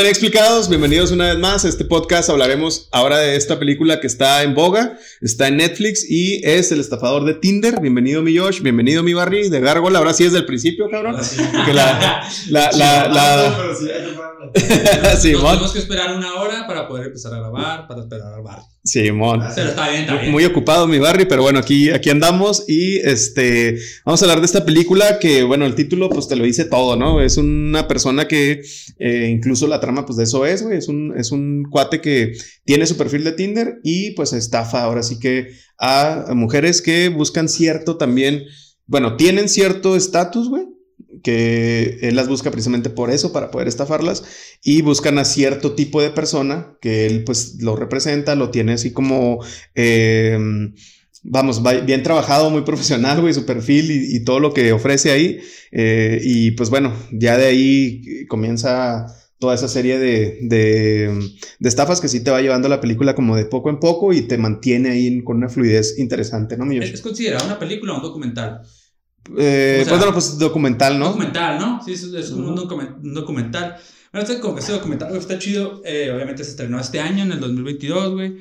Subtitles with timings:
[0.00, 0.70] ¿Qué onda, explicados?
[0.70, 2.30] Bienvenidos una vez más a este podcast.
[2.30, 6.80] Hablaremos ahora de esta película que está en boga, está en Netflix y es El
[6.80, 7.78] estafador de Tinder.
[7.82, 8.62] Bienvenido, mi Josh.
[8.62, 9.98] Bienvenido, mi Barry de Gárgola.
[9.98, 11.16] Ahora sí es del principio, cabrón.
[11.66, 13.74] Que la, la, la, la...
[15.20, 18.62] Sí, tenemos que esperar una hora para poder empezar a grabar, para esperar al Barry.
[18.82, 19.42] Simón.
[19.54, 20.32] Pero está bien, está bien.
[20.32, 24.46] Muy ocupado mi Barry, pero bueno, aquí, aquí andamos y este, vamos a hablar de
[24.46, 27.20] esta película que, bueno, el título pues te lo dice todo, ¿no?
[27.20, 28.62] Es una persona que
[28.98, 32.32] eh, incluso la trama pues de eso es, güey, es un, es un cuate que
[32.64, 37.48] tiene su perfil de Tinder y pues estafa ahora sí que a mujeres que buscan
[37.48, 38.44] cierto también,
[38.86, 40.64] bueno, tienen cierto estatus, güey,
[41.22, 44.24] que él las busca precisamente por eso, para poder estafarlas,
[44.62, 48.92] y buscan a cierto tipo de persona que él pues lo representa, lo tiene así
[48.92, 50.38] como, eh,
[51.22, 55.40] vamos, bien trabajado, muy profesional, güey, su perfil y, todo lo que ofrece ahí,
[55.72, 59.06] eh, y pues bueno, ya de ahí comienza
[59.40, 61.18] toda esa serie de, de,
[61.60, 64.36] estafas que sí te va llevando la película como de poco en poco y te
[64.36, 66.70] mantiene ahí con una fluidez interesante, ¿no?
[66.70, 68.60] ¿Es considerada una película o un documental?
[69.38, 71.06] Eh, pues bueno, pues documental, ¿no?
[71.06, 71.82] Documental, ¿no?
[71.84, 72.56] Sí, es, como un,
[73.14, 73.76] documental.
[74.12, 75.82] Bueno, este, este documental está chido.
[75.84, 78.38] Eh, obviamente se estrenó este año, en el 2022, güey.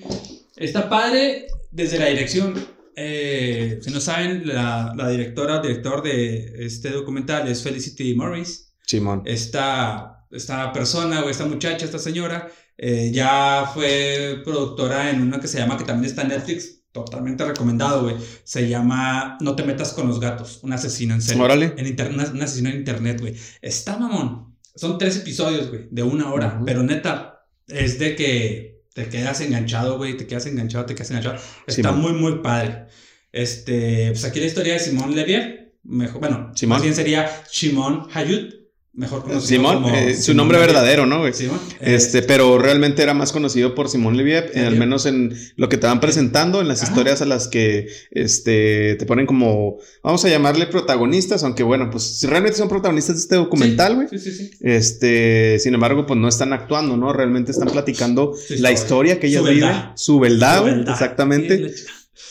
[0.56, 2.54] Está padre desde la dirección.
[2.96, 8.74] Eh, si no saben, la, la directora, director de este documental es Felicity Morris.
[8.86, 9.22] Simón.
[9.26, 12.50] Esta, esta persona, o esta muchacha, esta señora,
[12.82, 17.46] eh, ya fue productora en una que se llama, que también está en Netflix, totalmente
[17.46, 18.16] recomendado, güey.
[18.44, 21.44] Se llama No te metas con los gatos, un asesino en serio.
[21.44, 21.74] Órale.
[21.78, 23.36] En internet, un asesino en internet, güey.
[23.62, 24.58] Está mamón.
[24.76, 29.98] Son tres episodios, güey, de una hora, pero neta, es de que te quedas enganchado,
[29.98, 31.38] güey, te quedas enganchado, te quedas enganchado.
[31.68, 32.86] Está muy, muy padre.
[33.32, 36.78] Este, pues aquí la historia de Simón Levier, mejor, bueno, Simón.
[36.78, 38.54] más bien sería Shimon Hayut,
[38.94, 41.34] mejor conocido Simón, como eh, su nombre verdadero, ¿no, güey?
[41.34, 41.60] Simón.
[41.80, 45.88] Este, pero realmente era más conocido por Simón Leviev, al menos en lo que te
[45.88, 50.66] van presentando, en las historias a las que este, te ponen como, vamos a llamarle
[50.68, 54.08] protagonistas, aunque bueno, pues realmente son protagonistas de este documental, güey.
[54.10, 57.14] Sí, sí, sí, Este, sin embargo, pues no están actuando, ¿no?
[57.14, 61.74] Realmente están platicando la historia que ellos viven, su verdad, güey, exactamente.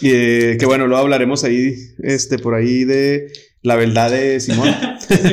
[0.00, 3.32] Y eh, que bueno, luego hablaremos ahí, este, por ahí de
[3.62, 4.74] la verdad de Simón.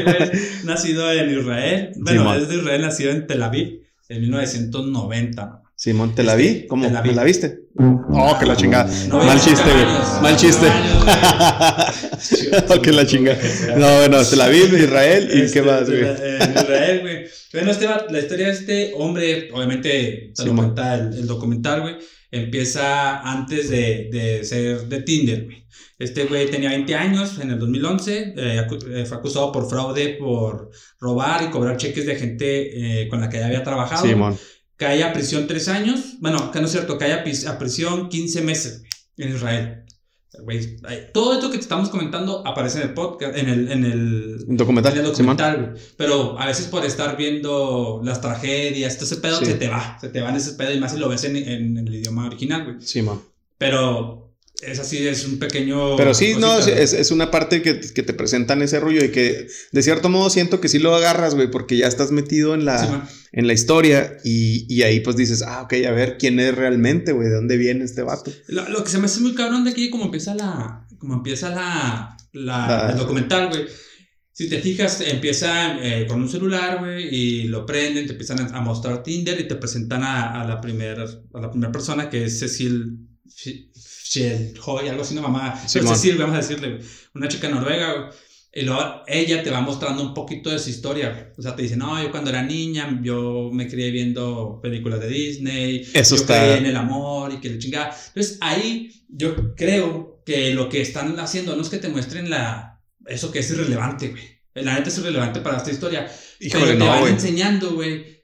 [0.64, 1.92] nacido en Israel.
[1.98, 5.62] Bueno, es de Israel, nacido en Tel Aviv en 1990.
[5.76, 6.68] Simón, ¿te la vi?
[6.68, 6.90] ¿Cómo?
[6.90, 7.66] ¿Me la viste?
[7.78, 8.90] Oh, que la chingada.
[9.10, 9.86] Mal chiste, güey.
[10.22, 10.68] Mal chiste.
[12.70, 13.38] oh, que la chingada.
[13.78, 16.02] No, bueno, te la vi en Israel y qué más, güey.
[16.02, 17.26] En Israel, güey.
[17.52, 21.96] Bueno, este la historia de este hombre, obviamente, se lo cuenta el, el documental, güey.
[22.36, 25.66] Empieza antes de, de ser de Tinder, güey.
[25.98, 30.70] Este güey tenía 20 años en el 2011, eh, eh, fue acusado por fraude, por
[31.00, 34.06] robar y cobrar cheques de gente eh, con la que ya había trabajado.
[34.06, 34.14] Sí,
[34.76, 38.84] cae a prisión 3 años, bueno, que no es cierto, cae a, prisión 15 meses
[39.16, 39.85] en Israel.
[41.14, 44.94] Todo esto que te estamos comentando aparece en el podcast, en el, en el documental.
[44.94, 49.56] En el documental Pero a veces por estar viendo las tragedias, todo ese pedo se
[49.56, 51.78] te va, se te va en ese pedo y más si lo ves en, en,
[51.78, 52.76] el idioma original, güey.
[52.80, 53.22] Sí, man.
[53.58, 54.25] Pero
[54.62, 55.98] es así, es un pequeño...
[55.98, 59.48] Pero sí, no, es, es, una parte que, que, te presentan ese rollo y que
[59.72, 63.10] de cierto modo siento que sí lo agarras, güey, porque ya estás metido en la,
[63.32, 67.12] en la historia y, y, ahí pues dices, ah, ok, a ver quién es realmente,
[67.12, 68.32] güey, de dónde viene este vato.
[68.48, 71.50] Lo, lo, que se me hace muy cabrón de aquí, como empieza la, como empieza
[71.50, 73.66] la, la, el documental, güey.
[74.32, 78.60] Si te fijas, empieza eh, con un celular, güey, y lo prenden, te empiezan a,
[78.60, 82.40] mostrar Tinder y te presentan a, a la primera a la primera persona que es
[82.40, 83.00] Cecil
[84.66, 85.68] Hoy, algo así, una mamá.
[85.68, 86.80] Sí, Cecil, vamos a decirle,
[87.14, 88.12] una chica noruega,
[88.54, 91.34] Y luego ella te va mostrando un poquito de su historia.
[91.38, 95.10] O sea, te dice, no, yo cuando era niña, yo me crié viendo películas de
[95.10, 95.88] Disney.
[95.94, 96.42] Eso yo está.
[96.42, 97.96] Creí en el amor y que le chingada.
[98.08, 102.82] Entonces, ahí yo creo que lo que están haciendo no es que te muestren la,
[103.06, 104.24] eso que es irrelevante, güey.
[104.54, 106.10] La neta es irrelevante para esta historia.
[106.40, 108.15] pero te van enseñando, güey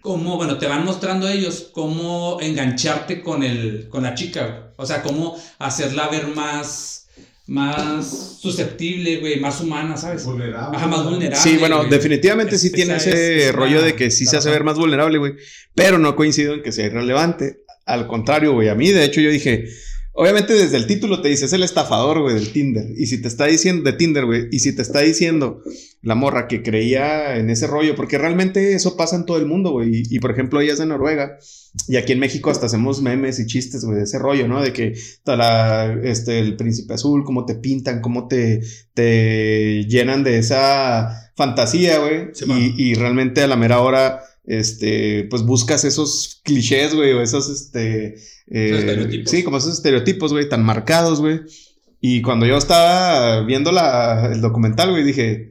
[0.00, 5.02] cómo, bueno, te van mostrando ellos cómo engancharte con, el, con la chica, O sea,
[5.02, 7.08] cómo hacerla ver más,
[7.46, 10.24] más susceptible, güey, más humana, ¿sabes?
[10.24, 10.76] Vulnerable.
[10.76, 11.36] Ajá, más vulnerable.
[11.36, 15.18] Sí, bueno, definitivamente sí tiene ese rollo de que sí se hace ver más vulnerable,
[15.18, 15.34] güey.
[15.74, 17.60] Pero no coincido en que sea irrelevante.
[17.86, 19.68] Al contrario, güey, a mí, de hecho, yo dije,
[20.12, 22.86] Obviamente desde el título te dice, es el estafador, güey, del Tinder.
[22.96, 25.62] Y si te está diciendo, de Tinder, güey, y si te está diciendo
[26.02, 29.70] la morra que creía en ese rollo, porque realmente eso pasa en todo el mundo,
[29.70, 30.02] güey.
[30.10, 31.38] Y, por ejemplo, ella es de Noruega.
[31.86, 34.60] Y aquí en México hasta hacemos memes y chistes, güey, de ese rollo, ¿no?
[34.60, 38.62] De que la, este, el príncipe azul, cómo te pintan, cómo te,
[38.94, 42.30] te llenan de esa fantasía, güey.
[42.46, 47.48] y, y realmente a la mera hora, este, pues buscas esos clichés, güey, o esos,
[47.48, 48.16] este...
[48.52, 51.40] Eh, sí, como esos estereotipos, güey, tan marcados, güey.
[52.00, 55.49] Y cuando yo estaba viendo la, el documental, güey, dije,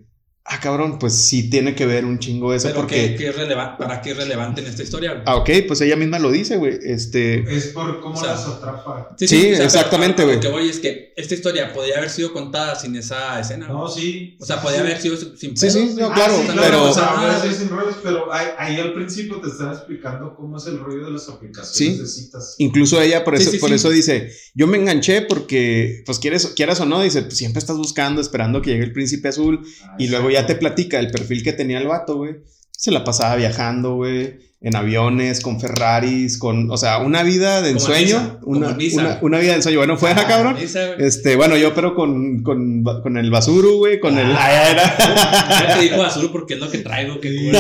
[0.49, 2.67] ah, cabrón, pues sí tiene que ver un chingo eso.
[2.69, 3.15] Pero porque...
[3.15, 5.11] ¿qué, es ¿para qué es relevante en esta historia?
[5.11, 5.23] Güey?
[5.27, 6.79] Ah, ok, pues ella misma lo dice, güey.
[6.83, 7.43] Este...
[7.55, 9.15] Es por cómo las atrapa.
[9.17, 10.35] Sí, sí, exactamente, güey.
[10.35, 13.67] Lo que voy es que esta historia podría haber sido contada sin esa escena.
[13.67, 14.37] No, sí.
[14.39, 16.83] O sea, podría haber sido sin Sí, sí, no, claro, ah, pero...
[16.89, 21.05] O sea, sin rollos, pero ahí, al principio te están explicando cómo es el rollo
[21.05, 22.55] de las aplicaciones de citas.
[22.57, 26.85] Incluso ella por eso, por eso dice, yo me enganché porque, pues quieres, quieras o
[26.85, 30.29] no, dice, pues siempre estás buscando, esperando que llegue el príncipe azul ah, y luego
[30.29, 32.37] ya te platica el perfil que tenía el vato, güey,
[32.71, 37.71] se la pasaba viajando, güey, en aviones, con Ferraris, con, o sea, una vida de
[37.71, 38.77] ensueño, una,
[39.21, 39.79] una, vida de ensueño.
[39.79, 40.57] Bueno, fue, ah, cabrón.
[40.99, 44.31] este, bueno, yo, pero con, con, con el basuru, güey, con el.
[44.31, 45.75] Ah, era.
[45.75, 47.29] te dijo basuru porque es lo que traigo, que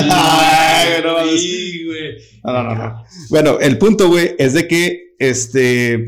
[1.85, 2.17] güey.
[2.43, 3.03] No, no, no.
[3.29, 6.05] Bueno, el punto, güey, es de que, este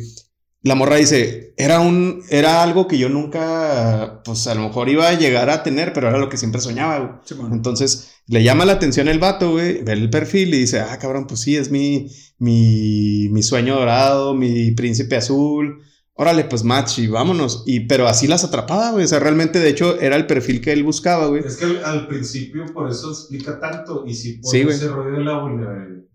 [0.63, 5.08] la morra dice, era un, era algo que yo nunca, pues a lo mejor iba
[5.08, 7.52] a llegar a tener, pero era lo que siempre soñaba, güey.
[7.52, 11.25] Entonces, le llama la atención el vato, güey, ve el perfil y dice, ah, cabrón,
[11.25, 15.81] pues sí, es mi, mi, mi sueño dorado, mi príncipe azul.
[16.13, 17.63] Órale, pues match y vámonos.
[17.66, 19.06] Y, pero así las atrapaba, güey.
[19.06, 21.42] O sea, realmente, de hecho, era el perfil que él buscaba, güey.
[21.44, 24.04] Es que al, principio por eso explica tanto.
[24.06, 25.40] Y sí, por ese rollo de la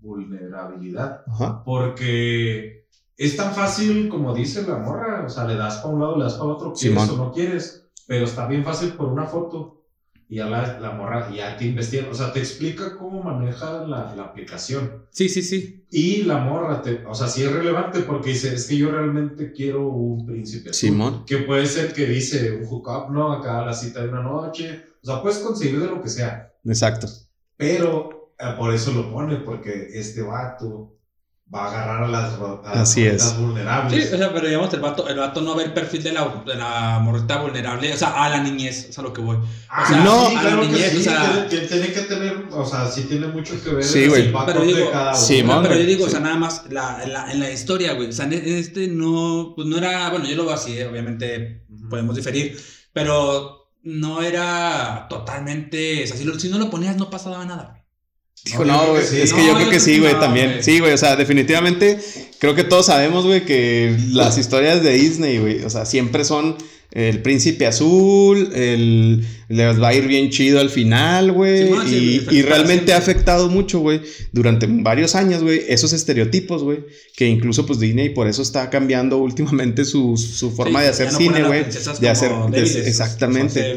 [0.00, 1.22] vulnerabilidad.
[1.26, 1.64] Ajá.
[1.64, 2.85] Porque
[3.16, 6.24] es tan fácil como dice la morra, o sea, le das para un lado, le
[6.24, 9.76] das para otro, quieres o no quieres, pero está bien fácil por una foto
[10.28, 14.12] y ya la, la morra ya te investiga, o sea, te explica cómo maneja la,
[14.14, 15.06] la, aplicación.
[15.10, 15.86] Sí, sí, sí.
[15.88, 19.52] Y la morra, te, o sea, sí es relevante porque dice, es que yo realmente
[19.52, 20.72] quiero un príncipe.
[20.72, 21.24] Simón.
[21.26, 23.32] Que puede ser que dice un hookup, ¿no?
[23.32, 26.52] Acá la cita de una noche, o sea, puedes conseguir de lo que sea.
[26.64, 27.06] Exacto.
[27.56, 30.98] Pero eh, por eso lo pone, porque este vato
[31.54, 32.32] va a agarrar a las,
[32.64, 33.38] a Así es.
[33.38, 34.08] vulnerables.
[34.08, 36.42] Sí, o sea, pero digamos, el vato, el vato no ve el perfil de la,
[36.44, 39.36] de la morrita vulnerable, o sea, a la niñez, o sea, lo que voy.
[39.36, 42.66] O ah, sea, no, a la niñez, sí, o sea, tiene, tiene, que tener, o
[42.66, 45.20] sea, sí tiene mucho que ver sí, el impacto pero digo, de cada uno.
[45.20, 48.12] Sí, pero yo digo, o sea, nada más la, la, en la historia, güey, o
[48.12, 52.60] sea, este no, pues no era, bueno, yo lo veo así, eh, obviamente podemos diferir,
[52.92, 57.68] pero no era totalmente, o sea, si, lo, si no lo ponías no pasaba nada,
[57.70, 57.75] güey.
[58.46, 59.02] Dijo, no, güey.
[59.02, 60.58] es que yo creo que sí, güey, también.
[60.62, 61.98] Sí, güey, o sea, definitivamente
[62.38, 66.56] creo que todos sabemos, güey, que las historias de Disney, güey, o sea, siempre son
[66.92, 71.70] el príncipe azul, el, les va a ir bien chido al final, güey.
[71.88, 74.00] y, realmente ha afectado mucho, güey,
[74.32, 76.84] durante varios años, güey, esos estereotipos, güey.
[77.14, 81.44] Que incluso, pues Disney por eso está cambiando últimamente su, su forma de hacer cine,
[81.44, 81.64] güey.
[82.00, 82.32] De hacer.
[82.54, 83.74] exactamente.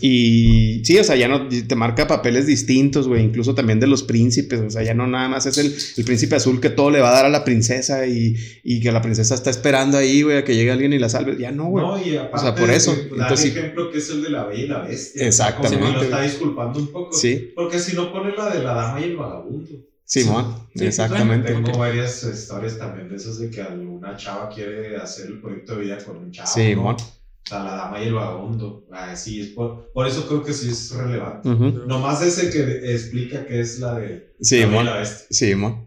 [0.00, 3.24] Y sí, o sea, ya no te marca papeles distintos, güey.
[3.24, 4.60] Incluso también de los príncipes.
[4.60, 7.10] O sea, ya no nada más es el, el príncipe azul que todo le va
[7.10, 10.44] a dar a la princesa y, y que la princesa está esperando ahí, güey, a
[10.44, 11.36] que llegue alguien y la salve.
[11.38, 11.84] Ya no, güey.
[11.84, 12.94] No, y aparte, o sea, por eso.
[13.10, 15.05] Entonces, ejemplo que es el de la bella y la bestia.
[15.14, 15.78] Exactamente.
[15.78, 17.12] Como lo está disculpando un poco.
[17.12, 17.52] Sí.
[17.54, 19.70] Porque si no pone la de la dama y el vagabundo.
[20.04, 21.52] Simón, sí, exactamente.
[21.52, 25.82] Tengo varias historias también de esas de que alguna chava quiere hacer el proyecto de
[25.82, 26.48] vida con un chavo.
[26.48, 26.94] Simón.
[26.94, 28.86] O sea, la dama y el vagabundo.
[28.92, 31.48] Ah, sí, es por, por, eso creo que sí es relevante.
[31.48, 34.34] Uh Nomás ese que explica que es la de.
[34.40, 34.86] Simón.
[35.30, 35.85] Simón.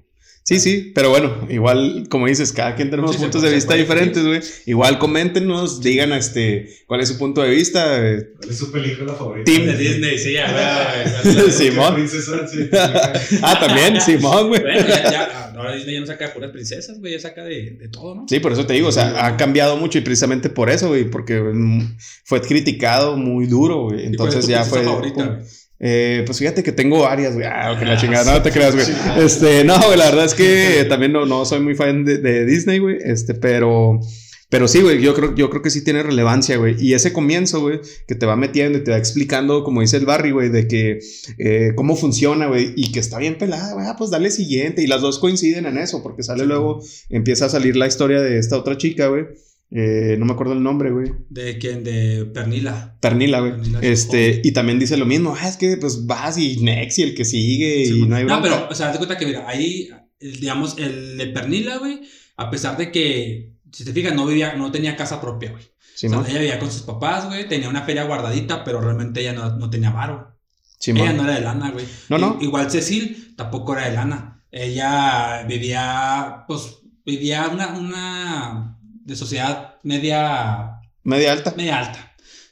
[0.49, 4.41] Sí, sí, pero bueno, igual, como dices, cada quien tenemos puntos de vista diferentes, güey.
[4.65, 7.99] Igual coméntenos, digan este, cuál es su punto de vista.
[8.35, 9.43] ¿Cuál es su película favorita?
[9.45, 11.51] Team de Disney, sí, a ver.
[11.51, 12.03] Simón.
[13.43, 14.63] ah, también, Simón, güey.
[14.63, 17.77] Bueno, ya, ya, ahora Disney ya no saca de puras princesas, güey, ya saca de,
[17.79, 18.25] de, todo, ¿no?
[18.27, 21.03] Sí, por eso te digo, o sea, ha cambiado mucho y precisamente por eso, güey,
[21.11, 21.43] porque
[22.23, 24.07] fue criticado muy duro, güey.
[24.07, 24.83] Entonces ya fue.
[24.83, 25.43] Favorita,
[25.79, 27.45] eh, pues fíjate que tengo varias, güey.
[27.45, 28.85] Ah, que la chingada, no te creas, güey.
[29.23, 32.45] Este, no, güey, la verdad es que también no, no soy muy fan de, de
[32.45, 32.97] Disney, güey.
[33.03, 33.99] Este, pero.
[34.51, 36.75] Pero sí, güey, yo creo, yo creo que sí tiene relevancia, güey.
[36.79, 40.07] Y ese comienzo, güey, que te va metiendo y te va explicando, como dice el
[40.07, 40.99] Barry, güey, de que
[41.37, 44.81] eh, cómo funciona, güey, y que está bien pelada, güey, ah, pues dale siguiente.
[44.81, 48.39] Y las dos coinciden en eso, porque sale luego, empieza a salir la historia de
[48.39, 49.27] esta otra chica, güey.
[49.71, 51.11] Eh, no me acuerdo el nombre, güey.
[51.29, 51.83] ¿De quién?
[51.83, 52.97] De Pernila.
[52.99, 53.53] Pernila, güey.
[53.81, 55.35] este, y también dice lo mismo.
[55.39, 58.41] Ah, es que pues vas y next y el que sigue y no hay No,
[58.41, 62.01] pero, o sea, te cuenta que, mira, ahí, digamos, el de Pernila, güey,
[62.37, 65.63] a pesar de que, si te fijas, no vivía, no tenía casa propia, güey.
[65.93, 69.19] Sí, o sea, ella vivía con sus papás, güey, tenía una feria guardadita, pero realmente
[69.21, 70.35] ella no, no tenía varo.
[70.79, 71.85] Sí, ella no era de lana, güey.
[72.07, 72.37] No, no.
[72.41, 74.43] igual Cecil tampoco era de lana.
[74.49, 78.78] Ella vivía, pues, vivía una, una
[79.09, 80.79] de sociedad media...
[81.03, 81.53] Media alta.
[81.57, 82.09] Media alta.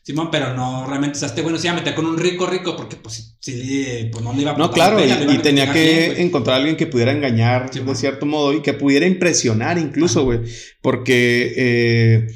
[0.07, 2.45] Simón, pero no realmente, o sea, este bueno se iba a meter con un rico
[2.45, 6.53] rico porque pues sí, pues no le iba a No, claro, y, tenía que encontrar
[6.53, 10.39] a alguien que pudiera engañar de cierto modo y que pudiera impresionar incluso, güey,
[10.81, 12.27] porque eh,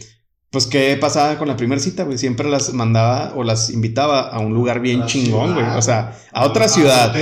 [0.50, 4.40] pues qué pasaba con la primera cita, güey, siempre las mandaba o las invitaba a
[4.40, 7.16] un lugar bien chingón, güey, o sea, a otra ciudad.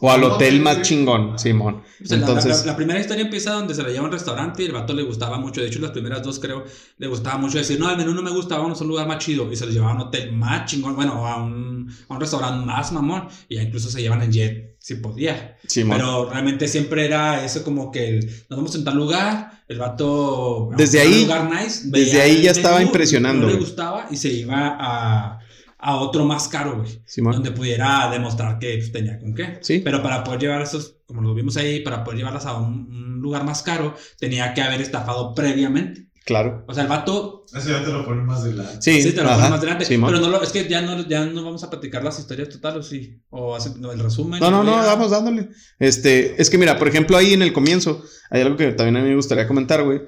[0.00, 1.82] O al hotel más chingón, Simón.
[2.08, 4.92] Entonces, la, primera historia empieza donde se le lleva a un restaurante y el vato
[4.92, 5.60] le gustaba mucho.
[5.60, 6.64] De hecho, las primeras dos, creo,
[6.98, 9.18] le gustaba mucho decir, no, al menú no me gusta, vamos a un lugar más
[9.18, 9.50] chido.
[9.50, 12.64] Y se les llevaba a un hotel más chingón, bueno, a un, a un restaurante
[12.64, 13.26] más mamón.
[13.48, 15.56] Y ya incluso se llevan en jet si podía.
[15.74, 19.78] Pero realmente siempre era eso como que el, nos vamos a un tal lugar, el
[19.78, 20.70] vato...
[20.76, 23.46] Desde ahí, lugar nice, desde ahí ya estaba impresionando.
[23.46, 25.40] No le gustaba y se iba a
[25.78, 27.00] a otro más caro, güey.
[27.32, 29.58] Donde pudiera demostrar que pues, tenía con qué.
[29.60, 29.80] Sí.
[29.84, 33.44] Pero para poder llevar esos, como lo vimos ahí, para poder llevarlas a un, lugar
[33.44, 36.06] más caro, tenía que haber estafado previamente.
[36.24, 36.64] Claro.
[36.68, 37.46] O sea, el vato.
[37.54, 38.76] Eso ya te lo ponen más adelante.
[38.80, 39.86] Sí, sí te lo ponen más adelante.
[39.88, 42.78] pero no lo, es que ya no, ya no vamos a platicar las historias totales,
[42.78, 43.20] ¿o sí?
[43.30, 44.40] O el resumen.
[44.40, 45.48] No, no, no, vamos dándole.
[45.78, 49.00] Este, es que mira, por ejemplo, ahí en el comienzo, hay algo que también a
[49.00, 50.02] mí me gustaría comentar, güey.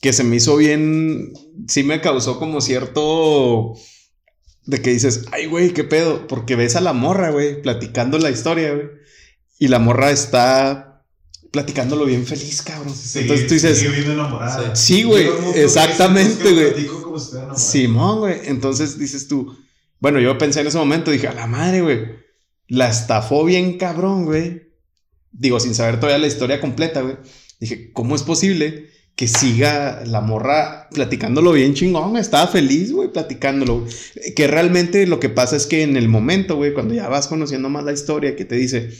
[0.00, 1.32] Que se me hizo bien.
[1.68, 3.74] Sí me causó como cierto
[4.66, 6.26] de que dices, ay, güey, qué pedo.
[6.26, 8.88] Porque ves a la morra, güey, platicando la historia, güey.
[9.58, 11.04] Y la morra está
[11.52, 12.92] platicándolo bien feliz, cabrón.
[13.14, 13.86] Entonces tú dices.
[14.74, 16.88] Sí, güey, exactamente, güey.
[17.56, 18.40] Simón, güey.
[18.44, 19.56] Entonces dices tú,
[20.00, 22.26] bueno, yo pensé en ese momento, dije, a la madre, güey.
[22.68, 24.72] La estafó bien cabrón, güey.
[25.30, 27.16] Digo, sin saber todavía la historia completa, güey.
[27.60, 32.18] Dije, ¿cómo es posible que siga la morra platicándolo bien chingón.
[32.18, 33.86] Estaba feliz, güey, platicándolo.
[34.36, 37.70] Que realmente lo que pasa es que en el momento, güey, cuando ya vas conociendo
[37.70, 38.90] más la historia, que te dice,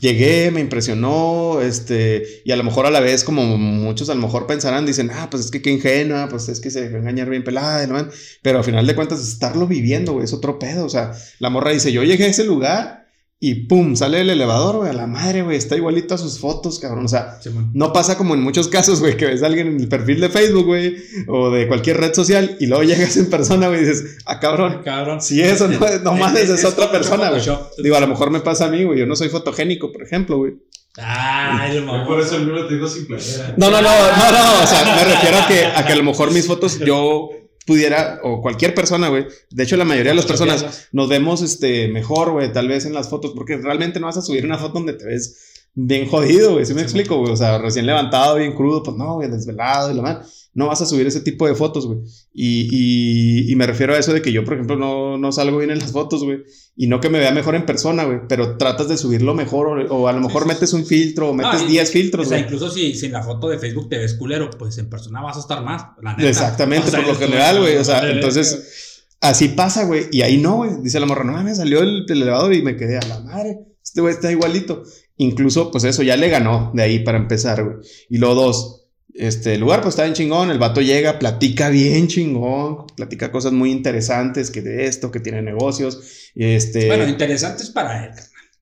[0.00, 4.22] llegué, me impresionó, este, y a lo mejor a la vez, como muchos a lo
[4.22, 7.28] mejor pensarán, dicen, ah, pues es que qué ingenua, pues es que se dejó engañar
[7.28, 8.08] bien pelada, ¿no?
[8.40, 10.86] pero al final de cuentas, estarlo viviendo, güey, es otro pedo.
[10.86, 13.03] O sea, la morra dice, yo llegué a ese lugar
[13.46, 16.78] y pum, sale el elevador, güey, a la madre, güey, está igualito a sus fotos,
[16.78, 17.04] cabrón.
[17.04, 17.38] O sea,
[17.74, 20.30] no pasa como en muchos casos, güey, que ves a alguien en el perfil de
[20.30, 20.96] Facebook, güey,
[21.28, 24.80] o de cualquier red social, y luego llegas en persona, güey, y dices, ah, cabrón,
[24.82, 25.20] cabrón.
[25.20, 27.42] Si eso no, no mames, es, otra persona, güey.
[27.82, 30.38] Digo, a lo mejor me pasa a mí, güey, yo no soy fotogénico, por ejemplo,
[30.38, 30.54] güey.
[30.96, 31.68] Ah,
[32.06, 33.52] Por eso el mío te digo sin playera.
[33.58, 36.04] No, no, no, no, no, o sea, me refiero a que, a que a lo
[36.04, 37.28] mejor mis fotos yo
[37.66, 39.26] pudiera, o cualquier persona, güey.
[39.50, 42.94] De hecho, la mayoría de las personas nos vemos este, mejor, güey, tal vez en
[42.94, 46.52] las fotos, porque realmente no vas a subir una foto donde te ves bien jodido,
[46.52, 46.66] güey.
[46.66, 47.32] ¿Sí me explico, güey?
[47.32, 50.80] O sea, recién levantado, bien crudo, pues no, güey, desvelado y lo más no vas
[50.80, 51.98] a subir ese tipo de fotos, güey.
[52.32, 55.72] Y, y, me refiero a eso de que yo, por ejemplo, no, no salgo bien
[55.72, 56.44] en las fotos, güey.
[56.76, 58.20] Y no que me vea mejor en persona, güey.
[58.28, 59.86] Pero tratas de subirlo mejor.
[59.90, 62.38] O, a lo mejor metes un filtro o metes 10 filtros, güey.
[62.38, 64.88] O sea, incluso si, si en la foto de Facebook te ves culero, pues en
[64.88, 65.86] persona vas a estar más.
[66.00, 66.28] La neta.
[66.28, 67.76] Exactamente, por lo general, güey.
[67.76, 69.00] O sea, entonces.
[69.20, 70.06] Así pasa, güey.
[70.12, 70.70] Y ahí no, güey.
[70.82, 73.58] Dice la morra, no me salió el, elevador y me quedé a la madre.
[73.82, 74.84] Este güey está igualito.
[75.16, 77.76] Incluso, pues eso ya le ganó de ahí para empezar, güey.
[78.10, 82.86] Y luego dos este lugar pues está bien chingón, el vato llega, platica bien chingón,
[82.96, 86.88] platica cosas muy interesantes que de esto, que tiene negocios, este...
[86.88, 88.10] Bueno, interesantes para él,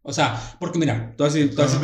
[0.03, 1.79] O sea, porque mira, tú así, tú así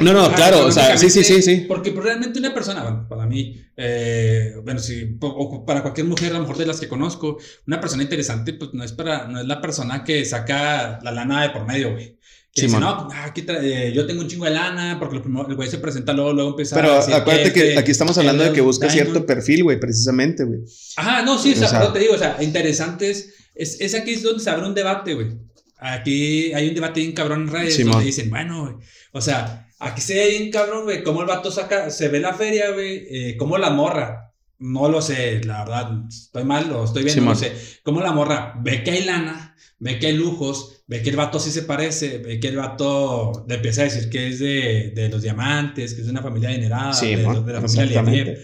[0.00, 1.66] No, no, claro, o sea, sí, sí, sí, sí.
[1.68, 6.36] Porque realmente una persona, bueno, para mí, eh, bueno, sí, o para cualquier mujer, a
[6.36, 9.46] lo mejor de las que conozco, una persona interesante, pues no es para, no es
[9.46, 12.16] la persona que saca la lana de por medio, güey.
[12.54, 15.68] Que dice, no, pues, aquí eh, yo tengo un chingo de lana, porque el güey
[15.68, 19.26] se presenta luego, luego empieza Pero acuérdate que, aquí estamos hablando de que busca cierto
[19.26, 20.60] perfil, güey, precisamente, güey.
[20.96, 23.34] Ajá, no, sí, o sea, te digo, o sea, interesantes.
[23.56, 25.32] Es, es aquí es donde se abre un debate, güey.
[25.78, 28.74] Aquí hay un debate bien cabrón en redes donde dicen, bueno, güey,
[29.12, 32.34] o sea, aquí se ve bien cabrón, güey, cómo el vato saca, se ve la
[32.34, 37.02] feria, güey, eh, cómo la morra, no lo sé, la verdad, estoy mal o estoy
[37.02, 41.02] bien, no sé, cómo la morra ve que hay lana, ve que hay lujos, ve
[41.02, 44.28] que el vato sí se parece, ve que el vato le empieza a decir que
[44.28, 48.38] es de, de los diamantes, que es de una familia adinerada, de, de, la familia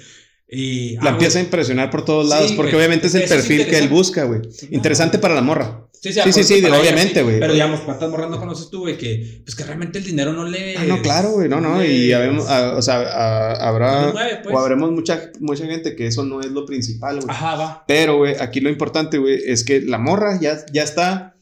[0.49, 3.89] Y, la empieza a impresionar por todos lados, porque obviamente es el perfil que él
[3.89, 4.41] busca, güey.
[4.71, 5.87] Interesante para la morra.
[5.93, 7.39] Sí, sí, sí, sí, obviamente, güey.
[7.39, 8.97] Pero digamos, ¿cuántas morras no conoces tú, güey?
[8.97, 10.75] Que, pues que realmente el dinero no le.
[10.79, 11.85] Ah, no, claro, güey, no, no.
[11.85, 14.13] y habemos, o sea, habrá.
[14.43, 14.55] Pues.
[14.55, 17.29] O habremos mucha, mucha gente que eso no es lo principal, güey.
[17.29, 17.85] Ajá, va.
[17.87, 21.37] Pero, güey, aquí lo importante, güey, es que la morra ya, ya está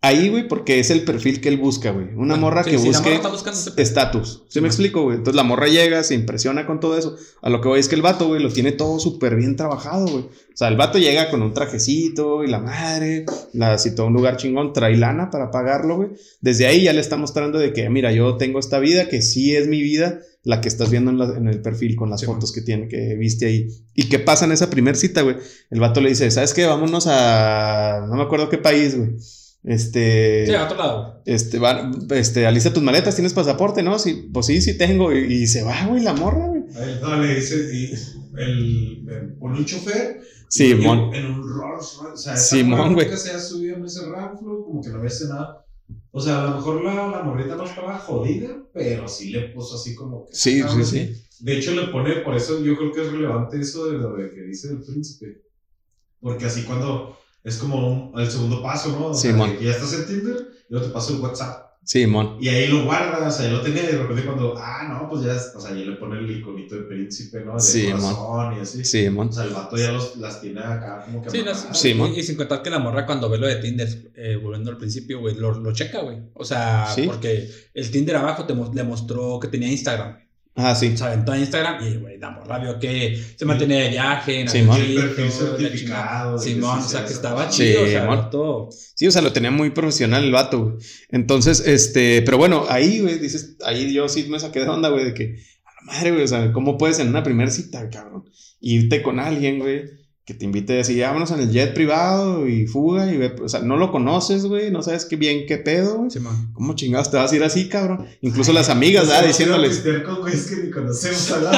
[0.00, 2.14] Ahí, güey, porque es el perfil que él busca, güey.
[2.14, 3.20] Una morra que busque
[3.76, 4.44] estatus.
[4.48, 5.16] ¿Sí me explico, güey?
[5.16, 7.16] Entonces la morra llega, se impresiona con todo eso.
[7.42, 10.06] A lo que voy es que el vato, güey, lo tiene todo súper bien trabajado,
[10.06, 10.22] güey.
[10.22, 14.12] O sea, el vato llega con un trajecito y la madre, la citó a un
[14.12, 16.10] lugar chingón, trae lana para pagarlo, güey.
[16.40, 19.56] Desde ahí ya le está mostrando de que, mira, yo tengo esta vida, que sí
[19.56, 22.86] es mi vida, la que estás viendo en, el perfil con las fotos que tiene,
[22.86, 23.68] que viste ahí.
[23.94, 25.38] Y que pasa en esa primer cita, güey.
[25.70, 26.66] El vato le dice, ¿sabes qué?
[26.66, 28.06] Vámonos a...
[28.08, 29.16] No me acuerdo qué país, güey.
[29.64, 30.46] Este.
[30.46, 31.22] Sí, a otro lado.
[31.26, 33.82] Este, va, este, alista tus maletas, ¿tienes pasaporte?
[33.82, 33.98] ¿No?
[33.98, 35.12] Sí, pues sí, sí tengo.
[35.12, 36.62] Y, se va, güey, la morra, güey.
[37.00, 37.92] No, le dice, y
[38.36, 40.20] el, el, un chofer.
[40.48, 41.14] Simón.
[41.14, 42.14] En un Rolls Royce.
[42.14, 43.14] O sea, Simón, güey.
[43.16, 45.64] se ha subido en ese Ramflo, como que no había nada.
[46.10, 49.76] O sea, a lo mejor la, la morrita no estaba jodida, pero sí le puso
[49.76, 50.34] así como que.
[50.34, 51.24] Sí, sí, sí.
[51.40, 54.42] De hecho, le pone, por eso yo creo que es relevante eso de lo que
[54.42, 55.42] dice el príncipe.
[56.20, 59.06] Porque así cuando es como el segundo paso, ¿no?
[59.08, 60.36] O sí, sea, ya estás en Tinder
[60.68, 61.68] y luego te paso el WhatsApp.
[61.88, 62.36] Sí, mon.
[62.38, 65.32] Y ahí lo guardas, ahí lo tenía y de repente cuando, ah, no, pues ya,
[65.56, 67.54] o sea, ya le pone el iconito de príncipe, ¿no?
[67.54, 68.84] De sí, corazón y así.
[68.84, 69.28] Sí, mon.
[69.28, 71.30] O sea, el vato ya los, las tiene acá como que...
[71.30, 72.12] Sí, no, sí, mon.
[72.12, 75.20] Y, sin contar que la morra cuando ve lo de Tinder, eh, volviendo al principio,
[75.20, 76.18] güey, lo, lo checa, güey.
[76.34, 80.18] O sea, porque el Tinder abajo te le mostró que tenía Instagram.
[80.60, 80.96] Ah, sí.
[80.96, 84.48] Se aventó a Instagram y, güey, la morra vio que se mantenía de viaje, en
[84.48, 84.76] Simón.
[84.76, 86.36] perfil certificado.
[86.36, 88.68] Simón, o sea, que estaba chido, sí, o sea, todo.
[88.72, 90.76] Sí, o sea, lo tenía muy profesional el vato, güey.
[91.10, 95.04] Entonces, este, pero bueno, ahí, güey, dices, ahí yo sí me saqué de onda, güey,
[95.04, 98.28] de que, a la madre, güey, o sea, ¿cómo puedes en una primera cita, cabrón?
[98.60, 99.84] Irte con alguien, güey,
[100.28, 103.48] que te invite a decir, vámonos en el jet privado y fuga y ve, o
[103.48, 106.10] sea, no lo conoces, güey, no sabes qué bien qué pedo, güey.
[106.10, 106.18] Sí,
[106.52, 108.06] ¿Cómo chingados te vas a ir así, cabrón?
[108.20, 109.26] Incluso las amigas, ¿verdad?
[109.26, 109.78] Diciéndoles.
[109.78, 111.52] Es que ni conocemos a la...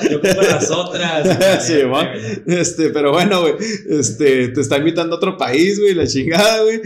[0.10, 1.64] Yo como las otras.
[1.64, 1.74] sí.
[2.48, 3.54] Este, pero bueno, güey,
[3.90, 6.80] este, te está invitando a otro país, güey, la chingada, güey.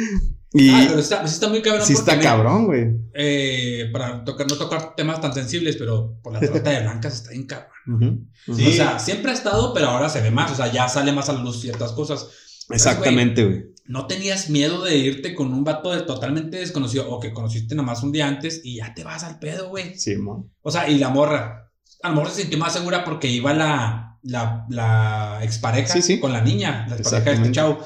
[0.57, 1.85] Y ah, pero está, está muy cabrón.
[1.85, 2.87] Sí, está cabrón, güey.
[3.13, 7.31] Eh, para tocar, no tocar temas tan sensibles, pero por la trata de blancas está
[7.31, 8.31] bien cabrón.
[8.47, 10.53] O sea, siempre ha estado, pero ahora se ve más.
[10.53, 12.29] O sea, ya sale más a la luz ciertas cosas.
[12.71, 13.65] Exactamente, güey.
[13.87, 18.05] No tenías miedo de irte con un vato de totalmente desconocido o que conociste nomás
[18.05, 19.99] un día antes y ya te vas al pedo, güey.
[19.99, 20.45] Sí, man.
[20.63, 21.73] O sea, y la morra.
[22.03, 26.43] A lo mejor se sintió más segura porque iba la, la, la expareja con la
[26.43, 27.81] niña, la expareja de este chavo.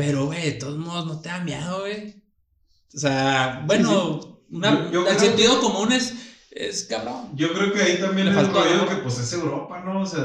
[0.00, 2.24] Pero, güey, de todos modos, no te da miedo, güey.
[2.94, 6.14] O sea, bueno, el sentido común es,
[6.50, 7.32] es cabrón.
[7.34, 10.00] Yo creo que ahí también le faltó algo que pues es Europa, ¿no?
[10.00, 10.24] O sea,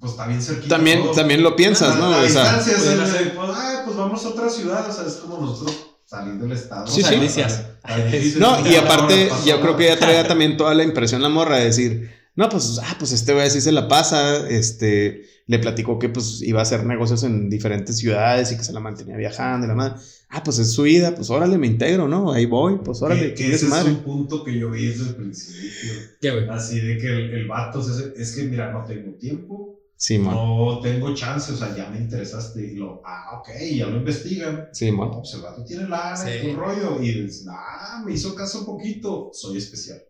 [0.00, 0.74] pues está bien cerquita.
[0.74, 2.10] También, también lo piensas, ¿no?
[2.10, 5.38] La, distancia es el, pues, ah, pues vamos a otra ciudad, o sea, es como
[5.38, 6.88] nosotros saliendo del estado.
[6.88, 8.34] Sí, sí.
[8.40, 11.66] No, y aparte, yo creo que ya traía también toda la impresión la morra de
[11.66, 16.08] decir, no, pues, ah, pues este güey así se la pasa, este, le platicó que
[16.08, 19.68] pues iba a hacer negocios en diferentes ciudades y que se la mantenía viajando y
[19.68, 20.00] la madre.
[20.28, 22.30] Ah, pues es su vida, pues órale, me integro, ¿no?
[22.30, 23.34] Ahí voy, pues órale.
[23.34, 25.94] Que, ese es un punto que yo vi desde el principio.
[26.20, 26.48] ¿Qué, güey?
[26.48, 29.80] Así de que el, el vato es, es, que, mira, no tengo tiempo.
[29.96, 30.36] Sí, man.
[30.36, 32.64] No tengo chance, o sea, ya me interesaste.
[32.64, 34.68] Y lo, ah, ok, ya lo investigan.
[34.72, 35.10] Sí, man.
[35.10, 36.30] pues el vato tiene lana sí.
[36.44, 37.02] y rollo.
[37.02, 40.00] Y dicen, ah, me hizo caso un poquito, soy especial.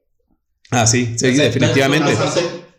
[0.71, 2.13] Ah, sí, sí, definitivamente.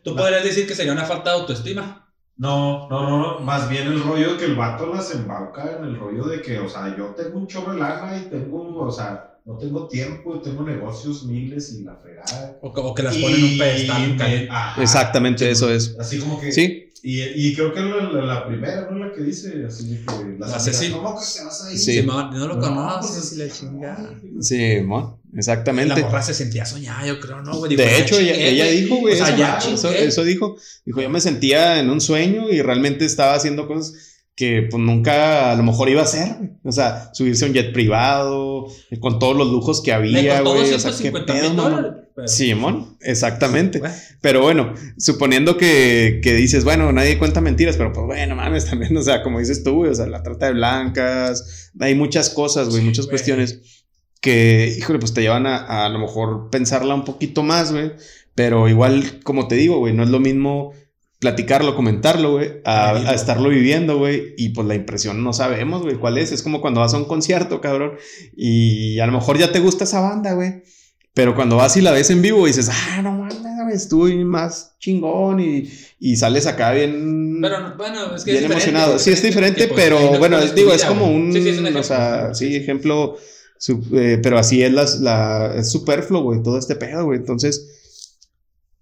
[0.03, 2.05] Tú podrías decir que sería una falta de autoestima.
[2.37, 5.99] No, no, no, no, más bien el rollo que el vato las embauca en el
[5.99, 9.29] rollo de que, o sea, yo tengo un chorro de lana y tengo, o sea,
[9.43, 12.57] no tengo tiempo, tengo negocios miles y la fregada.
[12.61, 14.73] O, que las ponen en un pedestal.
[14.79, 15.97] Exactamente, eso es.
[15.99, 16.51] Así como que.
[16.51, 16.88] Sí.
[17.01, 18.97] Y, y creo que la, la, primera, ¿no?
[18.97, 20.37] La que dice, así que.
[20.37, 20.97] La asesina.
[20.97, 21.77] ¿Cómo que te vas a ir?
[21.79, 24.19] Sí, no, no lo conoces, la chingada.
[24.41, 25.17] Sí, mon.
[25.35, 26.01] Exactamente.
[26.01, 27.75] La morra se sentía soñada, yo creo, ¿no, güey?
[27.75, 29.13] de hecho, ella, dijo, güey.
[29.13, 30.57] O sea, ya, eso, eso, dijo.
[30.85, 33.93] Dijo, yo me sentía en un sueño y realmente estaba haciendo cosas
[34.35, 36.33] que pues nunca a lo mejor iba a hacer,
[36.63, 38.67] O sea, subirse a un jet privado,
[39.01, 40.73] con todos los lujos que había, güey.
[40.73, 43.81] O sea, qué pedo, Simón, exactamente.
[44.21, 48.95] Pero bueno, suponiendo que, que, dices, bueno, nadie cuenta mentiras, pero pues bueno, mames, también,
[48.95, 52.69] o sea, como dices tú, güey, o sea, la trata de blancas, hay muchas cosas,
[52.69, 53.85] güey, muchas cuestiones
[54.21, 57.93] que, híjole, pues te llevan a, a, lo mejor pensarla un poquito más, güey.
[58.35, 60.73] Pero igual, como te digo, güey, no es lo mismo
[61.19, 64.33] platicarlo, comentarlo, güey, a, a, estarlo viviendo, güey.
[64.37, 66.31] Y pues la impresión no sabemos, güey, cuál es.
[66.31, 67.93] Es como cuando vas a un concierto, cabrón.
[68.35, 70.63] Y a lo mejor ya te gusta esa banda, güey.
[71.13, 75.39] Pero cuando vas y la ves en vivo, dices, ah, no mames, estuve más chingón
[75.39, 75.69] y,
[75.99, 77.39] y sales acá bien.
[77.41, 78.99] Pero bueno, es que bien emocionado.
[78.99, 81.33] Sí, es diferente, pero bueno, digo, es como un.
[81.33, 83.17] Sí, sí, o sea, sí, ejemplo
[83.67, 87.19] eh, pero así es, las, la, es superfluo, güey, todo este pedo, güey.
[87.19, 87.75] Entonces.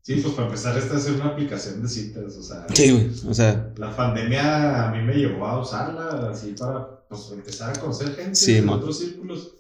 [0.04, 2.66] Sí, pues para empezar, esta es una aplicación de citas, o sea.
[2.74, 3.74] Sí, güey, o sea.
[3.78, 8.58] La pandemia a mí me llevó a usarla así para pues, empezar a conocer gente
[8.58, 9.54] en otros círculos.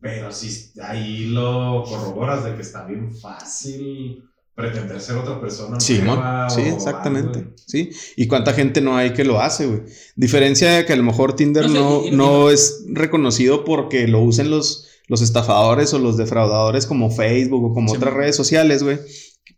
[0.00, 5.80] Pero si ahí lo corroboras de que está bien fácil pretender ser otra persona.
[5.80, 6.00] Sí,
[6.48, 7.46] sí, exactamente.
[7.66, 7.90] Sí.
[8.16, 9.80] Y cuánta gente no hay que lo hace, güey.
[10.16, 14.88] Diferencia de que a lo mejor Tinder no, no, es reconocido porque lo usen los,
[15.08, 18.98] los estafadores o los defraudadores como Facebook o como otras redes sociales, güey.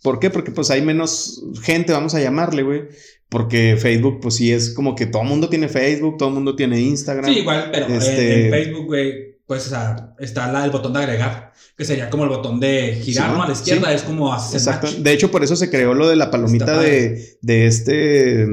[0.03, 0.31] ¿Por qué?
[0.31, 2.83] Porque pues hay menos gente, vamos a llamarle, güey.
[3.29, 6.55] Porque Facebook, pues sí es como que todo el mundo tiene Facebook, todo el mundo
[6.55, 7.33] tiene Instagram.
[7.33, 8.47] Sí, igual, pero este...
[8.47, 12.25] en Facebook, güey, pues o sea, está la, el botón de agregar, que sería como
[12.25, 13.43] el botón de girar ¿no?
[13.43, 14.89] a la izquierda, es como hacer Exacto.
[14.91, 18.47] De hecho, por eso se creó lo de la palomita de, de este,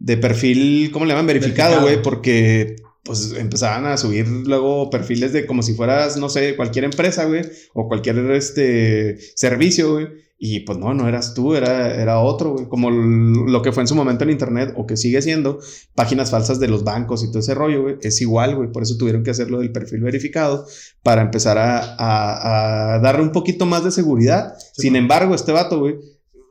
[0.00, 1.28] de perfil, ¿cómo le llaman?
[1.28, 6.56] Verificado, güey, porque pues empezaban a subir luego perfiles de como si fueras, no sé,
[6.56, 10.08] cualquier empresa, güey, o cualquier este servicio, güey.
[10.42, 12.66] Y pues no, no eras tú, era, era otro, güey.
[12.66, 15.60] Como lo que fue en su momento en Internet, o que sigue siendo,
[15.94, 17.96] páginas falsas de los bancos y todo ese rollo, güey.
[18.00, 18.72] Es igual, güey.
[18.72, 20.66] Por eso tuvieron que hacerlo del perfil verificado,
[21.02, 24.54] para empezar a, a, darle un poquito más de seguridad.
[24.72, 25.96] Sin embargo, este vato, güey,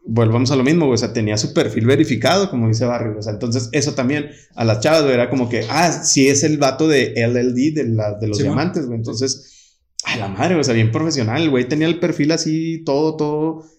[0.05, 0.93] volvamos a lo mismo, güey.
[0.93, 3.17] O sea, tenía su perfil verificado, como dice Barrio.
[3.17, 6.43] O sea, entonces eso también a las chavas, güey, era como que, ah, sí es
[6.43, 8.99] el vato de LLD, de, la, de los diamantes, güey.
[8.99, 11.67] Entonces, a la madre, o sea, bien profesional, güey.
[11.67, 13.78] Tenía el perfil así, todo, todo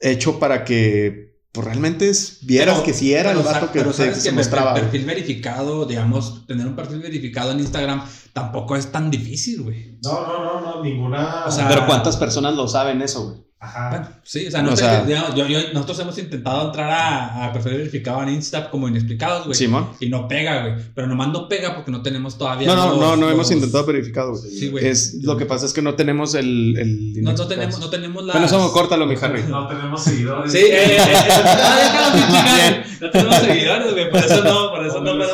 [0.00, 4.74] hecho para que pues realmente es, vieras que sí era el vato que, se, mostraba.
[4.74, 8.04] El perfil verificado, digamos, tener un perfil verificado en Instagram
[8.34, 9.98] tampoco es tan difícil, güey.
[10.04, 11.46] No, no, no, no, ninguna.
[11.46, 13.45] O sea, pero ¿cuántas personas lo saben eso, güey?
[13.58, 14.20] Ajá.
[14.22, 19.46] sí, o sea, nosotros hemos intentado entrar a, a perfil verificado en Insta como inexplicados,
[19.46, 19.54] güey.
[19.54, 19.88] Simón.
[19.98, 20.74] Y no pega, güey.
[20.94, 22.66] Pero nomás no pega porque no tenemos todavía.
[22.66, 24.50] No, no, no, no hemos intentado verificado, güey.
[24.50, 24.86] Sí, güey.
[24.86, 26.76] Es, lo que pasa es que no tenemos el.
[26.76, 28.34] el no, no, tenemos, no tenemos la.
[28.34, 29.42] Bueno, somos, córtalo, mi Harry.
[29.48, 30.52] No tenemos seguidores.
[30.52, 34.10] Sí, eh, eh, eh, no tenemos seguidores, güey.
[34.10, 35.24] Por eso no, por eso no me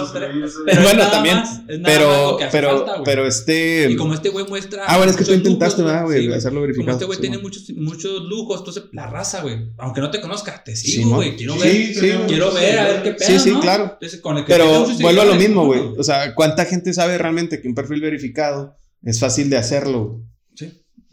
[0.64, 1.42] Pero bueno, también.
[1.82, 3.90] pero, pero, pero este.
[3.90, 4.84] Y como este güey muestra.
[4.86, 6.86] Ah, bueno, es que tú intentaste, güey, hacerlo verificado.
[6.86, 10.62] Como este güey tiene muchos, muchos lujos, entonces la raza, güey, aunque no te conozca,
[10.64, 11.92] te sigo, güey, quiero ver,
[12.26, 13.98] quiero ver, a ver qué pedo, Sí, sí, claro.
[14.46, 18.00] Pero vuelvo a lo mismo, güey, o sea, ¿cuánta gente sabe realmente que un perfil
[18.00, 20.22] verificado es fácil de hacerlo?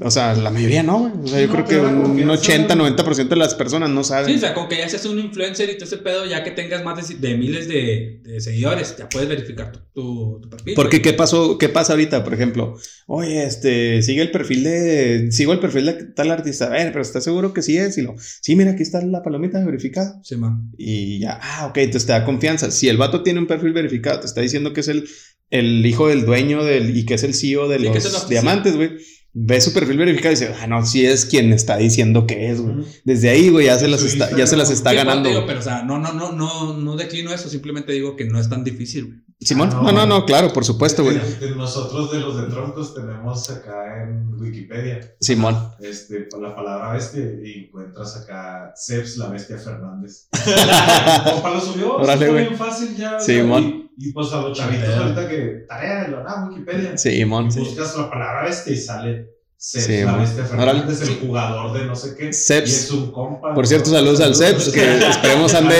[0.02, 1.12] O sea, la mayoría no, güey.
[1.24, 4.28] O sea, yo creo que un 80, 90% de las personas no saben.
[4.28, 6.52] Sí, o sea, con que ya seas un influencer y todo ese pedo, ya que
[6.52, 10.74] tengas más de, miles de, seguidores, ya puedes verificar tu, tu, perfil.
[10.76, 11.58] Porque, ¿qué pasó?
[11.58, 12.24] ¿Qué pasa ahorita?
[12.24, 15.32] Por ejemplo, oye, este, sigue el perfil de.
[15.34, 16.68] Sigo el perfil de tal artista.
[16.68, 17.98] A ver, pero ¿estás seguro que sí es?
[17.98, 20.18] Y lo, sí, mira, aquí está la palomita verificada.
[20.24, 20.72] Sí, man.
[20.78, 22.72] Y ya, ah, ok, entonces te da confianza.
[22.72, 25.10] Si el vato tiene un perfil verificado, te está diciendo que es el,
[25.50, 28.92] el hijo del dueño del, y que es el CEO de los diamantes, güey
[29.34, 32.62] ve su perfil verificado y dice, ah, no, si es quien está diciendo que es,
[32.62, 32.78] güey.
[33.04, 35.30] Desde ahí, güey, ya se las está, ya se las está ganando.
[35.46, 38.50] pero, o sea, no, no, no, no, no declino eso, simplemente digo que no es
[38.50, 39.20] tan difícil, güey.
[39.41, 41.17] Simón, no, no, no, claro, por supuesto, güey.
[41.56, 45.15] Nosotros de los de troncos tenemos acá en Wikipedia.
[45.21, 45.71] Simón.
[45.80, 50.28] Este, la palabra bestia y encuentras acá Ceps, la bestia Fernández.
[50.34, 53.17] Opa lo subió, Órale, bien fácil ya.
[53.17, 53.89] Simón.
[53.97, 56.97] Y, pues a los chavitos ahorita que tarea de la Wikipedia.
[56.97, 57.47] Simón.
[57.47, 62.15] Buscas la palabra bestia y sale Seps, la bestia Fernández, el jugador de no sé
[62.15, 62.32] qué.
[62.32, 62.69] Seps.
[62.69, 63.54] Y es un compa.
[63.54, 65.76] Por cierto, saludos al Seps, que esperemos ande.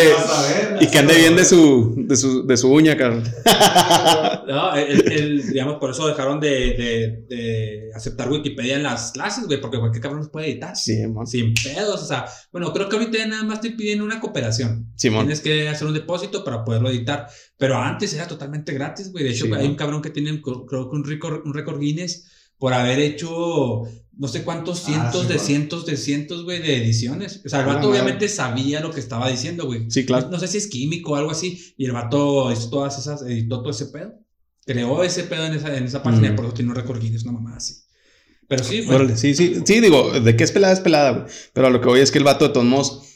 [0.82, 3.24] y que ande bien de su, de su, de su uña, cabrón.
[4.50, 9.62] no, el, digamos, por eso dejaron de, de, de, aceptar Wikipedia en las clases, güey,
[9.62, 10.76] porque cualquier cabrón nos puede editar.
[10.76, 14.92] Sí, Sin pedos, o sea, bueno, creo que ahorita nada más te piden una cooperación.
[14.98, 17.28] Tienes que hacer un depósito para poderlo editar.
[17.58, 19.24] Pero antes era totalmente gratis, güey.
[19.24, 22.26] De hecho, hay un cabrón que tiene, creo que un récord, un récord Guinness
[22.60, 23.84] por haber hecho
[24.20, 27.42] no sé cuántos ah, cientos de cientos de cientos, güey, de ediciones.
[27.46, 29.90] O sea, el ah, vato obviamente sabía lo que estaba diciendo, güey.
[29.90, 30.30] Sí, claro.
[30.30, 31.74] No, sé si es químico o algo así.
[31.78, 34.14] Y el vato hizo todas esas, editó todo ese pedo.
[34.66, 36.36] Creó ese pedo en esa, en esa página, mm.
[36.36, 37.76] por eso tiene un récord Guinness, una mamá así.
[38.50, 39.16] Pero sí, güey.
[39.16, 39.62] sí, sí.
[39.66, 41.26] Sí, digo, de qué es pelada es pelada, güey.
[41.54, 43.09] Pero a lo que voy es que el vato de todos modos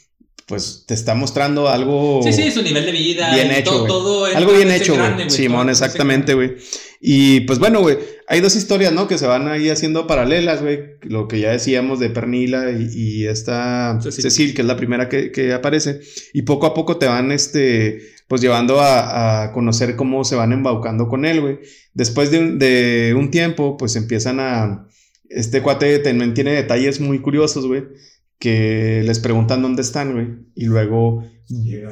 [0.46, 2.20] pues te está mostrando algo.
[2.22, 3.34] Sí, sí, su nivel de vida.
[3.34, 3.84] Bien hecho.
[3.84, 5.30] Todo, algo bien hecho, güey.
[5.30, 6.56] Simón, exactamente, güey.
[7.00, 9.08] Y pues bueno, güey, hay dos historias, ¿no?
[9.08, 10.96] Que se van ahí haciendo paralelas, güey.
[11.02, 14.54] Lo que ya decíamos de Pernila y, esta Cecil.
[14.54, 16.00] que es la primera que, aparece.
[16.34, 21.08] Y poco a poco te van, este, pues llevando a, conocer cómo se van embaucando
[21.08, 21.58] con él, güey.
[21.94, 24.88] Después de un, de un tiempo, pues empiezan a.
[25.30, 27.84] Este cuate también tiene detalles muy curiosos, güey
[28.44, 30.26] que les preguntan dónde están, güey.
[30.54, 31.24] Y luego,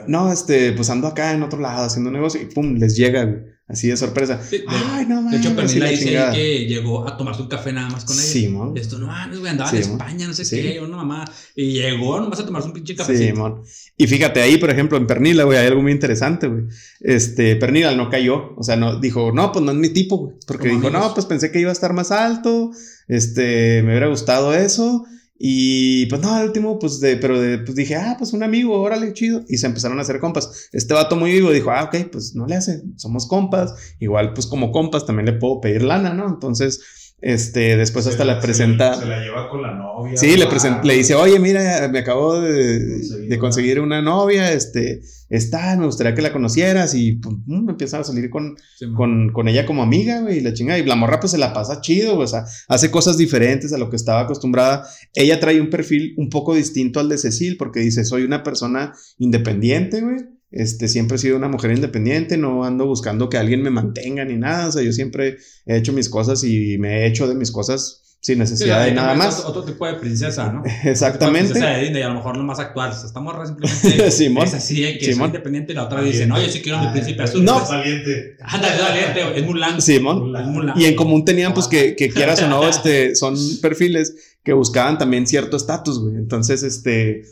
[0.07, 3.53] no, este, pues ando acá en otro lado haciendo negocio y pum, les llega, güey.
[3.67, 4.39] Así de sorpresa.
[4.51, 8.05] de, Ay, no De hecho, Pernilla dice que llegó a tomarse un café nada más
[8.05, 8.23] con ella.
[8.23, 8.77] Sí, mon.
[8.77, 11.25] Esto no, no, güey, andaba en España, no sé qué, una mamá.
[11.57, 13.17] Y llegó nomás a tomarse un pinche café.
[13.17, 13.63] Sí, mon.
[13.97, 16.65] Y fíjate ahí, por ejemplo, en Pernila, güey, hay algo muy interesante, güey.
[17.01, 18.55] Este, Pernila no cayó.
[18.59, 20.37] O sea, no, dijo, no, pues no es mi tipo, güey.
[20.47, 22.73] Porque dijo, no, pues pensé que iba a estar más alto.
[23.09, 25.07] Este, me hubiera gustado eso.
[25.45, 28.81] Y pues no, al último, pues, de, pero de, pues dije, ah, pues un amigo,
[28.81, 29.43] órale, chido.
[29.49, 30.69] Y se empezaron a hacer compas.
[30.71, 33.75] Este vato muy vivo dijo, ah, ok, pues no le hace, somos compas.
[33.99, 36.29] Igual, pues como compas también le puedo pedir lana, ¿no?
[36.29, 38.97] Entonces, Este, después hasta la presenta.
[38.97, 40.17] Se, la lleva con la novia.
[40.17, 40.49] Sí, le,
[40.83, 46.17] le dice, oye, mira, me acabo de, de conseguir una novia, este, está, me gustaría
[46.17, 48.57] que la conocieras y pues, mm, empieza a salir con,
[48.97, 50.77] con, con, ella como amiga, güey, y la chinga.
[50.81, 53.89] Y la morra pues se la pasa chido, o sea, hace cosas diferentes a lo
[53.89, 54.85] que estaba acostumbrada.
[55.15, 58.95] Ella trae un perfil un poco distinto al de Cecil porque dice, soy una persona
[59.19, 63.71] independiente, güey este, siempre he sido una mujer independiente, no ando buscando que alguien me
[63.71, 64.69] mantenga ni nada.
[64.69, 68.03] O sea, yo siempre he hecho mis cosas y me he hecho de mis cosas
[68.21, 69.45] sin necesidad de nada más.
[69.45, 70.63] Otro, tipo de princesa, ¿no?
[70.85, 71.51] Exactamente.
[71.51, 72.91] Princesa de Disney, a lo mejor lo más actual.
[72.91, 74.47] O sea, estamos simplemente Simón.
[74.47, 75.31] es así, que Simón.
[75.31, 77.45] es independiente y la otra dice, no, yo sí quiero mi príncipe azul.
[77.45, 77.61] No.
[77.61, 78.37] Es valiente.
[78.43, 79.83] Ándale, valiente, es Mulan.
[79.83, 80.33] Simón.
[80.77, 84.99] Y en común tenían, pues, que, que quieras o no, este, son perfiles que buscaban
[84.99, 86.17] también cierto estatus, güey.
[86.17, 87.23] Entonces, este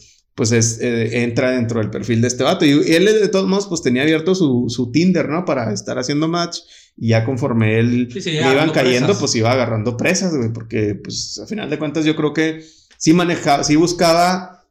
[0.40, 2.64] pues es, eh, entra dentro del perfil de este vato.
[2.64, 5.44] Y, él de todos modos pues tenía abierto su, su, Tinder, ¿no?
[5.44, 6.60] Para estar haciendo match.
[6.96, 10.50] Y ya conforme él iban cayendo, pues iba agarrando presas, güey.
[10.50, 12.64] Porque pues a final de cuentas yo creo que
[12.96, 14.64] sí manejaba, sí buscaba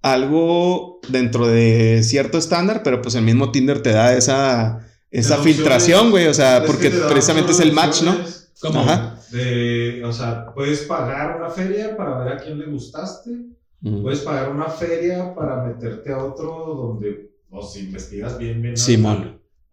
[0.00, 6.12] algo dentro de cierto estándar, pero pues el mismo Tinder te da esa, esa filtración,
[6.12, 6.28] güey.
[6.28, 8.16] O sea, porque precisamente es el match, ¿no?
[8.60, 8.84] ¿Cómo?
[9.32, 14.50] De, o sea, puedes pagar una feria para ver a quién le gustaste Puedes pagar
[14.50, 18.74] una feria para meterte a otro donde, o si investigas bien, bien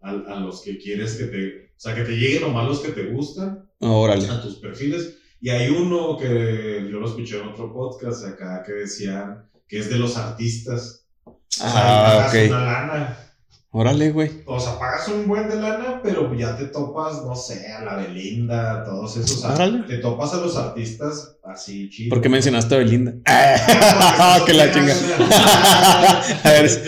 [0.00, 2.92] a, a, los que quieres que te, o sea, que te lleguen nomás los que
[2.92, 5.18] te gustan a tus perfiles.
[5.40, 9.90] Y hay uno que yo lo escuché en otro podcast acá que decían que es
[9.90, 11.06] de los artistas.
[11.60, 13.18] Ah, o Una lana
[13.76, 14.30] Órale, güey.
[14.46, 17.96] O sea, pagas un buen de lana, pero ya te topas, no sé, a la
[17.96, 19.44] Belinda, todos esos.
[19.44, 19.80] Órale.
[19.80, 22.10] Te topas a los artistas así chidos.
[22.10, 23.14] ¿Por qué mencionaste a Belinda?
[23.26, 24.94] Ah, que la chinga.
[26.44, 26.82] a ver.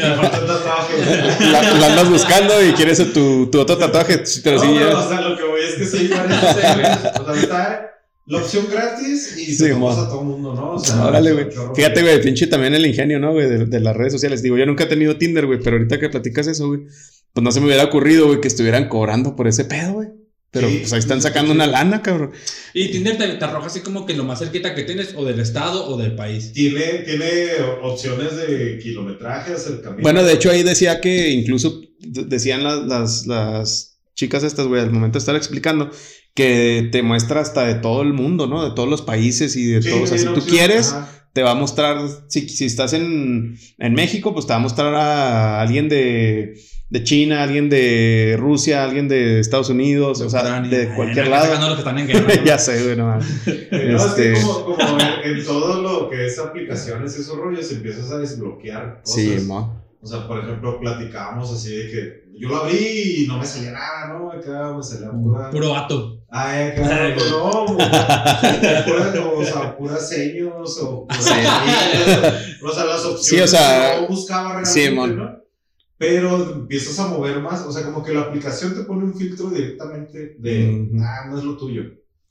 [1.41, 4.23] la, la andas buscando y quieres tu, tu otro tatuaje.
[4.45, 4.97] Pero no, sí, ya.
[4.97, 7.96] o sea, lo que voy es que sí, parece, O sea, está
[8.27, 10.73] la opción gratis y se pasa a todo el mundo, ¿no?
[10.73, 11.47] O sea, Órale, güey.
[11.75, 13.49] Fíjate, güey, pinche también el ingenio, ¿no, güey?
[13.49, 14.43] De, de, las redes sociales.
[14.43, 16.81] Digo, yo nunca he tenido Tinder, güey, pero ahorita que platicas eso, güey,
[17.33, 20.09] pues no se me hubiera ocurrido, güey, que estuvieran cobrando por ese pedo, güey.
[20.51, 22.33] Pero pues ahí están sacando una lana, cabrón.
[22.73, 25.87] Y Tinder te, arroja así como que lo más cerquita que tienes, o del estado
[25.87, 26.53] o del país.
[26.53, 27.49] Tiene, tiene
[27.83, 30.03] opciones de kilometraje, acercamiento.
[30.03, 34.91] Bueno, de hecho ahí decía que incluso decían las, las, las chicas estas, güey, al
[34.91, 35.91] momento de estar explicando,
[36.37, 38.63] que te muestra hasta de todo el mundo, ¿no?
[38.63, 40.03] De todos los países y de todos.
[40.03, 40.95] O sea, si tú quieres,
[41.33, 44.95] te va a mostrar, si, si estás en, en, México, pues te va a mostrar
[44.95, 50.91] a alguien de, de China, alguien de Rusia, alguien de Estados Unidos, o sea, de
[50.95, 51.59] cualquier lado.
[51.59, 53.19] Los que están en ya sé, güey, no,
[53.49, 54.35] este...
[54.35, 59.15] como, como en, todo lo que es aplicaciones, esos rollos, empiezas a desbloquear cosas.
[59.15, 59.83] Sí, mo.
[60.03, 63.73] O sea, por ejemplo, platicábamos así de que yo lo abrí y no me salía
[63.73, 64.31] nada, ¿no?
[64.31, 65.51] Acá me salía pura.
[65.51, 66.16] Puro vato.
[66.29, 71.21] Ay, acá, no, pura, o sea, puras seños o puras
[72.63, 75.37] o sea, las opciones sí, o sea, que yo buscaba realmente, sí, ¿no?
[75.99, 79.51] Pero empiezas a mover más, o sea, como que la aplicación te pone un filtro
[79.51, 81.85] directamente de, ah, no es lo tuyo.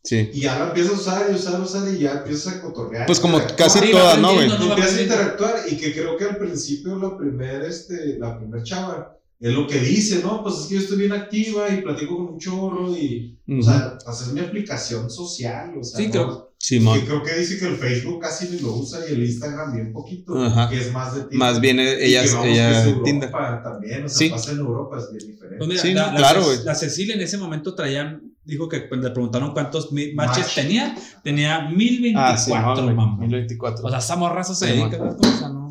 [0.03, 0.29] Sí.
[0.33, 3.07] Y ya la empiezas a usar y usar, usar y ya empiezas a cotorrear.
[3.07, 4.51] Pues como casi todas, ¿no, güey?
[4.51, 9.14] empiezas a interactuar y que creo que al principio la primer, este, la primer chava
[9.39, 10.41] es lo que dice, ¿no?
[10.41, 13.97] Pues es que yo estoy bien activa y platico con un chorro y, o sea,
[14.05, 16.45] hacer mi aplicación social, o sea, sí, creo.
[16.57, 19.93] Sí, creo que dice que el Facebook casi ni lo usa y el Instagram bien
[19.93, 20.33] poquito,
[20.69, 21.37] que es más de Tinder.
[21.37, 23.29] Más bien ella, es ella Tinder.
[23.29, 24.29] también, o sea, sí.
[24.29, 25.57] pasa en Europa, es bien diferente.
[25.57, 26.63] Pues mira, sí, la, claro, güey.
[26.63, 31.69] La, Cecilia en ese momento traía, dijo que cuando le preguntaron cuántos matches tenía, tenía
[31.69, 32.51] 1024, ah, sí,
[32.95, 33.17] mamá.
[33.19, 33.85] 1024.
[33.85, 35.69] O sea, esa morrazo se dedica a cosa, ¿no?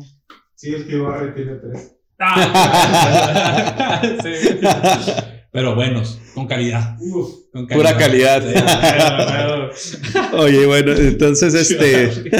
[0.53, 1.94] Sí, el que barre tiene tres.
[5.51, 6.97] Pero buenos, con calidad.
[7.69, 8.41] Pura calidad.
[10.33, 12.09] Oye, bueno, entonces este.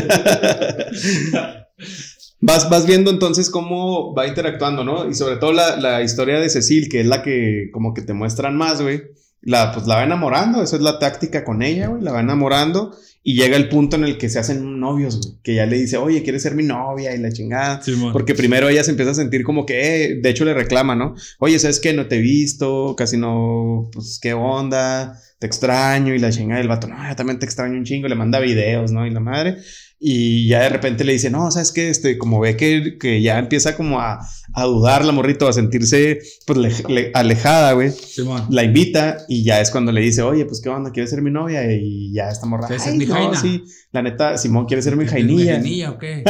[2.42, 5.10] vas, vas viendo entonces cómo va interactuando, ¿no?
[5.10, 8.14] Y sobre todo la, la, historia de Cecil, que es la que como que te
[8.14, 9.04] muestran más, güey.
[9.42, 12.02] La, pues la va enamorando, esa es la táctica con ella, güey.
[12.02, 12.96] La va enamorando
[13.28, 15.38] y llega el punto en el que se hacen novios, güey.
[15.44, 17.16] Que ya le dice, oye, ¿quieres ser mi novia?
[17.16, 17.82] Y la chingada.
[18.12, 21.16] Porque primero ella se empieza a sentir como que, eh, de hecho le reclama, ¿no?
[21.40, 21.94] Oye, ¿sabes qué?
[21.94, 25.20] No te he visto, casi no, pues, ¿qué onda?
[25.40, 26.14] Te extraño.
[26.14, 28.08] Y la chingada del vato, no, yo también te extraño un chingo.
[28.08, 29.08] Le manda videos, ¿no?
[29.08, 29.58] Y la madre.
[30.00, 31.90] Y ya de repente le dice, no, ¿sabes qué?
[31.90, 34.20] Este, como ve que, que ya empieza como a,
[34.54, 37.92] a dudar la morrito, a sentirse pues alejada, güey.
[38.50, 41.32] la invita y ya es cuando le dice, oye, pues qué onda, ¿quieres ser mi
[41.32, 41.62] novia?
[41.72, 42.68] Y ya está morra.
[42.74, 43.64] Esa es mi no, sí,
[43.96, 45.58] la neta, Simón quiere ser mi jainilla.
[45.58, 46.22] ¿Mi jainilla o qué?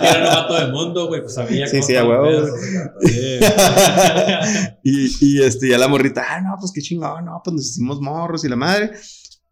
[0.00, 2.30] Era novato del mundo, güey, pues sabía Sí, sí, a huevo.
[4.84, 8.00] y, y este, ya la morrita, ah, no, pues qué chingón, no, pues nos hicimos
[8.00, 8.92] morros y la madre.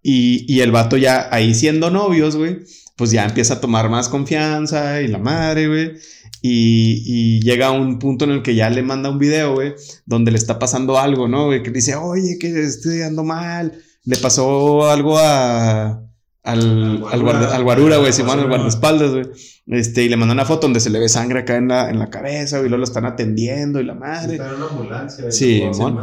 [0.00, 2.60] Y, y el vato ya ahí siendo novios, güey,
[2.94, 5.96] pues ya empieza a tomar más confianza y la madre, güey.
[6.42, 9.74] Y, y, llega a un punto en el que ya le manda un video, güey,
[10.06, 11.46] donde le está pasando algo, ¿no?
[11.46, 13.72] Güey, que dice, oye, que estoy ando mal.
[14.04, 16.00] Le pasó algo a,
[16.48, 19.26] al, al, guarura, güey, Simón, al guardaespaldas, güey.
[19.66, 21.98] Este, y le mandó una foto donde se le ve sangre acá en la, en
[21.98, 24.34] la cabeza, güey, y luego lo están atendiendo y la madre.
[24.34, 25.98] Está en una ambulancia, sí, Simón.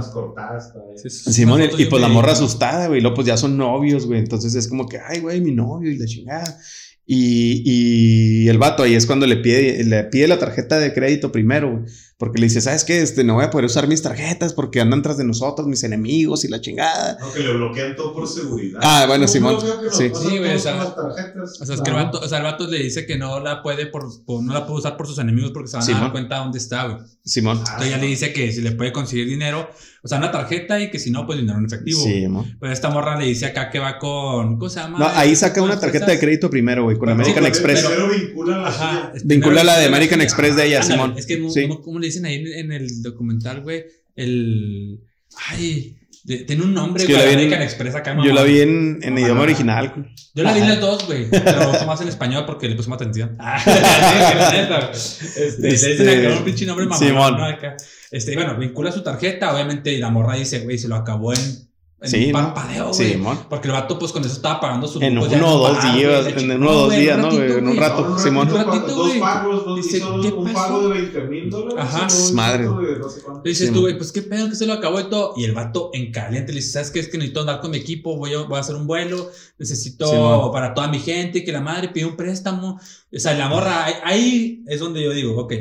[1.08, 4.20] Simón, y, y pues la morra asustada, güey, y luego pues ya son novios, güey.
[4.20, 6.60] Entonces es como que, ay, güey, mi novio y la chingada.
[7.08, 11.32] Y, y, el vato ahí es cuando le pide, le pide la tarjeta de crédito
[11.32, 11.86] primero,
[12.18, 13.02] porque le dice, ¿sabes qué?
[13.02, 16.46] Este, no voy a poder usar mis tarjetas porque andan tras de nosotros, mis enemigos
[16.46, 17.18] y la chingada.
[17.20, 18.80] No, que le bloquean todo por seguridad.
[18.82, 19.58] Ah, bueno, Simón.
[19.92, 22.68] Sí, sí, güey, o sea, o sea, es que el vato, o sea, el vato
[22.68, 25.70] le dice que no la puede por, no la puede usar por sus enemigos porque
[25.70, 27.06] se van a dar cuenta dónde está, güey.
[27.26, 27.58] Simón.
[27.58, 29.68] Entonces ya le dice que si le puede conseguir dinero,
[30.06, 32.00] o sea, una tarjeta y que si no, pues dinero en efectivo.
[32.00, 34.60] Sí, Pero pues esta morra le dice acá que va con.
[34.60, 35.00] ¿Cómo se llama?
[35.00, 37.84] No, ahí saca una tarjeta de crédito primero, güey, con American Express.
[37.90, 41.16] Pero vincula la Ajá, Vincula la de American Express de ella, Simón.
[41.18, 41.42] Es que,
[41.84, 43.86] ¿cómo, le dicen ahí en el documental, güey?
[44.16, 45.02] El.
[45.50, 45.98] Ay.
[46.26, 47.34] tiene un nombre, güey.
[47.34, 48.16] American Express acá.
[48.24, 50.14] Yo la vi en, en idioma original.
[50.34, 51.30] Yo la vi en las dos, güey.
[51.32, 53.36] Pero más en español porque le puse más atención.
[53.40, 53.62] Ah,
[55.36, 57.08] este, le dicen acá un pinche nombre mamón.
[57.08, 57.42] Simón.
[57.42, 57.76] Acá.
[58.12, 61.40] Este, bueno, vincula su tarjeta, obviamente, y la morra dice, güey, se lo acabó en
[62.02, 63.14] en un parpadeo, güey.
[63.14, 66.28] Sí, porque el vato, pues, con eso estaba pagando su En uno o dos días,
[66.28, 67.32] en uno o dos días, ¿no?
[67.32, 68.50] En un rato, Simón.
[68.52, 71.78] Un ratito, Dos pagos, dos, Dice, un pago de 20 mil dólares.
[71.80, 72.08] Ajá.
[72.34, 72.70] Madre.
[73.44, 75.34] dices tú, güey, pues, qué pedo que se lo acabó y todo.
[75.38, 77.00] Y el vato en caliente le dice, ¿sabes qué?
[77.00, 80.52] Es que necesito andar con mi equipo, voy a, voy a hacer un vuelo, necesito
[80.52, 82.80] para toda mi gente, que la madre pide un préstamo.
[83.14, 85.54] O sea, la morra, ahí es donde yo digo, ok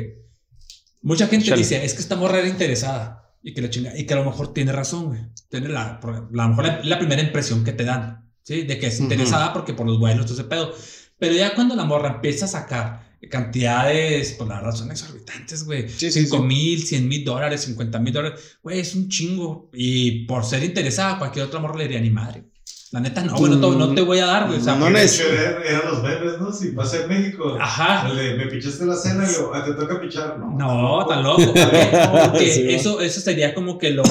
[1.01, 4.13] Mucha gente dice, es que esta morra era interesada y que la chinga, y que
[4.15, 5.19] a lo mejor tiene razón, güey.
[5.49, 8.63] Tiene la, a lo mejor la, primera impresión que te dan, ¿sí?
[8.63, 10.73] De que es interesada porque por los vuelos, todo ese pedo.
[11.19, 15.87] Pero ya cuando la morra empieza a sacar cantidades, pues la verdad son exorbitantes, güey.
[15.87, 19.69] Sí, 5 mil, 100 mil dólares, 50 mil dólares, güey, es un chingo.
[19.73, 22.45] Y por ser interesada, cualquier otra morra le diría ni madre.
[22.95, 24.57] La neta, no, güey, no, te voy a dar, güey.
[24.57, 25.27] O sea, no necesito.
[25.27, 26.49] Eran los memes, ¿no?
[26.53, 27.57] Si pasé en México.
[27.59, 28.07] Ajá.
[28.07, 30.51] me pichaste la cena y yo, ah, te toca pichar, ¿no?
[30.57, 31.43] No, tan loco.
[31.43, 34.03] Porque eso, eso sería como que lo,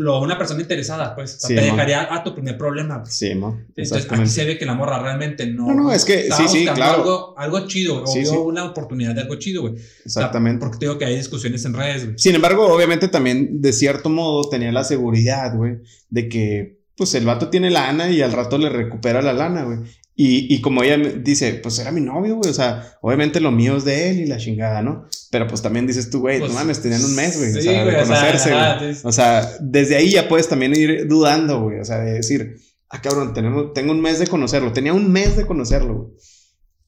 [0.00, 1.38] lo una persona interesada, pues.
[1.38, 3.02] te dejaría a tu primer problema.
[3.02, 3.14] Pues.
[3.14, 3.56] Sí, mo.
[3.76, 5.68] Entonces aquí se ve que la morra realmente no.
[5.68, 7.02] No, no, es que sí, sí, claro.
[7.02, 9.74] Algo, algo chido, o vio una oportunidad de algo chido, güey.
[10.04, 10.58] Exactamente.
[10.58, 12.18] porque te digo que hay discusiones en redes, güey.
[12.18, 15.76] Sin embargo, obviamente también, de cierto modo, tenía la seguridad, güey,
[16.10, 19.78] de que pues el vato tiene lana y al rato le recupera la lana, güey.
[20.16, 22.50] Y, y como ella dice, pues era mi novio, güey.
[22.50, 25.06] O sea, obviamente lo mío es de él y la chingada, ¿no?
[25.30, 27.56] Pero pues también dices tú, güey, no pues, mames, tenían un mes, güey.
[27.56, 28.96] o sea, de conocerse, güey.
[29.02, 31.80] O sea, desde ahí ya puedes también ir dudando, güey.
[31.80, 32.56] O sea, de decir,
[32.90, 34.72] ah, cabrón, tenemos, tengo un mes de conocerlo.
[34.72, 36.12] Tenía un mes de conocerlo, güey.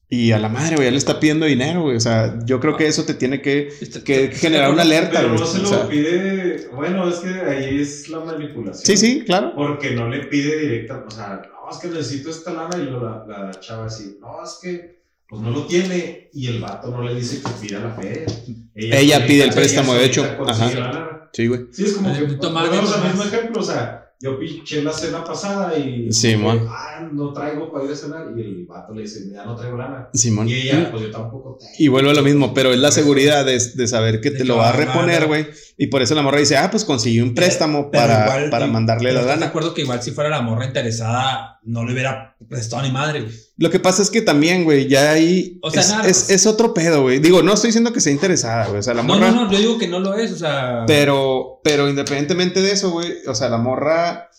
[0.09, 1.97] Y a la madre, güey, ya le está pidiendo dinero, güey.
[1.97, 3.73] O sea, yo creo que eso te tiene que,
[4.05, 6.69] que generar una alerta, Pero no se lo pide.
[6.73, 8.85] Bueno, es que ahí es la manipulación.
[8.85, 9.53] Sí, sí, claro.
[9.53, 11.03] Porque no le pide directa.
[11.05, 12.77] O sea, no, es que necesito esta lana.
[12.77, 16.29] Y la, la chava así, no, es que pues no lo tiene.
[16.31, 18.25] Y el vato no le dice que pida la fe.
[18.75, 20.25] Ella, pide el préstamo, de hecho.
[20.47, 21.29] Ajá.
[21.33, 21.65] Sí, güey.
[21.73, 22.21] Sí, es como que.
[22.35, 26.11] Tomamos el mismo ejemplo, o sea yo pinché la cena pasada y.
[26.11, 26.65] Simón.
[26.69, 28.27] ah, no traigo para ir a cenar.
[28.35, 30.09] Y el vato le dice, ya no traigo lana.
[30.13, 30.49] Simón.
[30.49, 31.71] Y ella, pues yo tampoco tengo.
[31.77, 34.57] Y vuelve a lo mismo, pero es la seguridad de, de saber que te lo
[34.57, 35.47] va a reponer, güey.
[35.77, 39.21] Y por eso la morra dice, ah, pues conseguí un préstamo para, para mandarle la
[39.21, 39.41] lana.
[39.41, 43.21] de acuerdo que igual si fuera la morra interesada, no le hubiera prestado ni madre,
[43.21, 43.33] güey.
[43.57, 45.59] Lo que pasa es que también, güey, ya ahí.
[45.61, 47.19] O sea, es, es, otro pedo, güey.
[47.19, 48.79] Digo, no estoy diciendo que sea interesada, güey.
[48.79, 49.31] O sea, la morra.
[49.31, 50.85] No, no, no, yo digo que no lo es, o sea.
[50.87, 54.29] Pero, pero independientemente de eso, güey, o sea, la morra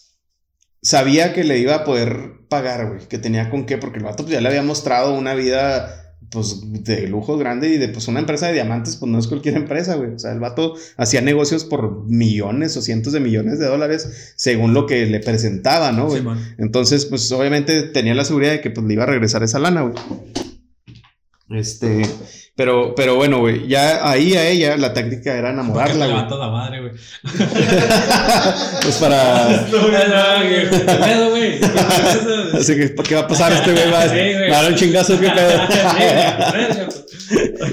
[0.80, 4.22] sabía que le iba a poder pagar, güey, que tenía con qué, porque el vato
[4.22, 8.20] pues, ya le había mostrado una vida pues de lujo grande y de pues una
[8.20, 10.14] empresa de diamantes pues no es cualquier empresa, güey.
[10.14, 14.74] O sea, el vato hacía negocios por millones o cientos de millones de dólares según
[14.74, 16.22] lo que le presentaba, ¿no, güey?
[16.58, 19.82] Entonces, pues obviamente tenía la seguridad de que pues le iba a regresar esa lana,
[19.82, 19.94] güey.
[21.50, 22.02] Este,
[22.56, 26.28] pero, pero bueno, güey, ya ahí a ella la táctica era enamorarla, güey.
[26.28, 26.92] toda madre, güey.
[28.82, 29.66] pues para.
[29.70, 31.58] pedo, güey?
[32.52, 33.90] Así que, ¿qué va a pasar este güey?
[33.90, 34.06] Va a
[34.62, 35.60] dar un chingazo, qué pedo.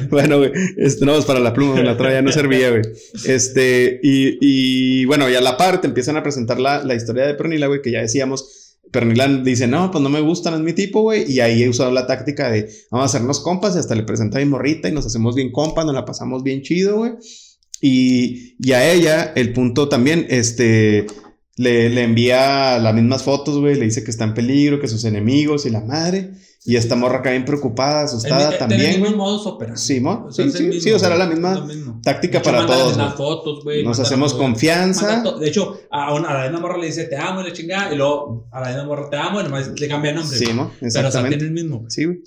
[0.10, 2.84] bueno, güey, este, no, pues para la pluma, la otra ya no servía, güey.
[3.26, 7.34] Este, y, y bueno, y a la parte empiezan a presentar la, la historia de
[7.34, 11.02] Pernila, güey, que ya decíamos Pernilán dice, no, pues no me gustan, es mi tipo,
[11.02, 11.30] güey.
[11.32, 14.38] Y ahí he usado la táctica de, vamos a hacernos compas y hasta le presenta
[14.38, 17.14] a mi morrita y nos hacemos bien compas, nos la pasamos bien chido, güey.
[17.82, 21.08] Y, y a ella, el punto también, este,
[21.58, 23.76] le, le envía las mismas fotos, güey.
[23.76, 26.32] Le dice que está en peligro, que sus enemigos y la madre.
[26.68, 28.82] Y esta morra acá bien preocupada, asustada el, también.
[28.82, 29.80] El mismo modus operandi.
[29.80, 30.32] Sí, ¿no?
[30.32, 31.68] sí, sí, sí, o sea, era la misma
[32.02, 32.98] táctica para todos.
[33.16, 33.64] fotos.
[33.84, 35.22] Nos hacemos confianza.
[35.40, 37.98] De hecho, a, una, a la morra le dice te amo y le chingada, y
[37.98, 40.38] luego a la misma morra te amo y nomás le cambia el nombre.
[40.38, 40.72] Sí, ¿no?
[40.82, 40.94] Exactamente.
[40.94, 41.86] Pero o sea, tiene el mismo.
[41.88, 42.24] Sí, güey.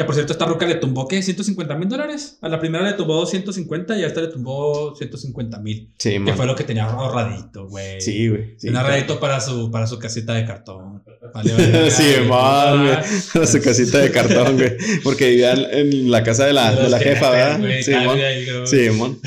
[0.00, 1.18] Ya, por cierto, esta roca le tumbó, ¿qué?
[1.18, 2.38] ¿150 mil dólares?
[2.40, 5.92] A la primera le tumbó 250 y a esta le tumbó 150 mil.
[5.98, 8.00] Sí, Que fue lo que tenía ahorradito, güey.
[8.00, 8.56] Sí, güey.
[8.62, 11.02] un ahorradito para su, para su casita de cartón.
[11.90, 12.96] sí, mal, güey.
[13.34, 14.74] Para su casita de cartón, güey.
[15.04, 17.60] Porque vivía en la casa de la, de la jefa, ¿verdad?
[17.82, 18.66] sí, mon.
[18.66, 19.20] Sí, mon.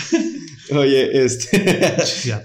[0.71, 1.61] Oye, este.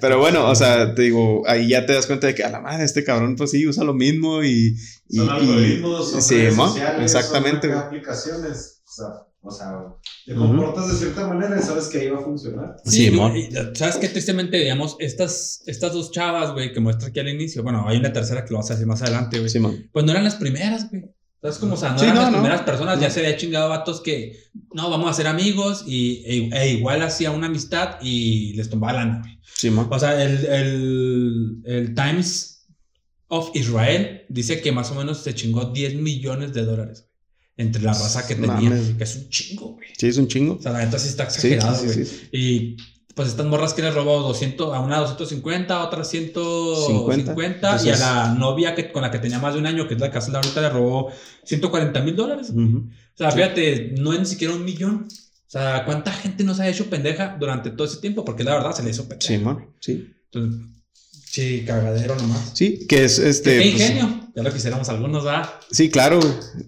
[0.01, 2.61] pero bueno, o sea, te digo, ahí ya te das cuenta de que a la
[2.61, 4.77] madre, este cabrón, pues sí, usa lo mismo y.
[5.09, 7.69] y son algoritmos, son sí, sociales, exactamente.
[7.73, 8.83] Son aplicaciones.
[8.87, 9.07] O sea,
[9.41, 9.79] o sea,
[10.27, 12.77] te comportas de cierta manera y sabes que ahí va a funcionar.
[12.85, 14.09] Sí, sí ¿Sabes qué?
[14.09, 18.13] Tristemente, digamos, estas, estas dos chavas, güey, que muestra aquí al inicio, bueno, hay una
[18.13, 19.49] tercera que lo vas a hacer más adelante, güey.
[19.49, 19.61] Sí,
[19.93, 21.05] pues no eran las primeras, güey.
[21.37, 24.37] Entonces, como, o sea, no eran las primeras personas, ya se había chingado vatos que,
[24.75, 28.95] no, vamos a ser amigos, y, e, e igual hacía una amistad y les tomaba
[28.95, 29.39] lana, güey.
[29.55, 29.87] Sí, man.
[29.89, 32.58] O sea, el, el, el, Times
[33.29, 37.09] of Israel dice que más o menos se chingó 10 millones de dólares
[37.57, 39.89] entre la raza que tenía, que es un chingo, güey.
[39.97, 40.55] Sí, es un chingo.
[40.55, 42.07] O sea, la neta sí está exagerado, güey.
[42.33, 42.77] y
[43.19, 47.97] pues estas morras que les robó 200, a una 250, a otra 150 y a
[47.97, 50.39] la novia que, con la que tenía más de un año, que es la la
[50.39, 51.11] ahorita, le robó
[51.43, 52.51] 140 mil dólares.
[52.51, 52.83] O
[53.17, 55.09] sea, fíjate, no es ni siquiera un millón.
[55.11, 58.25] O sea, ¿cuánta gente nos ha hecho pendeja durante todo ese tiempo?
[58.25, 59.33] Porque la verdad se le hizo pendeja.
[59.35, 60.15] Sí, man, sí.
[60.27, 60.61] Entonces,
[61.39, 62.51] Sí, cagadero nomás.
[62.53, 63.51] Sí, que es este.
[63.51, 64.29] Qué pues, ingenio.
[64.35, 65.49] ya lo quisiéramos algunos, ¿verdad?
[65.71, 66.19] Sí, claro.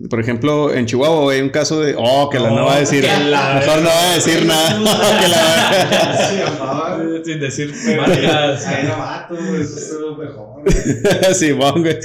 [0.09, 1.97] Por ejemplo, en Chihuahua hay un caso de.
[1.99, 3.03] Oh, que la no va a decir.
[3.03, 4.79] Mejor no va a decir nada.
[5.21, 7.23] que la...
[7.25, 8.65] Sin decir marcas.
[8.69, 10.63] Ahí no mato, eso es lo mejor.
[11.35, 11.99] sí, güey.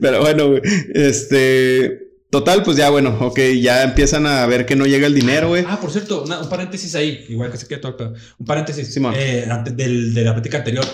[0.00, 0.62] Pero bueno, güey.
[0.94, 2.12] Este.
[2.30, 5.64] Total, pues ya bueno, ok, ya empiezan a ver que no llega el dinero, güey.
[5.66, 9.48] Ah, por cierto, un paréntesis ahí, igual que se quede todo, un paréntesis sí, eh,
[9.50, 10.84] antes del, de la plática anterior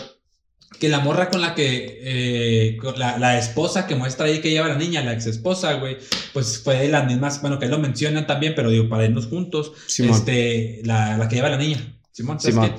[0.78, 4.68] que la morra con la que, eh, la, la, esposa que muestra ahí que lleva
[4.68, 5.98] la niña, la ex esposa, güey,
[6.32, 9.72] pues fue de las mismas, bueno, que lo mencionan también, pero digo, para irnos juntos,
[9.98, 11.78] este, la, la, que lleva la niña.
[12.12, 12.74] Simón, Simón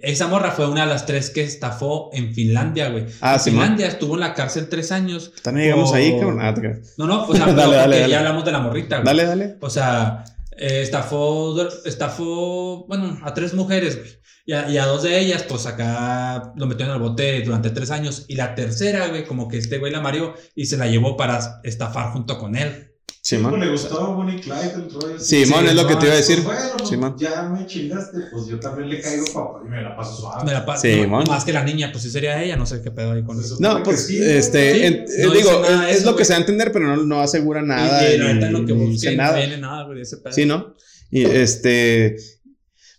[0.00, 3.04] Esa morra fue una de las tres que estafó en Finlandia, güey.
[3.20, 5.32] Ah, en Finlandia estuvo en la cárcel tres años.
[5.42, 6.38] También llegamos ahí, cabrón.
[6.40, 6.54] Ah,
[6.96, 9.04] no, no, pues dale, dale, ya hablamos de la morrita, güey.
[9.04, 9.56] Dale, dale.
[9.60, 10.24] O sea,
[10.58, 14.18] eh, estafó, estafó, bueno, a tres mujeres, güey.
[14.48, 18.24] Y a, dos de ellas, pues acá lo metieron al bote durante tres años.
[18.28, 21.60] Y la tercera, güey, como que este güey la mareó y se la llevó para
[21.64, 22.87] estafar junto con él.
[23.22, 23.60] Simón.
[23.60, 25.18] le gustó Bonnie Clyde el rollo.
[25.18, 26.40] Simón, es lo que te iba a decir.
[26.42, 27.16] Bueno, Simón.
[27.18, 30.44] ya me chingaste, pues yo también le caigo papá y me la paso suave.
[30.44, 30.82] Me la paso.
[30.82, 31.24] Simón.
[31.28, 33.56] más que la niña, pues si sería ella, no sé qué pedo ahí con eso.
[33.60, 37.20] No, pues este, eh, digo, es, lo que se va a entender, pero no, no
[37.20, 38.02] asegura nada.
[38.08, 40.32] Y, y, y, lo que busque, no viene nada, güey, ese pedo.
[40.32, 40.74] Sí, ¿no?
[41.10, 42.16] Y este,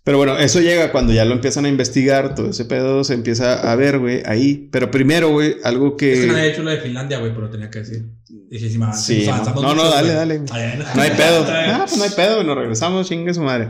[0.10, 3.72] pero bueno, eso llega cuando ya lo empiezan a investigar, todo ese pedo se empieza
[3.72, 4.68] a ver, güey, ahí.
[4.72, 6.14] Pero primero, güey, algo que.
[6.14, 8.06] Es que no había hecho lo de Finlandia, güey, pero tenía que decir.
[8.50, 9.30] Dije, sí, sí
[9.62, 10.40] no, no, dale, dale.
[10.40, 11.46] No hay pedo.
[11.48, 13.70] Ah, pues no hay pedo, nos regresamos, chingue su madre.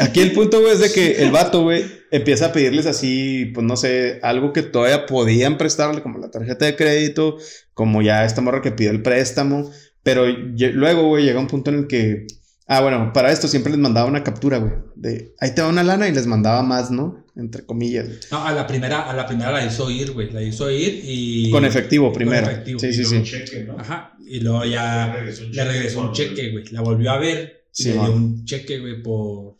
[0.00, 3.66] Aquí el punto, güey, es de que el vato, güey, empieza a pedirles así, pues
[3.66, 7.38] no sé, algo que todavía podían prestarle, como la tarjeta de crédito,
[7.72, 9.70] como ya esta morra que pidió el préstamo.
[10.02, 12.26] Pero luego, güey, llega un punto en el que
[12.70, 14.72] Ah, bueno, para esto siempre les mandaba una captura, güey.
[14.94, 17.24] De ahí te va una lana y les mandaba más, ¿no?
[17.34, 18.06] Entre comillas.
[18.30, 20.30] No, a la primera, a la primera la hizo ir, güey.
[20.30, 21.50] La hizo ir y.
[21.50, 22.42] Con efectivo primero.
[22.42, 22.78] Con efectivo.
[22.78, 23.22] Sí, sí, sí.
[23.22, 23.78] Cheque, ¿no?
[23.78, 24.17] Ajá.
[24.28, 25.14] Y luego ya
[25.50, 26.64] le regresó un cheque, güey.
[26.70, 27.64] La volvió a ver.
[27.70, 29.56] Sí, y le dio un cheque, güey, por.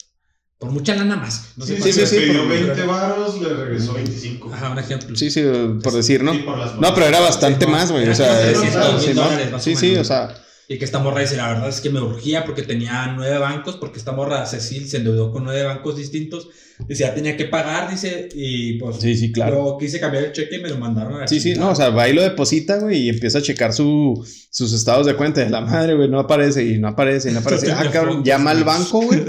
[0.58, 1.52] Por mucha lana más.
[1.56, 2.16] No sé sí, sí, sí, sí.
[2.16, 4.52] Pidió 20 varos, le regresó 25.
[4.52, 5.14] Ajá, un ejemplo.
[5.16, 5.44] Sí, sí,
[5.84, 6.34] por decir, ¿no?
[6.34, 8.08] no, pero era bastante más, güey.
[8.08, 8.52] O sea,
[9.60, 10.34] sí, sí, o sea
[10.70, 13.76] Y que esta morra dice, la verdad es que me urgía porque tenía nueve bancos,
[13.76, 16.50] porque esta morra, Cecil, se endeudó con nueve bancos distintos.
[16.86, 18.96] Dice, ya tenía que pagar, dice, y pues...
[18.96, 19.54] Sí, sí, claro.
[19.54, 21.88] Luego quise cambiar el cheque y me lo mandaron a Sí, sí, no, o sea,
[21.88, 25.48] va y lo deposita, güey, y empieza a checar su, sus estados de cuenta de
[25.48, 27.72] la madre, güey, no aparece, y no aparece, y no aparece.
[27.72, 29.22] ah, cabrón, llama al banco, güey.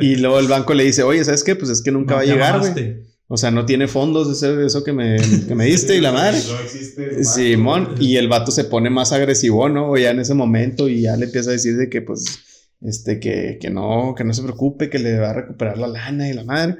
[0.00, 1.54] y luego el banco le dice, oye, ¿sabes qué?
[1.54, 3.09] Pues es que nunca va a llegar, güey.
[3.32, 5.16] O sea, no tiene fondos ese, eso que me,
[5.46, 6.40] que me diste y la madre.
[6.48, 7.22] No existe.
[7.22, 9.96] Simón, y el vato se pone más agresivo, ¿no?
[9.96, 12.40] Ya en ese momento y ya le empieza a decir de que, pues,
[12.80, 16.28] este, que, que no, que no se preocupe, que le va a recuperar la lana
[16.28, 16.78] y la madre.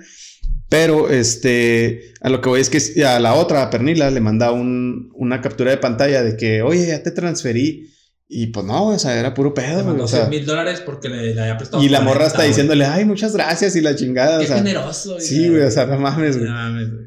[0.68, 4.51] Pero, este, a lo que voy es que a la otra, a Pernila, le manda
[4.51, 7.92] un, una captura de pantalla de que, oye, ya te transferí
[8.33, 9.78] y pues no, o sea, era puro pedo.
[9.78, 11.83] Le mandó mil dólares porque le, había prestado.
[11.83, 14.39] Y la morra está diciéndole, ay, muchas gracias y la chingada.
[14.39, 15.18] Qué generoso.
[15.18, 16.49] Sí, güey, o sea, no mames, güey.
[16.49, 17.07] No mames, güey.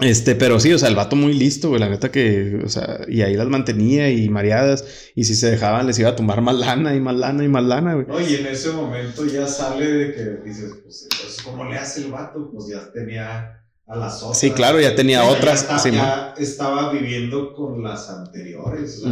[0.00, 3.00] Este, pero sí, o sea, el vato muy listo, güey, la neta que, o sea,
[3.08, 4.84] y ahí las mantenía y mareadas,
[5.14, 7.64] y si se dejaban les iba a tumbar más lana y más lana y más
[7.64, 8.06] lana, güey.
[8.10, 12.12] Oye, en ese momento ya sale de que dices, pues, pues ¿cómo le hace el
[12.12, 12.50] vato?
[12.52, 14.38] Pues ya tenía a las otras.
[14.38, 15.66] Sí, claro, ya tenía otras.
[15.84, 19.02] Ya, estaba viviendo con las anteriores.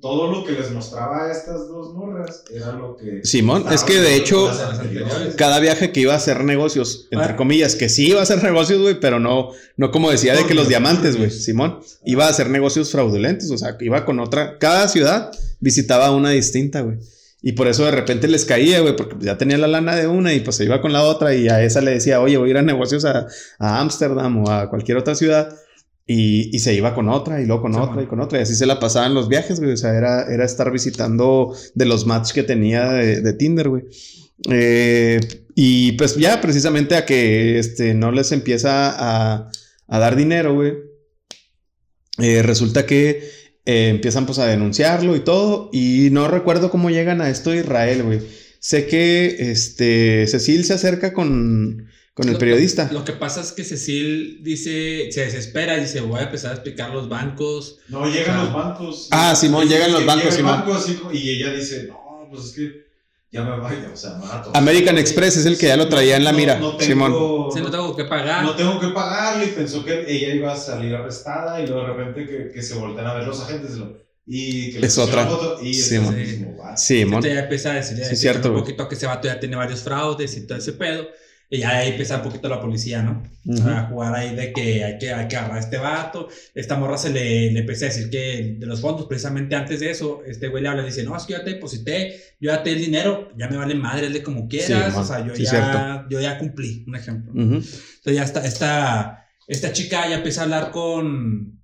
[0.00, 3.24] Todo lo que les mostraba a estas dos morras era lo que.
[3.24, 4.50] Simón, es que de hecho,
[5.36, 7.36] cada viaje que iba a hacer negocios, entre ah.
[7.36, 10.54] comillas, que sí iba a hacer negocios, güey, pero no, no como decía de que
[10.54, 11.30] los diamantes, güey.
[11.30, 14.58] Simón, iba a hacer negocios fraudulentos, o sea, iba con otra.
[14.58, 15.30] Cada ciudad
[15.60, 16.98] visitaba una distinta, güey.
[17.42, 20.32] Y por eso de repente les caía, güey, porque ya tenía la lana de una
[20.32, 22.50] y pues se iba con la otra y a esa le decía, oye, voy a
[22.52, 23.26] ir a negocios a
[23.58, 25.54] Ámsterdam o a cualquier otra ciudad.
[26.04, 28.38] Y, y, se iba con otra y luego con otra y con otra.
[28.38, 29.72] Y así se la pasaban los viajes, güey.
[29.72, 33.84] O sea, era, era estar visitando de los matches que tenía de, Tinder, güey.
[34.50, 35.20] Eh,
[35.54, 39.48] y pues ya precisamente a que este, no les empieza a,
[39.86, 40.74] a dar dinero, güey.
[42.18, 43.22] Eh, resulta que
[43.64, 45.70] eh, empiezan pues a denunciarlo y todo.
[45.72, 48.20] Y no recuerdo cómo llegan a esto de Israel, güey.
[48.58, 52.90] Sé que este Cecil se acerca con, con el periodista.
[52.92, 56.90] Lo que pasa es que Cecil dice, se desespera, dice, voy a empezar a explicar
[56.90, 57.78] los bancos.
[57.88, 59.08] No, llegan los bancos.
[59.10, 60.62] Ah, Simón, llegan los bancos, Simón.
[61.12, 62.81] y ella dice, no, pues es que
[63.32, 64.50] ya me vaya, o sea, mato.
[64.54, 67.12] American Express es el que ya lo traía en la mira, no, Simón.
[67.12, 68.44] no tengo que pagar.
[68.44, 71.94] No tengo que pagarle y pensó que ella iba a salir arrestada y luego de
[71.94, 73.78] repente que, que se voltean a ver los agentes
[74.26, 75.28] y que es otra.
[75.62, 76.16] y Simón.
[76.76, 77.22] Sí, Simón.
[77.22, 80.36] ya empieza a decir, sí, cierto, un poquito que ese vato ya tiene varios fraudes
[80.36, 81.08] y todo ese pedo.
[81.52, 83.22] Y ya ahí empieza un poquito la policía, ¿no?
[83.68, 86.28] A jugar ahí de que hay que, hay que agarrar a este vato.
[86.54, 89.90] Esta morra se le, le empecé a decir que de los fondos, precisamente antes de
[89.90, 92.52] eso, este güey le habla y dice, no, es que yo ya te deposité, yo
[92.52, 94.96] ya te di el dinero, ya me vale madre, de como quieras.
[94.96, 97.32] o sea, yo, ya, yo ya cumplí, un ejemplo.
[97.34, 101.60] Entonces ya está, esta, esta chica ya empieza a hablar con,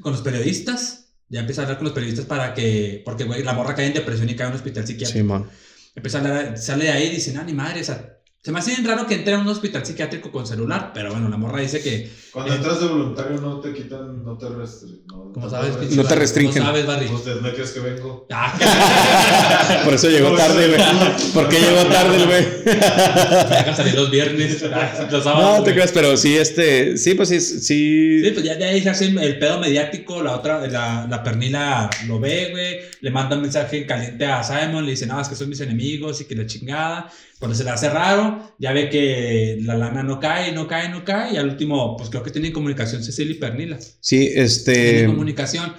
[0.00, 1.12] con los periodistas.
[1.28, 3.94] Ya empieza a hablar con los periodistas para que, porque güey, la morra cae en
[3.94, 5.18] depresión y cae en un hospital psiquiátrico.
[5.18, 5.50] Sí, man.
[5.96, 8.14] Empieza a hablar, sale de ahí y dice, no, ni madre, o sea,
[8.44, 11.30] se me hace bien raro que entre a un hospital psiquiátrico con celular, pero bueno,
[11.30, 12.10] la morra dice que.
[12.30, 15.00] Cuando entras de voluntario no te quitan, no te restringen.
[15.34, 16.52] No, sabes, no te restringen.
[16.52, 17.06] ¿Cómo sabes, Barry?
[17.06, 18.26] Usted no crees que vengo.
[18.30, 21.32] Ah, Por eso llegó tarde, güey.
[21.32, 22.46] ¿Por qué llegó tarde el güey?
[22.66, 24.60] Me dejan salir los viernes,
[25.10, 25.60] los sábados.
[25.60, 26.98] No te creas, pero sí, este.
[26.98, 27.40] Sí, pues sí.
[27.40, 30.22] Sí, sí pues ya de ahí se hace el pedo mediático.
[30.22, 32.80] La otra, la, la pernila lo ve, güey.
[33.00, 34.84] Le manda un mensaje caliente a Simon.
[34.84, 37.10] Le dice, no, es que son mis enemigos y que la chingada.
[37.44, 41.04] Cuando se le hace raro, ya ve que la lana no cae, no cae, no
[41.04, 41.34] cae.
[41.34, 43.78] Y al último, pues creo que tienen comunicación Cecilia y Pernila.
[44.00, 44.72] Sí, este.
[44.72, 45.74] Tienen comunicación.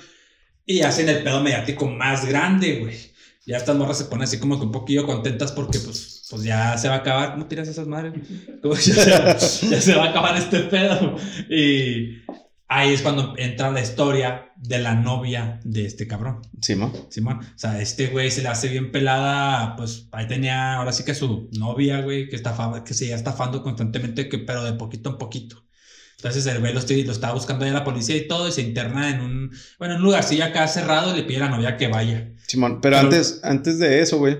[0.64, 2.96] Y hacen el pedo mediático más grande, güey.
[3.48, 6.78] Ya estas morras se ponen así como que un poquillo contentas porque, pues, pues ya
[6.78, 7.32] se va a acabar.
[7.32, 8.14] ¿Cómo tiras esas madres?
[8.86, 11.18] ya, ya se va a acabar este pedo.
[11.50, 12.22] Y
[12.68, 16.42] ahí es cuando entra la historia de la novia de este cabrón.
[16.62, 16.92] Simón.
[17.10, 17.40] Simón.
[17.40, 21.14] O sea, este güey se le hace bien pelada, pues ahí tenía ahora sí que
[21.14, 25.64] su novia, güey, que, estafaba, que seguía estafando constantemente, que, pero de poquito en poquito.
[26.18, 29.10] Entonces el güey lo, lo estaba buscando ahí la policía y todo, y se interna
[29.10, 31.88] en un, bueno, en un lugarcillo acá cerrado y le pide a la novia que
[31.88, 32.32] vaya.
[32.48, 34.38] Simón, pero, antes, antes de eso, güey,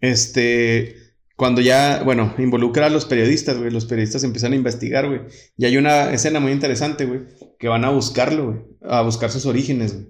[0.00, 1.04] este
[1.36, 5.22] cuando ya, bueno, involucra a los periodistas, güey, los periodistas empiezan a investigar, güey.
[5.56, 7.22] Y hay una escena muy interesante, güey,
[7.64, 10.08] que van a buscarlo, güey, a buscar sus orígenes, güey.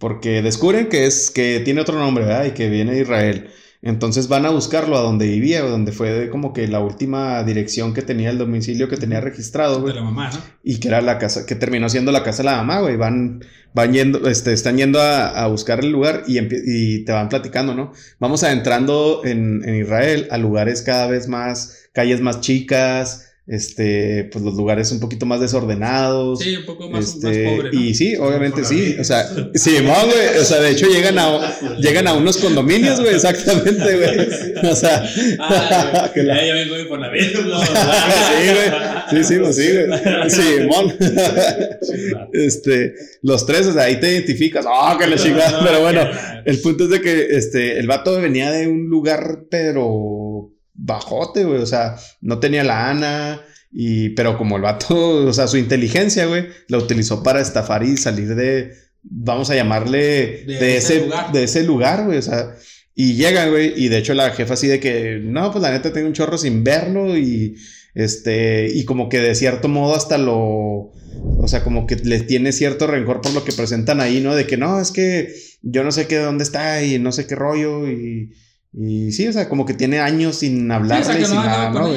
[0.00, 2.46] Porque descubren que es, que tiene otro nombre, ¿verdad?
[2.46, 3.50] Y que viene de Israel.
[3.80, 8.02] Entonces van a buscarlo a donde vivía, donde fue como que la última dirección que
[8.02, 9.94] tenía el domicilio que tenía registrado, güey.
[9.94, 10.40] De la mamá, ¿no?
[10.64, 12.96] Y que era la casa, que terminó siendo la casa de la mamá, güey.
[12.96, 17.76] Van, van yendo, este, están yendo a, buscar el lugar y, y, te van platicando,
[17.76, 17.92] ¿no?
[18.18, 24.42] Vamos adentrando en, en Israel a lugares cada vez más, calles más chicas, este, pues
[24.42, 26.40] los lugares un poquito más desordenados.
[26.40, 27.70] Sí, un poco más, este, pobre.
[27.72, 27.80] ¿no?
[27.80, 28.96] Y sí, obviamente sí.
[28.98, 30.38] O sea, sí, güey.
[30.40, 34.70] O sea, de hecho llegan a, llegan a unos condominios, güey, exactamente, güey.
[34.70, 35.04] O sea,
[35.40, 36.46] ah, que la...
[36.46, 37.26] ya vengo por la vida.
[37.38, 39.24] sí, güey.
[39.24, 40.30] Sí, sí, pues sí, güey.
[40.30, 40.94] Simón.
[42.32, 44.64] este, los tres, o sea, ahí te identificas.
[44.66, 45.62] Ah, que le chingada.
[45.62, 46.00] Pero bueno,
[46.46, 51.60] el punto es de que este, el vato venía de un lugar, pero bajote, güey.
[51.60, 53.40] O sea, no tenía la ANA.
[53.76, 57.96] Y, pero como el vato, o sea, su inteligencia, güey, la utilizó para estafar y
[57.96, 58.72] salir de,
[59.02, 61.32] vamos a llamarle, de, ese, lugar.
[61.32, 62.18] de ese lugar, güey.
[62.18, 62.54] O sea,
[62.94, 65.92] y llega, güey, y de hecho la jefa así de que, no, pues la neta
[65.92, 67.56] tengo un chorro sin verlo y,
[67.94, 70.92] este, y como que de cierto modo hasta lo,
[71.38, 74.36] o sea, como que le tiene cierto rencor por lo que presentan ahí, ¿no?
[74.36, 77.34] De que no, es que yo no sé qué dónde está y no sé qué
[77.34, 78.32] rollo y
[78.76, 81.88] y sí, o sea, como que tiene años sin hablarle sí, y sin nada, ¿no?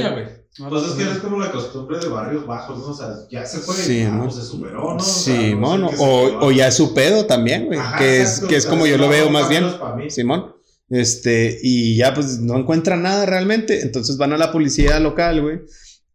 [0.70, 2.88] pues es que es como la costumbre de barrios bajos, ¿no?
[2.88, 5.00] O sea, ya se fue, sí, ah, se superó, ¿no?
[5.00, 7.80] Simón, o, o, ya es su pedo también, güey.
[7.98, 9.66] Que es, que es como yo lo veo más bien.
[10.10, 10.56] Simón.
[10.90, 13.82] Este, y ya pues no encuentran nada realmente.
[13.82, 15.60] Entonces van a la policía local, güey.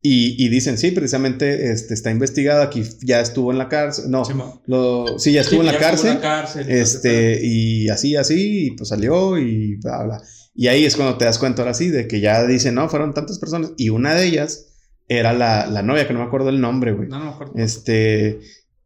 [0.04, 4.10] Y, y, dicen, sí, precisamente este, está investigado, aquí ya estuvo en la cárcel.
[4.10, 4.32] No, sí,
[4.66, 6.18] lo, sí ya estuvo en la cárcel.
[6.18, 6.68] cárcel.
[6.68, 10.22] Este, y así, así, y pues salió y bla, bla.
[10.55, 13.14] Y ahí es cuando te das cuenta ahora sí de que ya dicen, no, fueron
[13.14, 13.72] tantas personas.
[13.76, 14.72] Y una de ellas
[15.09, 17.09] era la, la novia, que no me acuerdo el nombre, güey.
[17.09, 17.53] No, no me acuerdo.
[17.57, 18.40] Este.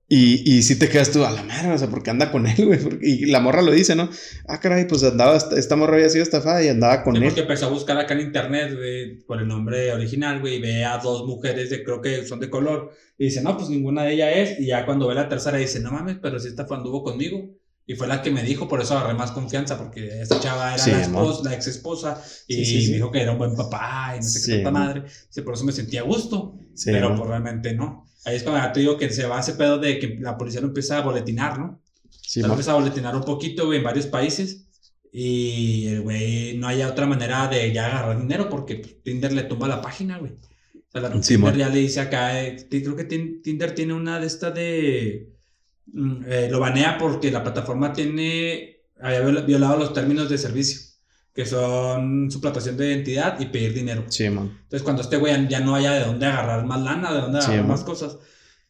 [0.08, 2.64] Y, y sí te quedas tú a la madre, o sea, porque anda con él,
[2.64, 2.78] güey.
[3.02, 4.08] Y la morra lo dice, ¿no?
[4.46, 7.26] Ah, caray, pues andaba, esta morra había sido estafada y andaba con sí, él.
[7.26, 10.84] Porque empezó a buscar acá en internet, güey, por el nombre original, güey, y ve
[10.84, 12.92] a dos mujeres de, creo que son de color.
[13.18, 14.60] Y dice, no, pues ninguna de ellas es.
[14.60, 17.50] Y ya cuando ve la tercera dice, no mames, pero si esta fue anduvo conmigo.
[17.88, 20.86] Y fue la que me dijo, por eso agarré más confianza, porque esta chava era
[20.86, 24.24] la, esposa, la ex esposa y me dijo que era un buen papá y no
[24.24, 25.02] sé qué tanta madre.
[25.02, 28.08] Dice, por eso me sentía a gusto, pero pues, realmente no.
[28.24, 30.66] Ahí es cuando te digo que se va ese pedo de que la policía lo
[30.66, 31.80] empieza a boletinar, ¿no?
[32.10, 34.64] Sí, lo empieza a boletinar un poquito, güey, en varios países.
[35.12, 39.68] Y el güey no haya otra manera de ya agarrar dinero porque Tinder le tumba
[39.68, 40.32] la página, güey.
[40.32, 44.26] O sea, la Tinder ya le dice acá, eh, creo que Tinder tiene una de
[44.26, 45.35] esta de
[45.94, 50.80] eh, lo banea porque la plataforma tiene, había violado los términos de servicio,
[51.34, 54.04] que son suplantación de identidad y pedir dinero.
[54.08, 54.58] Sí, man.
[54.62, 57.64] Entonces, cuando este güey ya no haya de dónde agarrar más lana, de dónde agarrar
[57.64, 58.18] más cosas,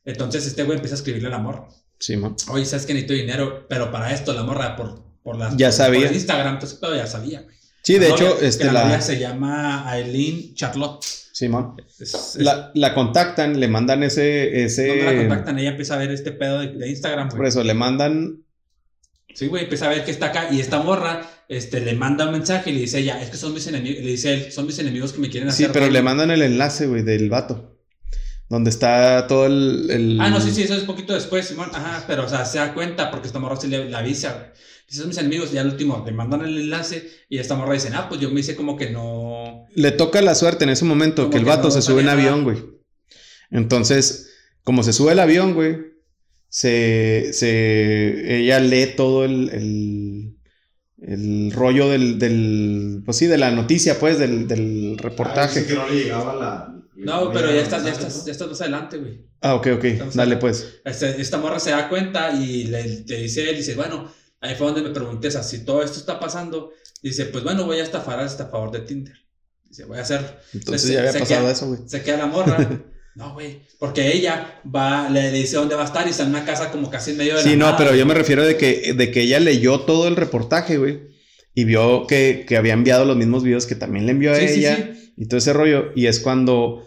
[0.05, 1.67] entonces este güey empieza a escribirle al amor.
[1.99, 2.37] Sí, man.
[2.51, 5.57] Oye, sabes que necesito dinero, pero para esto la morra, por, por las.
[5.57, 6.13] Ya sabía.
[6.13, 7.57] Instagram, entonces, pero ya sabía, güey.
[7.83, 11.07] Sí, de hecho, este, la, se llama Aileen Charlotte.
[11.37, 11.77] Simón.
[12.39, 14.65] la, la, contactan, le mandan ese.
[14.65, 14.87] ese...
[14.87, 15.59] ¿Dónde la contactan?
[15.59, 18.43] Ella empieza a ver este pedo de, Instagram, Por eso, le mandan.
[19.35, 22.33] Sí, güey, empieza a ver que está acá y esta morra este, le manda un
[22.33, 24.79] mensaje y le dice ella, es que son mis enemigos, le dice él, son mis
[24.79, 25.67] enemigos que me quieren hacer.
[25.67, 27.77] Sí, pero le mandan el enlace, güey, del vato.
[28.49, 31.69] Donde está todo el, Ah, no, sí, sí, eso es poquito después, Simón.
[31.75, 34.47] Ajá, pero, o sea, se da cuenta porque esta morra se le, la avisa, güey
[34.95, 38.09] son mis amigos, y al último le mandan el enlace y esta morra dice, ah,
[38.09, 39.67] pues yo me hice como que no.
[39.75, 42.59] Le toca la suerte en ese momento que el vato se sube en avión, güey.
[43.51, 44.31] Entonces,
[44.63, 45.77] como se sube el avión, güey,
[46.49, 50.37] se, se, ella lee todo el, el,
[50.99, 55.61] el rollo del, del, pues sí, de la noticia, pues, del, del reportaje.
[55.61, 56.73] Ah, que no le llegaba la...
[56.97, 59.27] No, pero ya estás, ya estás, ya estás más adelante, güey.
[59.43, 59.85] Ah, ok, ok.
[60.15, 60.81] Dale, pues.
[60.85, 64.11] Este, esta morra se da cuenta y le, le dice él, dice, bueno,
[64.47, 66.73] Ahí fue donde me pregunté, si todo esto está pasando,
[67.03, 69.17] dice, pues bueno, voy a estafar a favor de Tinder.
[69.65, 70.41] Dice, voy a hacer...
[70.53, 71.81] Entonces ya había pasado eso, güey.
[71.87, 72.83] Se queda la morra.
[73.17, 76.45] No, güey, porque ella va, le dice dónde va a estar y está en una
[76.45, 79.11] casa como casi en medio de Sí, no, pero yo me refiero de que, de
[79.11, 81.01] que ella leyó todo el reportaje, güey,
[81.55, 84.95] y vio que, que, había enviado los mismos videos que también le envió a ella
[85.17, 86.87] y todo ese rollo, y es cuando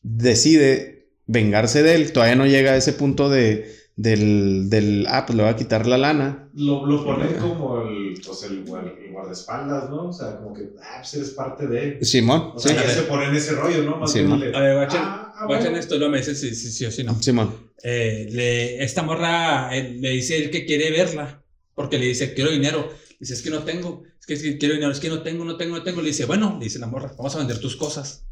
[0.00, 3.70] decide vengarse de él, todavía no llega a ese punto de,
[4.02, 6.50] del, del, ah, pues le voy a quitar la lana.
[6.54, 10.08] Lo, lo ponen como el, pues el, el, guardaespaldas, ¿no?
[10.08, 12.04] O sea, como que, ah, pues eres parte de...
[12.04, 12.52] Simón.
[12.54, 13.96] O sea, ya se ponen ese rollo, ¿no?
[13.98, 14.42] Más Simón.
[14.42, 17.20] a ver, guachen, ah, ah esto, lo me dice si sí, sí, o si no.
[17.22, 17.54] Simón.
[17.84, 21.42] Eh, le, esta morra eh, le dice él que quiere verla,
[21.74, 22.88] porque le dice, quiero dinero.
[23.20, 25.44] Dice, es que no tengo, es que, es que quiero dinero, es que no tengo,
[25.44, 26.00] no tengo, no tengo.
[26.02, 28.24] Le dice, bueno, le dice la morra, vamos a vender tus cosas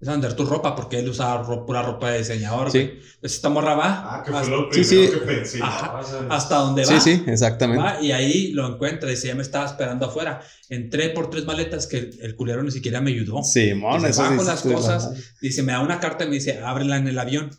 [0.00, 2.70] es vender tu ropa porque él usaba pura ropa de diseñador.
[2.70, 2.78] Sí.
[2.78, 4.16] Entonces esta morra va.
[4.16, 5.08] Ah, que fue lo sí, sí.
[5.10, 5.60] que pensé.
[5.62, 7.00] hasta donde va.
[7.00, 7.82] Sí, sí, exactamente.
[7.82, 9.08] Va, y ahí lo encuentra.
[9.08, 10.42] Dice, ya me estaba esperando afuera.
[10.68, 13.42] Entré por tres maletas que el culero ni siquiera me ayudó.
[13.42, 15.10] Sí, mon, eso va con las cosas.
[15.40, 17.50] Dice, me da una carta y me dice, ábrela en el avión.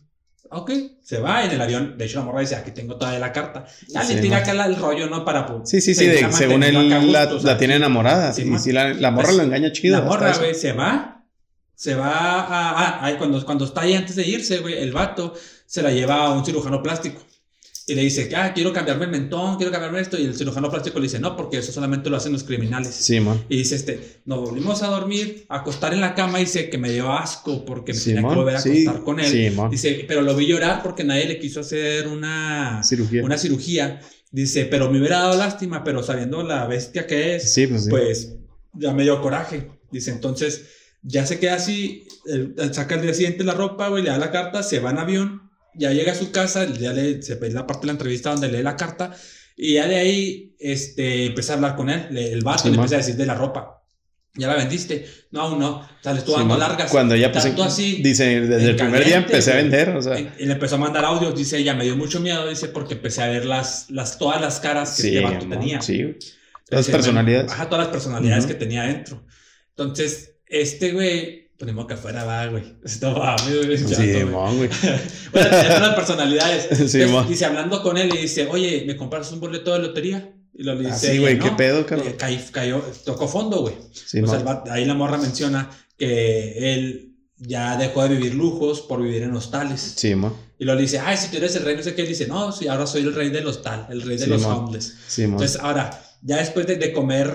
[0.52, 0.72] Ok,
[1.02, 1.98] se va en el avión.
[1.98, 3.66] De hecho, la morra dice, aquí tengo toda la carta.
[3.90, 5.26] Ya le tira acá el rollo, ¿no?
[5.26, 5.48] Para.
[5.64, 6.08] Sí, sí, sí.
[6.30, 8.34] según él la, la, tiene enamorada.
[8.34, 9.98] Sí, y si la, la morra lo engaña chido.
[9.98, 11.15] La morra, güey, se va
[11.76, 15.34] se va a, a, cuando, cuando está ahí antes de irse, güey, el vato
[15.66, 17.22] se la lleva a un cirujano plástico.
[17.88, 20.18] Y le dice, ah, quiero cambiarme el mentón, quiero cambiarme esto.
[20.18, 22.96] Y el cirujano plástico le dice, no, porque eso solamente lo hacen los criminales.
[22.96, 23.44] Sí, man.
[23.48, 26.40] Y dice, este, nos volvimos a dormir, a acostar en la cama.
[26.40, 29.28] Y dice que me dio asco porque me tenía que volver a acostar con él.
[29.28, 33.24] Sí, dice, pero lo vi llorar porque nadie le quiso hacer una cirugía.
[33.24, 34.02] Una cirugía.
[34.32, 38.34] Dice, pero me hubiera dado lástima, pero sabiendo la bestia que es, pues, pues
[38.74, 39.70] ya me dio coraje.
[39.92, 40.64] Dice, entonces
[41.06, 42.08] ya se queda así,
[42.72, 45.46] saca el día siguiente la ropa, güey, le da la carta, se va en avión
[45.78, 48.52] ya llega a su casa, ya le, se ve la parte de la entrevista donde
[48.52, 49.16] lee la carta,
[49.56, 53.00] y ya de ahí este, empieza a hablar con él, el vato, le empieza a
[53.00, 53.72] decir de la ropa.
[54.38, 55.06] ¿Ya la vendiste?
[55.32, 55.78] No, aún no.
[55.78, 56.92] O sea, le estuvo dando largas.
[56.92, 58.02] Cuando ya pues, así.
[58.04, 59.96] Dice, desde el primer día empecé a vender.
[59.96, 60.20] O sea.
[60.20, 61.34] Y le empezó a mandar audios.
[61.38, 62.46] Dice, ella me dio mucho miedo.
[62.50, 65.82] Dice, porque empecé a ver las, las, todas las caras que el este vato tenía.
[65.82, 66.18] Sí.
[66.70, 67.50] Todas las personalidades.
[67.50, 69.26] Ajá, todas las personalidades que tenía adentro.
[69.70, 72.64] Entonces, este güey Ponemos que afuera va, güey.
[72.84, 73.78] Esto va, güey.
[73.78, 74.70] Sí, mon, güey.
[75.32, 76.68] bueno, tenía las personalidades.
[76.90, 80.34] Sí, Entonces, dice, hablando con él, y dice, oye, ¿me compras un boleto de lotería?
[80.54, 81.12] Y lo dice.
[81.12, 82.08] sí, güey, ¿qué pedo, cabrón?
[82.08, 83.76] Eh, cayó, tocó fondo, güey.
[83.92, 89.02] Sí, o sea, ahí la morra menciona que él ya dejó de vivir lujos por
[89.02, 89.94] vivir en hostales.
[89.96, 90.34] Sí, man.
[90.58, 92.04] Y lo dice, ay, si tú eres el rey, no sé qué.
[92.04, 94.96] Él dice, no, sí, ahora soy el rey del hostal, el rey de los homeless.
[95.08, 97.34] Sí, Entonces, ahora, ya después de, de comer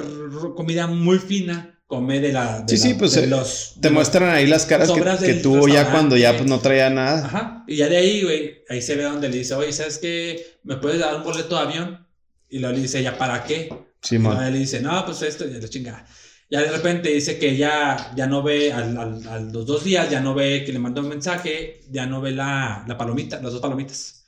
[0.57, 2.65] comida muy fina, come de la.
[2.69, 6.17] sí, sí, pues eh, los, te muestran ahí las caras que, que tuvo ya cuando
[6.17, 7.27] ya pues no traía nada.
[7.27, 7.65] Ajá.
[7.67, 10.59] Y ya de ahí, güey, ahí se ve donde le dice, oye, ¿sabes qué?
[10.63, 12.07] ¿Me puedes dar un boleto de avión?
[12.49, 13.75] Y luego le dice, ¿ya para qué?
[14.03, 16.07] Sí, y le dice, no, pues esto, ya la chingada.
[16.49, 20.21] Ya de repente dice que ya, ya no ve, al, a los dos días, ya
[20.21, 23.61] no ve que le mandó un mensaje, ya no ve la, la palomita, las dos
[23.61, 24.25] palomitas.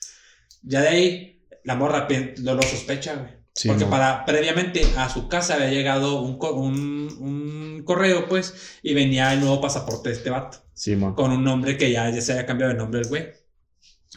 [0.63, 2.09] Ya de ahí, la morra
[2.39, 3.43] lo, lo sospecha, güey.
[3.67, 7.42] Porque para, previamente a su casa había llegado un, un, un,
[7.85, 10.59] correo, pues, y venía el nuevo pasaporte de este vato.
[10.75, 13.29] Sí, con un nombre que ya, ya se había cambiado de nombre el güey.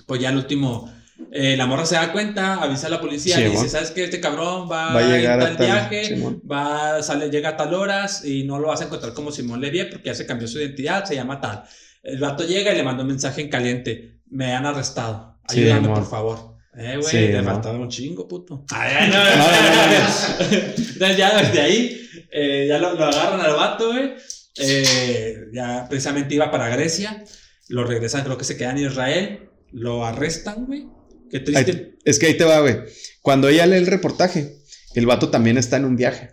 [0.05, 0.91] Pues ya el último,
[1.32, 4.03] eh, la morra se da cuenta, avisa a la policía, y dice, ¿sabes qué?
[4.03, 8.43] Este cabrón va, a llegar a tal viaje, va, sale, llega a tal horas y
[8.43, 11.16] no lo vas a encontrar como Simón Levie porque ya se cambió su identidad, se
[11.16, 11.63] llama tal.
[12.03, 16.07] El vato llega y le manda un mensaje en caliente, me han arrestado, ayúdame por
[16.07, 16.55] favor.
[16.78, 18.66] Eh, güey, te faltaba un chingo, puto.
[18.72, 20.45] Ay, no, no, no,
[20.78, 22.05] Entonces ya desde ahí,
[22.36, 24.14] eh, ya lo, lo, agarran al vato, güey.
[24.58, 27.24] Eh, ya precisamente iba para Grecia.
[27.70, 29.50] Lo regresan, creo que se queda en Israel.
[29.72, 30.88] Lo arrestan, güey.
[31.32, 31.98] Qué triste.
[32.04, 32.78] es que ahí te va, güey.
[33.22, 34.58] Cuando ella lee el reportaje,
[34.94, 36.32] el vato también está en un viaje.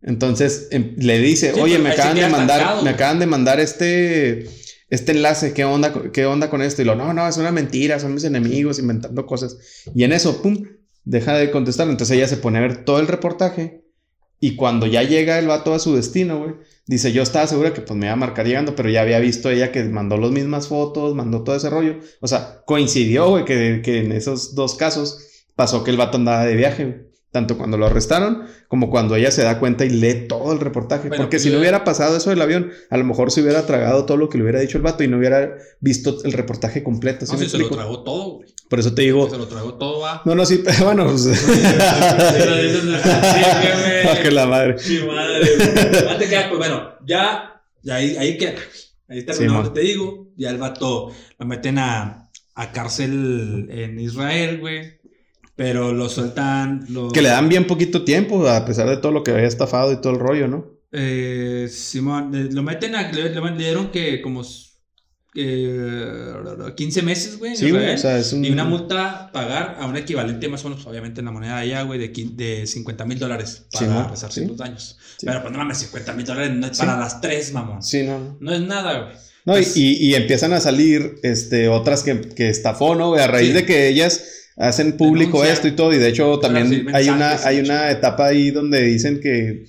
[0.00, 4.48] Entonces em, le dice, oye, me acaban de mandar, me acaban de mandar este
[4.90, 6.80] este enlace, ¿qué onda, qué onda con esto?
[6.80, 9.58] Y lo, no, no, es una mentira, son mis enemigos inventando cosas.
[9.94, 10.64] Y en eso, pum,
[11.04, 11.88] deja de contestar.
[11.88, 13.84] Entonces ella se pone a ver todo el reportaje.
[14.40, 16.54] Y cuando ya llega el vato a su destino, güey,
[16.86, 19.50] dice, yo estaba segura que pues me iba a marcar llegando, pero ya había visto
[19.50, 21.98] ella que mandó las mismas fotos, mandó todo ese rollo.
[22.20, 26.44] O sea, coincidió, güey, que, que en esos dos casos pasó que el vato andaba
[26.44, 27.07] de viaje, güey.
[27.30, 31.10] Tanto cuando lo arrestaron como cuando ella se da cuenta y lee todo el reportaje.
[31.10, 34.06] Porque pues si no hubiera pasado eso del avión, a lo mejor se hubiera tragado
[34.06, 37.26] todo lo que le hubiera dicho el vato y no hubiera visto el reportaje completo.
[37.26, 38.48] ¿sí no, si se lo tragó todo, güey.
[38.70, 39.28] Por eso te digo.
[39.28, 40.22] Se lo tragó todo, va.
[40.24, 41.04] No, no, sí, pero bueno.
[41.06, 41.26] Pues...
[44.22, 44.76] que la madre.
[45.06, 45.46] Madre.
[46.08, 48.54] Antes que, pues bueno, ya, ya ahí, ahí queda.
[49.08, 50.28] Ahí sí, te digo.
[50.36, 54.97] Ya el vato lo meten a, a cárcel en Israel, güey
[55.58, 56.86] pero lo sueltan.
[57.12, 60.00] Que le dan bien poquito tiempo, a pesar de todo lo que había estafado y
[60.00, 60.78] todo el rollo, ¿no?
[60.92, 63.10] Eh, Simón, eh, lo meten a.
[63.10, 64.42] Le, le dieron que como.
[65.34, 66.32] Eh,
[66.76, 67.56] 15 meses, güey.
[67.56, 67.92] Sí, güey.
[67.92, 68.44] O sea, es un...
[68.44, 71.62] Y una multa pagar a un equivalente, más o menos, obviamente en la moneda de
[71.62, 74.96] allá, güey, de, de 50 mil dólares para sí, resarcir los daños.
[75.20, 77.82] Pero pues no mames, 50 mil dólares no es para las tres, mamón.
[77.82, 78.38] Sí, no.
[78.40, 79.16] No es nada, güey.
[79.44, 83.14] No, y, pues y, empiezan a salir este, otras que, que estafó, ¿no?
[83.14, 85.92] A raíz de que ellas hacen público esto y todo.
[85.92, 89.64] Y de hecho también hay una, hay una etapa ahí donde dicen que,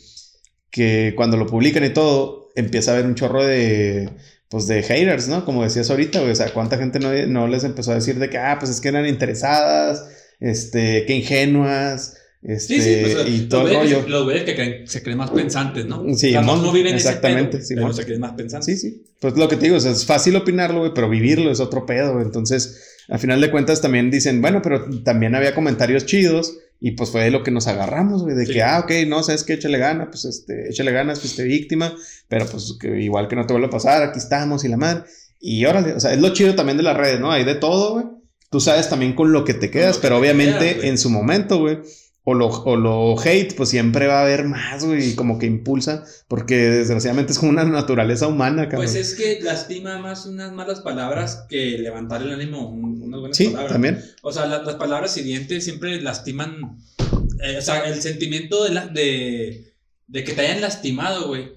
[0.70, 4.10] que cuando lo publican y todo, empieza a haber un chorro de,
[4.50, 5.46] pues de haters, ¿no?
[5.46, 8.38] Como decías ahorita, O sea, cuánta gente no, no, les empezó a decir de que,
[8.38, 10.10] ah, pues es que eran interesadas,
[10.40, 12.16] este, que ingenuas.
[12.42, 14.08] Este, sí, sí, pues, y todo el rollo.
[14.08, 16.06] Los güeyes que se creen más pensantes, ¿no?
[16.16, 18.80] Sí, no, viven exactamente, ese pedo, pero se creen más pensantes.
[18.80, 19.06] Sí, sí.
[19.20, 22.22] Pues lo que te digo, es fácil opinarlo, güey, pero vivirlo es otro pedo.
[22.22, 27.10] Entonces, al final de cuentas también dicen, bueno, pero también había comentarios chidos y pues
[27.10, 29.78] fue de lo que nos agarramos, güey, de que, ah, ok, no, sabes que échale
[29.78, 31.94] gana, pues este, échale ganas, fuiste víctima,
[32.28, 35.04] pero pues que igual que no te vuelva a pasar, aquí estamos y la madre.
[35.42, 37.32] Y órale, o sea, es lo chido también de las redes, ¿no?
[37.32, 38.06] Hay de todo, güey.
[38.50, 41.80] Tú sabes también con lo que te quedas, pero obviamente en su momento, güey,
[42.30, 46.04] o lo, o lo hate, pues siempre va a haber más, güey, como que impulsa,
[46.28, 48.86] porque desgraciadamente es como una naturaleza humana, cabrón.
[48.86, 53.48] Pues es que lastima más unas malas palabras que levantar el ánimo, unas buenas sí,
[53.48, 53.72] palabras.
[53.72, 54.04] también.
[54.22, 56.78] O sea, las palabras hirientes siempre lastiman,
[57.44, 59.74] eh, o sea, el sentimiento de, la, de,
[60.06, 61.52] de que te hayan lastimado, güey,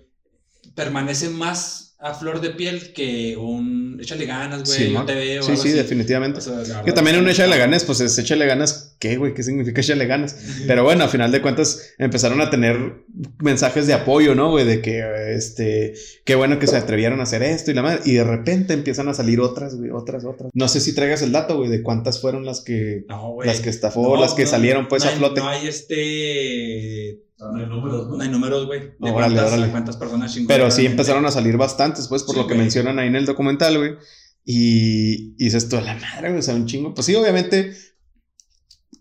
[0.74, 5.42] permanece más a flor de piel que un échale ganas, güey, sí, te veo.
[5.42, 6.40] Sí, sí, definitivamente.
[6.84, 9.34] que también un échale ganas, pues es échale ganas, ¿qué, güey?
[9.34, 10.36] ¿Qué significa échale ganas?
[10.68, 13.02] Pero bueno, a final de cuentas empezaron a tener
[13.40, 14.64] mensajes de apoyo, ¿no, güey?
[14.64, 15.94] De que, este,
[16.24, 18.02] qué bueno que se atrevieron a hacer esto y la madre.
[18.04, 20.52] Y de repente empiezan a salir otras, güey, otras, otras.
[20.54, 23.04] No sé si traigas el dato, güey, de cuántas fueron las que,
[23.44, 25.40] las que estafó, las que salieron, pues, a flote.
[25.40, 28.20] No hay este no hay números, ¿no?
[28.20, 28.92] hay números, güey.
[29.00, 33.08] De cuántas, personas Pero sí empezaron a salir bastantes, pues, por lo que mencionan ahí
[33.08, 33.94] en el documental, güey.
[34.44, 36.94] Y, y dices tú, la madre, güey, o sea, un chingo.
[36.94, 37.72] Pues sí, obviamente,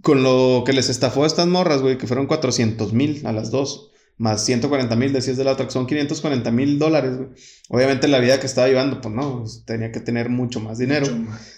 [0.02, 3.52] con lo que les estafó a estas morras, güey, que fueron 400 mil a las
[3.52, 7.30] dos, más 140 mil, decías de la otra, que son 540 mil dólares, güey.
[7.70, 11.08] Obviamente la vida que estaba llevando, pues no, pues, tenía que tener mucho más dinero.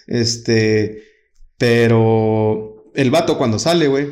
[0.08, 1.04] Este,
[1.58, 4.08] pero el vato cuando sale, güey,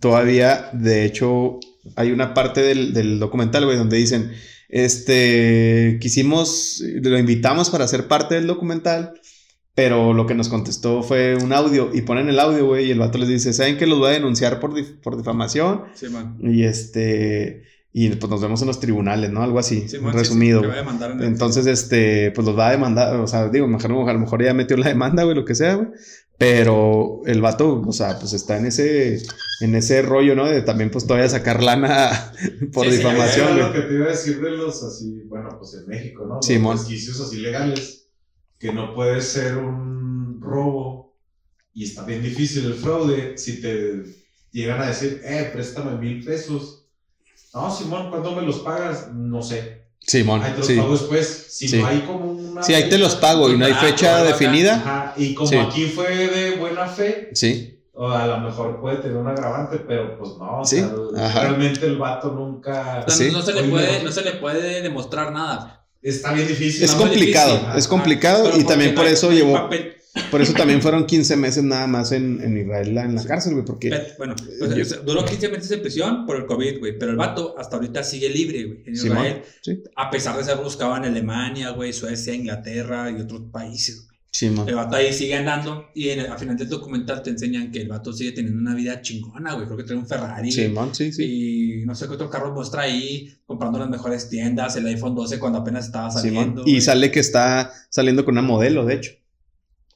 [0.00, 1.60] todavía, de hecho,
[1.96, 4.32] hay una parte del, documental, güey, donde dicen,
[4.68, 9.14] este, quisimos, lo invitamos para ser parte del documental,
[9.74, 12.98] pero lo que nos contestó fue un audio y ponen el audio, güey, y el
[12.98, 14.72] vato les dice, ¿saben que los voy a denunciar por,
[15.02, 15.82] por difamación?
[15.94, 16.38] Sí, man.
[16.40, 17.64] Y este,
[17.96, 19.42] y pues nos vemos en los tribunales, ¿no?
[19.42, 20.62] Algo así, resumido.
[21.20, 24.52] Entonces, este, pues los va a demandar, o sea, digo, mejor, a lo mejor ya
[24.52, 25.88] metió la demanda, güey, lo que sea, güey.
[26.36, 29.22] Pero el vato, o sea, pues está en ese,
[29.60, 30.46] en ese rollo, ¿no?
[30.46, 32.32] De también, pues todavía sacar lana
[32.72, 33.48] por difamación.
[33.52, 36.40] Sí, lo que te iba a decir de los así, bueno, pues en México, ¿no?
[36.40, 38.03] Los resquicios así legales,
[38.58, 41.16] que no puede ser un robo
[41.72, 44.04] y está bien difícil el fraude si te
[44.52, 46.86] llegan a decir, eh, préstame mil pesos.
[47.52, 49.12] No, Simón, ¿cuándo me los pagas?
[49.12, 49.84] No sé.
[49.98, 50.42] Simón.
[50.42, 51.46] Ahí te los pago después.
[51.50, 52.62] Si no hay como una.
[52.62, 54.76] Sí, ahí te los pago y no hay fecha definida.
[54.76, 55.14] Ajá.
[55.16, 57.30] Y como aquí fue de buena fe.
[57.32, 57.80] Sí.
[57.92, 60.60] O a lo mejor puede tener un agravante, pero pues no.
[60.60, 63.04] O sea, realmente el vato nunca.
[63.06, 65.83] no, se le puede, no se le puede demostrar nada.
[66.04, 66.84] Está bien difícil.
[66.84, 69.68] Es complicado, es complicado y también por eso llevó.
[70.30, 73.64] Por eso también fueron 15 meses nada más en, en Israel, en la cárcel, güey,
[73.64, 73.90] porque...
[74.16, 77.74] bueno, pues, duró 15 meses de prisión por el COVID, güey, pero el vato hasta
[77.74, 79.42] ahorita sigue libre, güey, en Israel.
[79.96, 84.13] A pesar de ser buscado en Alemania, güey, Suecia, Inglaterra y otros países, güey.
[84.34, 87.82] Sí, el vato ahí sigue andando y en al final del documental te enseñan que
[87.82, 89.64] el vato sigue teniendo una vida chingona, güey.
[89.66, 90.50] Creo que trae un Ferrari.
[90.50, 91.82] Sí, sí, sí.
[91.82, 95.38] Y no sé qué otro carro muestra ahí, comprando las mejores tiendas, el iPhone 12
[95.38, 96.64] cuando apenas estaba saliendo.
[96.66, 99.12] y sale que está saliendo con una modelo, de hecho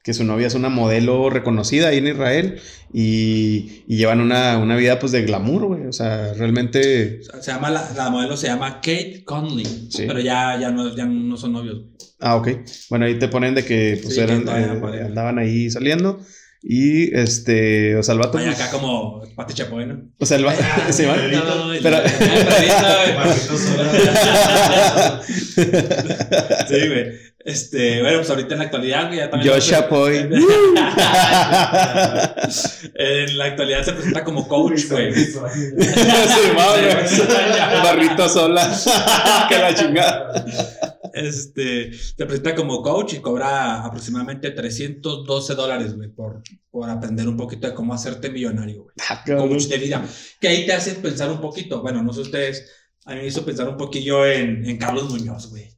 [0.09, 2.59] que su novia es una modelo reconocida ahí en Israel
[2.91, 5.85] y, y llevan una, una, vida pues de glamour, güey.
[5.85, 7.21] O sea, realmente...
[7.39, 10.05] Se llama, la, la modelo se llama Kate Conley, sí.
[10.07, 11.83] pero ya, ya, no, ya no son novios.
[12.19, 12.47] Ah, ok.
[12.89, 16.19] Bueno, ahí te ponen de que pues eran, eh, andaban ahí saliendo.
[16.61, 18.33] Y este, o sea, el vato.
[18.33, 20.01] Vaya pues acá como Pati Chapoy, ¿no?
[20.19, 20.61] O sea, el vato.
[20.91, 21.15] se va.
[21.81, 21.97] Pero.
[26.67, 27.29] Sí, güey.
[27.45, 29.53] Este, bueno, pues ahorita en la actualidad, ya también.
[29.53, 30.17] Josh Chapoy.
[32.95, 35.13] en la actualidad se presenta como coach, güey.
[35.13, 35.39] sí,
[36.55, 37.05] madre.
[37.83, 38.69] Barrito sola.
[39.47, 40.88] que la chingada.
[41.13, 47.37] Este, se presenta como coach y cobra aproximadamente 312 dólares, güey, por, por aprender un
[47.37, 48.95] poquito de cómo hacerte millonario, güey.
[49.09, 50.05] Ah, coach de vida.
[50.39, 51.81] Que ahí te hace pensar un poquito.
[51.81, 52.65] Bueno, no sé ustedes,
[53.05, 55.69] a mí me hizo pensar un poquillo en, en Carlos Muñoz, güey.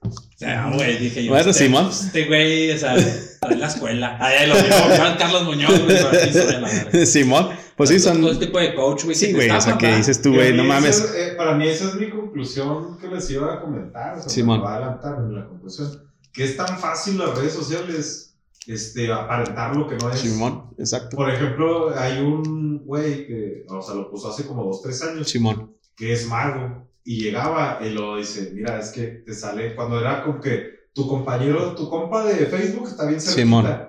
[0.00, 1.32] O sea, güey, dije yo.
[1.32, 1.88] Bueno, este, Simón.
[1.88, 4.18] Este güey, o sea, en la escuela.
[4.20, 4.76] Ahí lo digo,
[5.18, 7.48] Carlos Muñoz, güey, Simón.
[7.76, 8.20] Pues sí, son.
[8.20, 9.16] Todo este tipo de coach, güey.
[9.16, 10.98] Sí, güey, o sea, que dices tú, güey, no mames.
[11.14, 14.18] Eh, para mí, esa es mi conclusión que les iba a comentar.
[14.18, 14.44] O sea.
[14.44, 16.02] Me va a adelantar en la conclusión.
[16.32, 20.20] Que es tan fácil las redes sociales este, aparentar lo que no es.
[20.20, 21.16] Simón, exacto.
[21.16, 25.28] Por ejemplo, hay un güey que, o sea, lo puso hace como dos, tres años.
[25.28, 25.74] Simón.
[25.96, 30.24] Que es mago y llegaba y lo dice, mira, es que te sale, cuando era
[30.24, 33.42] como que tu compañero, tu compa de Facebook está bien cerquita.
[33.42, 33.88] Simón.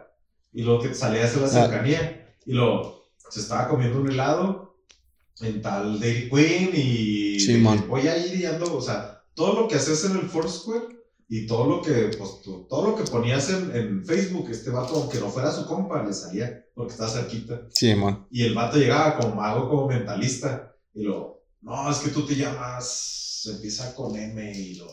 [0.54, 1.50] Y luego que te salía hacia la ah.
[1.50, 2.36] cercanía.
[2.46, 4.67] Y luego se estaba comiendo un helado
[5.42, 9.76] en tal Dairy Queen y voy a ir y ando, o sea, todo lo que
[9.76, 10.98] haces en el Foursquare
[11.30, 15.20] y todo lo que, pues, todo lo que ponías en, en, Facebook, este vato, aunque
[15.20, 17.68] no fuera su compa, le salía porque estaba cerquita.
[17.70, 18.26] Simón.
[18.32, 20.74] Y el vato llegaba como mago, como mentalista.
[20.94, 24.88] Y luego, no, es que tú te llamas pues empieza con M y lo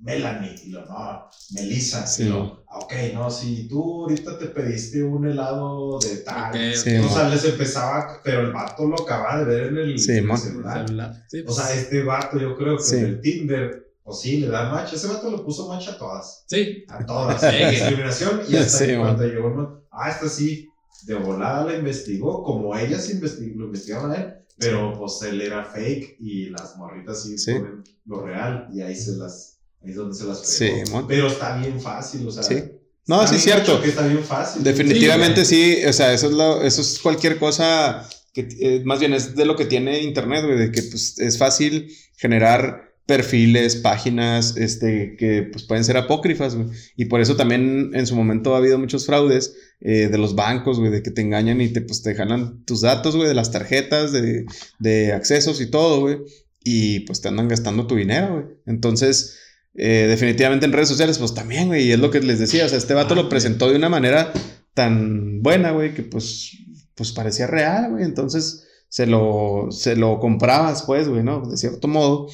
[0.00, 2.24] Melanie, y lo, no, Melissa, sí.
[2.24, 7.28] y lo, ok, no, si tú ahorita te pediste un helado de tal, o sea,
[7.28, 10.86] les empezaba, pero el vato lo acaba de ver en el, celular.
[10.88, 11.56] o pues.
[11.56, 14.92] sea, este vato, yo creo que en el Tinder, o pues sí, le da match,
[14.92, 16.44] ese vato le puso match a todas.
[16.46, 16.84] Sí.
[16.88, 17.40] A todas,
[17.70, 20.70] discriminación, y hasta cuando llegó, ah, esta sí,
[21.06, 25.64] de volada la investigó, como ellas investigó, lo investigaron a él, pero pues él era
[25.64, 30.14] fake y las morritas sí, ponen lo real, y ahí se las Ahí es donde
[30.14, 30.70] se las Sí,
[31.06, 32.42] Pero está bien fácil, o sea.
[32.42, 32.64] Sí.
[33.06, 33.80] No, sí, es cierto.
[33.80, 34.62] Que está bien fácil.
[34.62, 39.14] Definitivamente sí, o sea, eso es, lo, eso es cualquier cosa que eh, más bien
[39.14, 44.58] es de lo que tiene Internet, güey, de que pues es fácil generar perfiles, páginas,
[44.58, 46.68] este, que pues pueden ser apócrifas, güey.
[46.96, 50.78] Y por eso también en su momento ha habido muchos fraudes eh, de los bancos,
[50.78, 53.50] güey, de que te engañan y te, pues, te jalan tus datos, güey, de las
[53.50, 54.44] tarjetas, de,
[54.78, 56.18] de accesos y todo, güey.
[56.62, 58.44] Y pues te andan gastando tu dinero, güey.
[58.66, 59.38] Entonces,
[59.74, 62.68] eh, definitivamente en redes sociales, pues también, güey, y es lo que les decía, o
[62.68, 64.32] sea, este vato lo presentó de una manera
[64.74, 66.58] tan buena, güey, que pues,
[66.94, 71.48] pues parecía real, güey, entonces se lo, se lo comprabas, pues, güey, ¿no?
[71.48, 72.28] De cierto modo.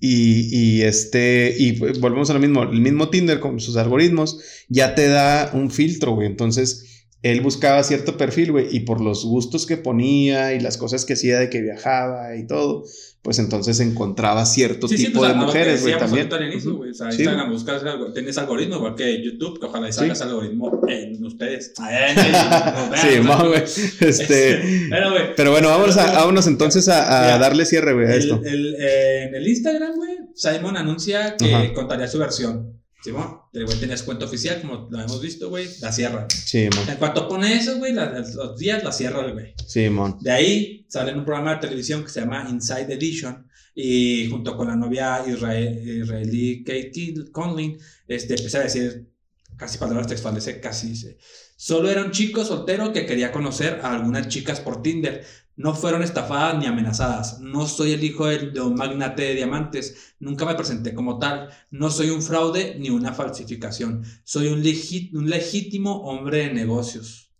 [0.00, 4.94] y, y, este, y volvemos a lo mismo, el mismo Tinder con sus algoritmos ya
[4.94, 9.66] te da un filtro, güey, entonces él buscaba cierto perfil, güey, y por los gustos
[9.66, 12.84] que ponía y las cosas que hacía de que viajaba y todo,
[13.22, 16.28] pues entonces encontraba cierto tipo pues, de mujeres, güey, también.
[16.50, 16.90] Inicio, güey.
[16.90, 17.82] O sea, Instagram buscas,
[18.14, 21.74] tienes algoritmo, igual que YouTube, que ojalá salgas algoritmo en ustedes.
[22.96, 23.60] sí, más, güey.
[24.00, 28.14] Este, pero, güey, pero bueno, vámonos, a, vámonos entonces a, a darle cierre, güey, a
[28.14, 28.40] esto.
[28.42, 32.79] El, eh, en el Instagram, güey, Simon anuncia que contaría su versión.
[33.02, 36.26] Simón, el güey tenía cuenta oficial, como lo hemos visto, güey, la cierra.
[36.28, 39.54] Sí, En cuanto pone eso, güey, los días la cierra el güey.
[39.66, 40.18] Sí, mon.
[40.20, 44.56] De ahí sale en un programa de televisión que se llama Inside Edition y junto
[44.56, 49.10] con la novia israelí Kate Conlin, este, empecé a decir
[49.56, 51.18] casi palabras textuales, eh, casi dice,
[51.56, 55.24] solo era un chico soltero que quería conocer a algunas chicas por Tinder,
[55.60, 57.38] no fueron estafadas ni amenazadas.
[57.40, 60.14] No soy el hijo de, un magnate de diamantes.
[60.18, 61.50] Nunca me presenté como tal.
[61.70, 64.02] No soy un fraude ni una falsificación.
[64.24, 67.30] Soy un, un legítimo hombre de negocios.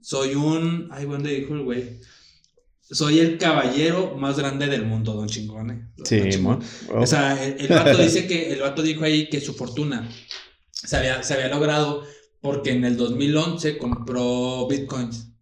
[0.00, 0.88] Soy un...
[0.92, 1.98] Ay, ¿dónde dijo el güey?
[2.82, 5.88] Soy el caballero más grande del mundo, don Chingone.
[6.04, 6.20] Sí,
[6.94, 8.52] O sea, el, vato dice que...
[8.52, 10.08] El vato dijo ahí que su fortuna
[10.70, 12.04] se había, se había logrado
[12.40, 15.32] porque en el 2011 compró bitcoins.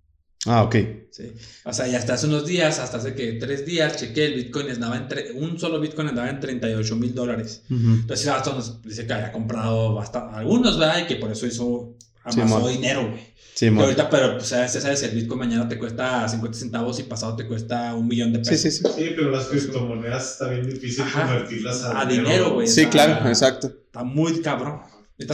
[0.47, 0.77] Ah, ok.
[1.11, 1.33] Sí.
[1.65, 4.71] O sea, y hasta hace unos días, hasta hace que tres días, chequé el Bitcoin,
[4.71, 7.63] andaba entre, un solo Bitcoin andaba en 38 mil dólares.
[7.71, 11.03] Entonces, hasta nos dice que había comprado bastante, algunos, ¿verdad?
[11.03, 13.35] Y que por eso hizo, amasó dinero, güey.
[13.55, 17.37] Sí, que ahorita, pero, pues, sabes, el Bitcoin mañana te cuesta 50 centavos y pasado
[17.37, 18.61] te cuesta un millón de pesos.
[18.61, 18.93] Sí, sí, sí.
[18.97, 22.67] Sí, pero las criptomonedas está bien difícil convertirlas a, a dinero, güey.
[22.67, 23.69] Sí, claro, exacto.
[23.69, 24.81] Está muy cabrón.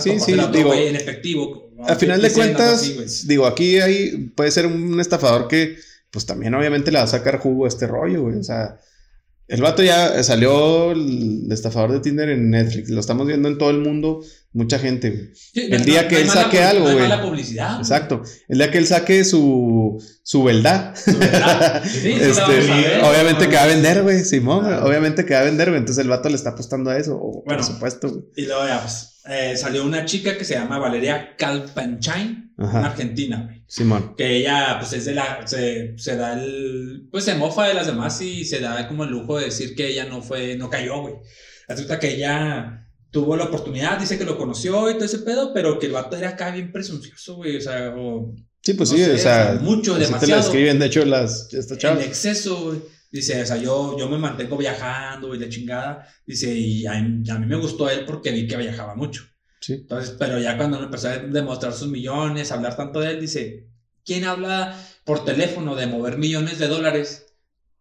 [0.02, 1.69] Sí, sí, digo, en efectivo.
[1.86, 5.76] Al final de cuentas, digo, aquí hay, puede ser un estafador que,
[6.10, 8.36] pues también obviamente le va a sacar jugo a este rollo, güey.
[8.36, 8.78] O sea,
[9.50, 12.88] el vato ya salió el estafador de Tinder en Netflix.
[12.88, 14.22] Lo estamos viendo en todo el mundo.
[14.52, 15.72] Mucha gente, güey.
[15.72, 17.20] el día que él saque algo, güey.
[17.20, 17.78] publicidad.
[17.78, 18.22] Exacto.
[18.48, 20.94] El día que él saque su, su verdad.
[20.96, 21.82] Su verdad.
[21.84, 24.24] Sí, este, obviamente que va a vender, güey.
[24.24, 25.80] Simón, obviamente que va a vender, güey.
[25.80, 27.20] Entonces el vato le está apostando a eso.
[27.44, 28.22] por supuesto, güey.
[28.36, 33.62] Y luego ya, pues eh, salió una chica que se llama Valeria Calpanchain, una argentina.
[33.66, 34.14] Simón.
[34.16, 35.46] Que ella, pues, es de la.
[35.46, 37.08] Se, se, da el.
[37.10, 39.88] Pues se mofa de las demás y se da como el lujo de decir que
[39.88, 40.56] ella no fue.
[40.56, 41.14] No cayó, güey.
[41.68, 45.78] Resulta que ella tuvo la oportunidad, dice que lo conoció y todo ese pedo, pero
[45.78, 47.56] que el vato era acá bien presuncioso, güey.
[47.56, 48.34] O sea, o.
[48.62, 49.58] Sí, pues sí, o sea.
[49.62, 50.42] Mucho, demasiado.
[50.42, 51.48] Te escriben, de hecho, las.
[51.52, 52.82] En exceso, güey.
[53.12, 56.06] Dice, o sea, yo, yo me mantengo viajando y la chingada.
[56.24, 59.24] Dice, y a, a, mí me gustó él porque vi que viajaba mucho.
[59.60, 59.74] Sí.
[59.74, 63.68] Entonces, pero ya cuando empezó a demostrar sus millones, hablar tanto de él, dice,
[64.04, 67.26] ¿quién habla por teléfono de mover millones de dólares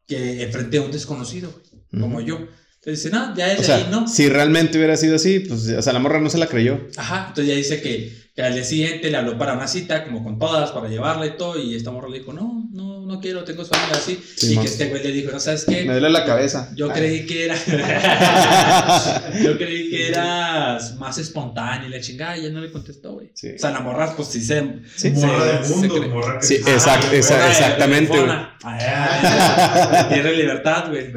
[0.06, 1.54] que enfrente a un desconocido,
[1.92, 2.48] como yo?
[2.80, 4.08] Entonces dice, no, ya es o ahí, ¿no?
[4.08, 6.88] Si realmente hubiera sido así, pues, o sea, la morra no se la creyó.
[6.96, 10.24] Ajá, entonces ya dice que, que al día siguiente le habló para una cita, como
[10.24, 13.44] con todas, para llevarla y todo, y esta morra le dijo, no, no, no quiero,
[13.44, 14.24] tengo sueño así.
[14.44, 15.84] y que este güey le dijo, no sabes qué.
[15.84, 16.70] Me duele la cabeza.
[16.76, 17.56] Yo creí que era.
[19.44, 23.30] yo creí que eras más espontáneo y la chingada, y él no le contestó, güey.
[23.30, 24.64] O sea, la morra, pues sí se.
[24.96, 28.32] Sí, morra del mundo, morra que Sí, exacto, exactamente, güey.
[30.10, 31.12] Tiene libertad, güey.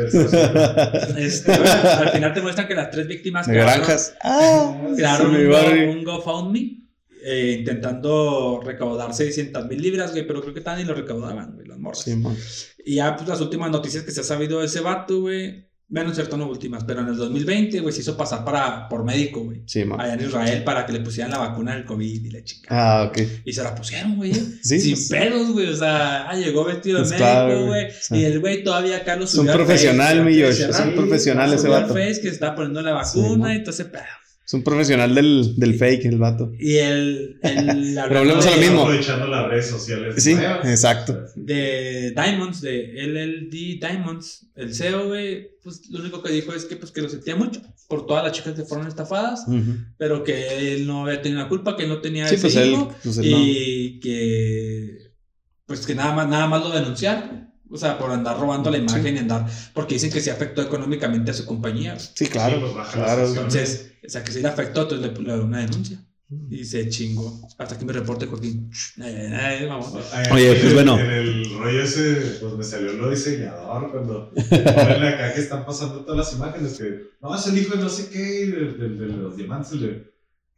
[1.19, 3.47] Este, al final te muestran que las tres víctimas.
[3.47, 4.15] De granjas.
[4.23, 6.82] Ah, crearon un, un GoFundMe
[7.25, 11.67] eh, intentando recaudar 600 mil libras, güey, pero creo que tan ni lo recaudaban, güey,
[11.67, 12.07] las morras.
[12.85, 16.15] y ya, pues, las últimas noticias que se ha sabido de ese vato, güey, Bueno,
[16.15, 19.63] cierto, no últimas, pero en el 2020, güey, se hizo pasar para, por médico, güey.
[19.67, 20.01] Sí, man.
[20.01, 22.69] Allá en Israel para que le pusieran la vacuna del COVID y la chica.
[22.71, 23.19] Ah, ok.
[23.45, 24.33] Y se la pusieron, güey.
[24.63, 24.81] Sí.
[24.81, 25.69] Sin pues, pedos, güey.
[25.69, 27.89] O sea, ah, llegó vestido de pues, médico, güey.
[28.13, 29.51] y el güey todavía acá lo subió.
[29.53, 30.41] Es un profesional, mi.
[30.41, 31.93] Es un profesional ese vato.
[31.93, 34.03] Face que está poniendo la vacuna y entonces, pedo.
[34.53, 36.53] Es un profesional del, del fake, el vato.
[36.59, 37.39] Y el.
[37.41, 38.83] el Pero a lo mismo.
[38.83, 40.23] Aprovechando las redes sociales.
[40.23, 41.25] Sí, exacto.
[41.37, 46.77] De Diamonds, de LLD Diamonds, el CEO, güey, pues lo único que dijo es que,
[46.77, 49.47] pues, que lo sentía mucho por todas las chicas que fueron estafadas,
[49.97, 52.95] pero que él no había tenido la culpa, que no tenía sí, ese pues hijo,
[53.03, 55.15] pues y que.
[55.65, 57.52] Pues que nada más, nada más lo denunciaron.
[57.73, 59.47] O sea, por andar robando la imagen y andar.
[59.73, 61.99] Porque dicen que se afectó económicamente a su compañía.
[61.99, 62.61] Sí, claro.
[62.61, 63.27] Pues, claro.
[63.27, 65.99] Entonces, o sea, que se le afectó, entonces le, le una denuncia.
[66.29, 66.53] Mm.
[66.53, 67.41] Y se chingó.
[67.57, 68.71] Hasta que me reporte Joaquín.
[70.33, 70.99] Oye, pues bueno.
[70.99, 76.01] En el rollo ese, pues me salió lo diseñador cuando ponen acá que están pasando
[76.05, 76.75] todas las imágenes.
[76.75, 79.73] Que no, es el hijo de no sé qué, de, de, de los diamantes.
[79.73, 80.12] Le,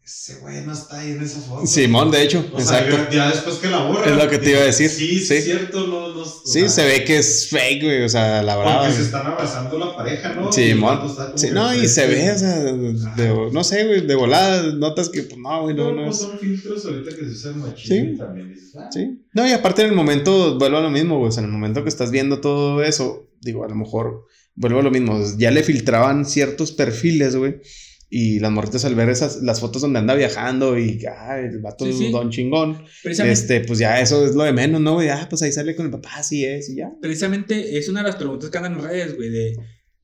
[0.04, 1.66] ese güey no está ahí en esa foto.
[1.66, 2.94] Simón, de hecho, exacto.
[3.10, 4.04] ya después que la borra.
[4.04, 4.90] Es lo que te iba a decir.
[4.90, 5.34] Sí, sí.
[5.36, 8.80] es cierto, no, no Sí, se ve que es fake, güey, o sea, la verdad.
[8.80, 10.52] Porque se están abrazando la pareja, ¿no?
[10.52, 11.10] Simón.
[11.36, 15.22] Sí, no, y se ve, o sea, de, no sé, güey, de volada, notas que,
[15.22, 16.04] pues, no, güey, no, no.
[16.04, 18.18] Pues, son filtros ahorita que se usan machín sí.
[18.18, 18.90] también ah".
[18.92, 19.22] Sí.
[19.32, 21.52] No, y aparte en el momento, vuelvo a lo mismo, güey, o sea, en el
[21.52, 25.50] momento que estás viendo todo eso, digo, a lo mejor, vuelvo a lo mismo, ya
[25.50, 27.62] le filtraban ciertos perfiles, güey
[28.16, 31.84] y las morritas al ver esas, las fotos donde anda viajando y ah, el vato
[31.84, 35.02] es un don chingón, este, pues ya eso es lo de menos, ¿no?
[35.02, 36.92] Y, ah, pues ahí sale con el papá, así es, y ya.
[37.02, 39.56] Precisamente es una de las preguntas que andan en redes, güey, de,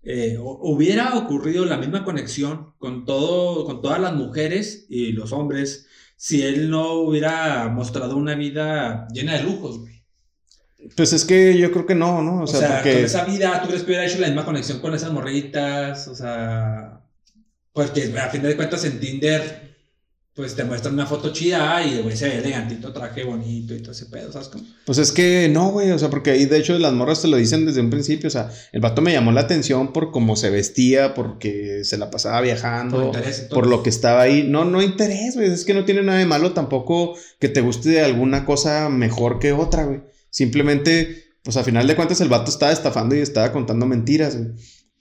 [0.03, 5.87] eh, ¿hubiera ocurrido la misma conexión con, todo, con todas las mujeres y los hombres
[6.17, 10.03] si él no hubiera mostrado una vida llena de lujos, güey?
[10.97, 12.43] Pues es que yo creo que no, ¿no?
[12.43, 12.95] O, sea, porque...
[12.95, 16.09] con esa vida, ¿tú crees que hubiera hecho la misma conexión con esas morritas?
[16.09, 17.00] O sea...
[17.73, 19.71] Porque a fin de cuentas en Tinder,
[20.35, 23.81] pues te muestran una foto chida y el güey se ve elegantito, traje bonito y
[23.81, 24.65] todo ese pedo, ¿sabes cómo?
[24.87, 27.37] Pues es que no, güey, o sea, porque ahí de hecho las morras te lo
[27.37, 30.51] dicen desde un principio, o sea, el vato me llamó la atención por cómo se
[30.51, 33.13] vestía, porque se la pasaba viajando,
[33.51, 34.45] por, lo que estaba ahí.
[34.45, 37.91] No, no interés, güey, es que no tiene nada de malo tampoco que te guste
[37.91, 40.01] de alguna cosa mejor que otra, güey.
[40.31, 44.53] Simplemente, pues a final de cuentas el vato estaba estafando y estaba contando mentiras, güey.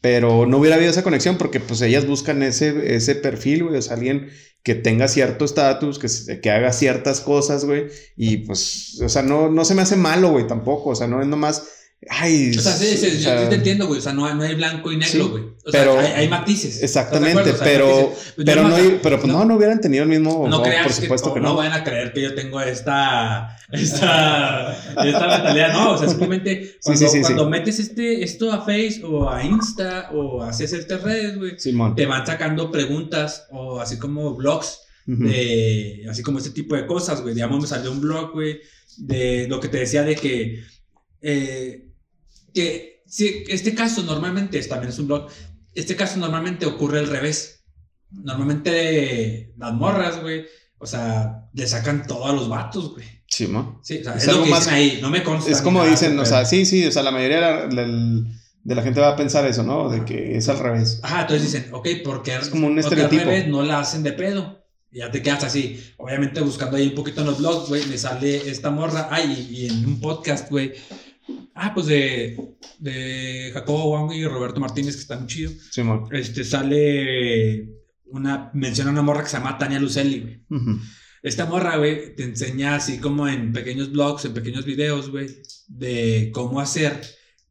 [0.02, 3.82] Pero no hubiera habido esa conexión porque pues ellas buscan ese, ese perfil, güey, o
[3.82, 4.30] sea, alguien
[4.64, 9.50] que tenga cierto estatus, que, que haga ciertas cosas, güey, y pues, o sea, no,
[9.50, 12.72] no se me hace malo, güey, tampoco, o sea, no es nomás Ay, o sea,
[12.72, 14.00] sí, sí, yo te entiendo, güey.
[14.00, 15.44] O sea, no hay, no hay blanco y negro, güey.
[15.66, 16.82] o sea, hay, hay, matices.
[16.82, 20.48] Exactamente, pero, pero, no, pero pues no, no hubieran tenido el mismo.
[20.48, 21.50] No, creas por supuesto que, no.
[21.50, 24.72] No vayan a creer que yo tengo esta, esta,
[25.04, 25.74] esta mentalidad.
[25.74, 30.42] No, o sea, simplemente cuando, cuando metes este, esto a Face o a Insta o
[30.42, 31.58] haces estas redes, güey,
[31.96, 34.84] te van sacando preguntas o así como blogs.
[35.06, 37.34] de, así como este tipo de cosas, güey.
[37.34, 38.62] Digamos, me salió un blog, güey,
[38.96, 40.64] de lo que te decía de que
[41.22, 41.89] eh,
[42.54, 45.28] que este caso normalmente, también es un blog,
[45.74, 47.64] este caso normalmente ocurre al revés.
[48.12, 50.46] Normalmente las morras, güey,
[50.80, 53.06] o sea, le sacan todo a los vatos, güey.
[53.28, 53.80] Sí, ¿no?
[53.84, 55.52] Sí, o sea, es, algo más ahí, no me consta.
[55.52, 59.10] Es como dicen, o sea, sí, sí, o sea, la mayoría de la, gente va
[59.10, 59.90] a pensar eso, ¿no?
[59.90, 61.00] De que es al revés.
[61.04, 63.22] Ajá, entonces dicen, ok, porque es como un estereotipo.
[63.22, 64.66] al revés no la hacen de pedo.
[64.92, 65.80] Y ya te quedas así.
[65.98, 69.08] Obviamente buscando ahí un poquito en los blogs, güey, me sale esta morra.
[69.12, 70.74] Ay, y en un podcast, güey,
[71.62, 72.38] Ah, pues de,
[72.80, 75.52] de Jacobo Wang y Roberto Martínez, que está muy chido.
[75.72, 75.82] Sí,
[76.12, 77.70] este sale
[78.06, 78.50] una.
[78.54, 80.42] Menciona una morra que se llama Tania Lucelli, güey.
[81.22, 85.28] Esta morra, güey, te enseña así como en pequeños blogs, en pequeños videos, güey,
[85.68, 87.02] de cómo hacer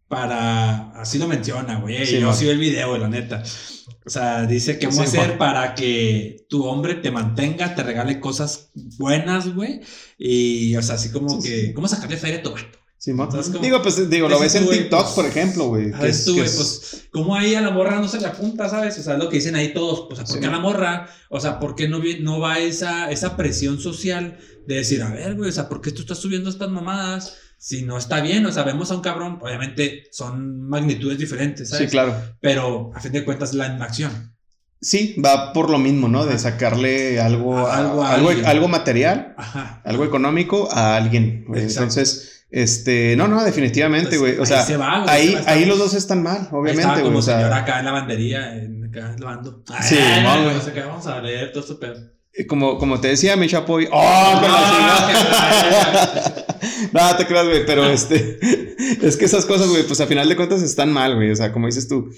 [0.09, 0.91] para.
[0.93, 2.07] Así lo menciona, güey.
[2.07, 3.43] Sí, yo sí el video, la neta.
[4.07, 9.55] O sea, dice cómo hacer para que tu hombre te mantenga, te regale cosas buenas,
[9.55, 9.81] güey.
[10.17, 11.75] Y, o sea, así como que.
[11.75, 12.78] ¿Cómo sacarle feria a tu gato?
[13.61, 15.91] Digo, pues, digo, lo ves en TikTok, pues, por ejemplo, güey.
[15.91, 18.99] Tú, güey, pues, ¿cómo ahí a la morra no se le apunta, sabes?
[18.99, 21.09] O sea, lo que dicen ahí todos, pues, ¿por qué a la morra?
[21.31, 25.35] O sea, ¿por qué no, no va esa, esa presión social de decir, a ver,
[25.35, 27.37] güey, o sea, ¿por qué tú estás subiendo estas mamadas?
[27.57, 31.87] Si no está bien, o sea, vemos a un cabrón, obviamente son magnitudes diferentes, ¿sabes?
[31.87, 32.15] Sí, claro.
[32.41, 34.37] Pero, a fin de cuentas, la acción.
[34.81, 36.25] Sí, va por lo mismo, ¿no?
[36.25, 39.83] De sacarle algo, algo, algo, algo, material, Ajá.
[39.85, 41.47] algo económico a alguien.
[41.53, 44.39] Entonces este, no, no, definitivamente, güey.
[44.39, 44.67] o sea,
[45.07, 47.15] ahí, ahí, los dos están mal, obviamente, güey.
[47.15, 49.63] o sea, señor acá en la bandería, en, acá lavando.
[49.83, 51.23] Sí, no, vamos a
[51.53, 51.63] todo
[52.47, 53.89] como, como te decía, mi chapoy.
[53.91, 54.41] ¡Oh!
[56.93, 58.39] no, te creas, güey, pero este.
[59.03, 61.31] es que esas cosas, güey, pues a final de cuentas están mal, güey.
[61.31, 62.11] O sea, como dices tú.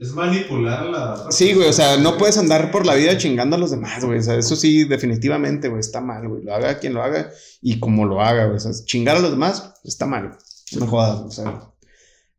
[0.00, 1.26] Es manipular la.
[1.30, 4.20] Sí, güey, o sea, no puedes andar por la vida chingando a los demás, güey.
[4.20, 6.44] O sea, eso sí, definitivamente, güey, está mal, güey.
[6.44, 7.30] Lo haga quien lo haga
[7.60, 8.56] y como lo haga, güey.
[8.56, 10.38] O sea, chingar a los demás está mal, güey.
[10.78, 11.72] No jodas, o sea.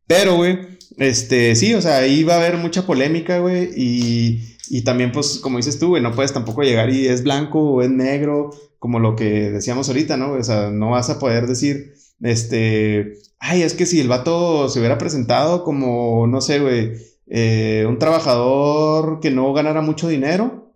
[0.06, 0.58] Pero, güey,
[0.96, 3.70] este, sí, o sea, ahí va a haber mucha polémica, güey.
[3.76, 7.60] Y, y también, pues, como dices tú, güey, no puedes tampoco llegar y es blanco
[7.60, 10.32] o es negro, como lo que decíamos ahorita, ¿no?
[10.32, 11.92] O sea, no vas a poder decir,
[12.22, 17.86] este, ay, es que si el vato se hubiera presentado como, no sé, güey eh,
[17.88, 20.74] un trabajador que no ganara mucho dinero,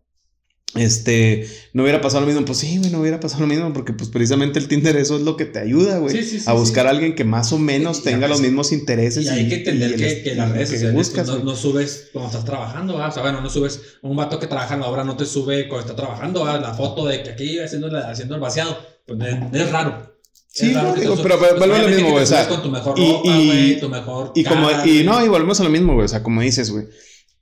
[0.77, 2.45] este, no hubiera pasado lo mismo.
[2.45, 5.23] Pues sí, güey, no hubiera pasado lo mismo porque pues precisamente el Tinder eso es
[5.23, 6.17] lo que te ayuda, güey.
[6.47, 9.25] a buscar a alguien que más o menos tenga los mismos intereses.
[9.25, 12.45] Y, hay que entender que, que, las redes sociales pues, no, no, subes cuando estás
[12.45, 15.27] trabajando, o sea, bueno, no subes un vato que trabaja en la obra, no te
[15.27, 19.19] sube cuando está trabajando, la foto de que aquí haciendo, haciendo el vaciado, pues
[19.53, 20.14] es raro.
[20.55, 22.23] Sí, digo, pero vuelve a lo mismo, güey.
[22.23, 25.27] O sea, con tu mejor y, ropa, y, tu mejor y como y no, y
[25.27, 26.05] volvemos a lo mismo, güey.
[26.05, 26.87] O sea, como dices, güey.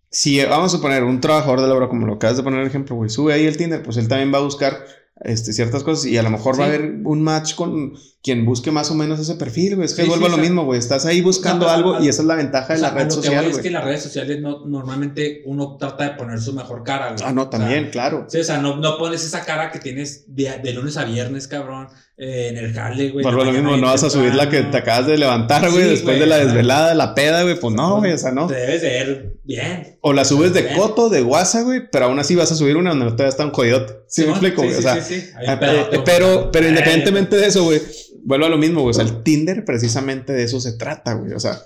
[0.08, 2.66] Si vamos a poner un trabajador de la obra, como lo acabas de poner el
[2.66, 4.84] ejemplo, güey, sube ahí el Tinder, pues él también va a buscar
[5.24, 8.70] este, ciertas cosas y a lo mejor va a haber un match con quien busque
[8.70, 9.86] más o menos ese perfil, güey.
[9.86, 10.78] Es que vuelve a lo mismo, güey.
[10.78, 13.44] Estás ahí buscando algo y esa es la ventaja de la red social.
[13.44, 17.22] es que las redes sociales no, normalmente uno trata de poner su mejor cara, güey.
[17.24, 18.26] Ah, no, también, claro.
[18.26, 21.88] O sea, no, no pones esa cara que tienes de, de lunes a viernes, cabrón.
[22.24, 23.24] Eh, en el jale, güey.
[23.24, 26.20] Por lo mismo, no vas a subir la que te acabas de levantar, güey, después
[26.20, 27.58] de la desvelada, la peda, güey.
[27.58, 28.46] Pues no, güey, o sea, no.
[28.46, 29.98] Te debes de ver bien.
[30.02, 32.90] O la subes de coto, de guasa, güey, pero aún así vas a subir una
[32.90, 34.04] donde todavía está un jodidote.
[34.06, 34.72] Sí, me explico, güey.
[34.72, 35.04] o sea,
[35.48, 35.58] ah,
[36.04, 37.80] pero, pero independientemente de eso, güey,
[38.22, 38.90] vuelvo a lo mismo, güey.
[38.90, 41.32] O sea, el Tinder precisamente de eso se trata, güey.
[41.32, 41.60] O sea,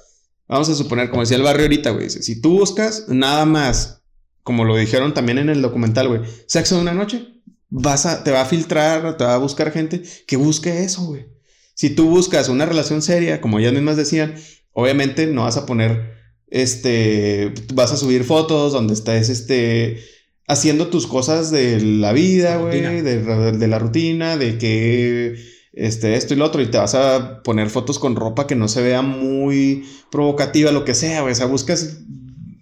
[0.49, 4.05] vamos a suponer, como decía el barrio ahorita, güey, si tú buscas nada más,
[4.43, 7.36] como lo dijeron también en el documental, güey, sexo de una noche
[7.69, 11.27] vas a, te va a filtrar, te va a buscar gente que busque eso, güey.
[11.75, 14.35] Si tú buscas una relación seria, como ellas mismas decían,
[14.73, 16.15] obviamente no vas a poner,
[16.49, 20.03] este, vas a subir fotos donde estés, este,
[20.49, 25.35] haciendo tus cosas de la vida, güey, de, la rutina, de que,
[25.73, 28.69] este, esto y lo otro, y te vas a poner fotos con ropa que no
[28.69, 31.33] se vea muy provocativa, lo que sea, güey.
[31.33, 31.99] O sea, buscas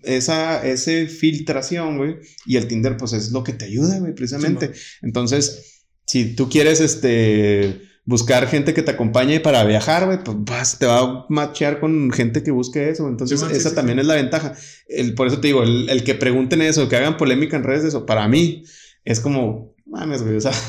[0.06, 2.16] esa, ese filtración, güey.
[2.46, 4.72] Y el Tinder, pues es lo que te ayuda, güey, precisamente.
[5.02, 10.78] Entonces, si tú quieres, este, buscar gente que te acompañe para viajar, güey, pues vas,
[10.78, 13.08] te va a matchear con gente que busque eso.
[13.08, 14.54] Entonces, esa también es la ventaja.
[14.86, 17.88] El, por eso te digo, el, que pregunten eso, que hagan polémica en redes de
[17.88, 18.64] eso, para mí
[19.04, 20.52] es como, mames, güey, o sea.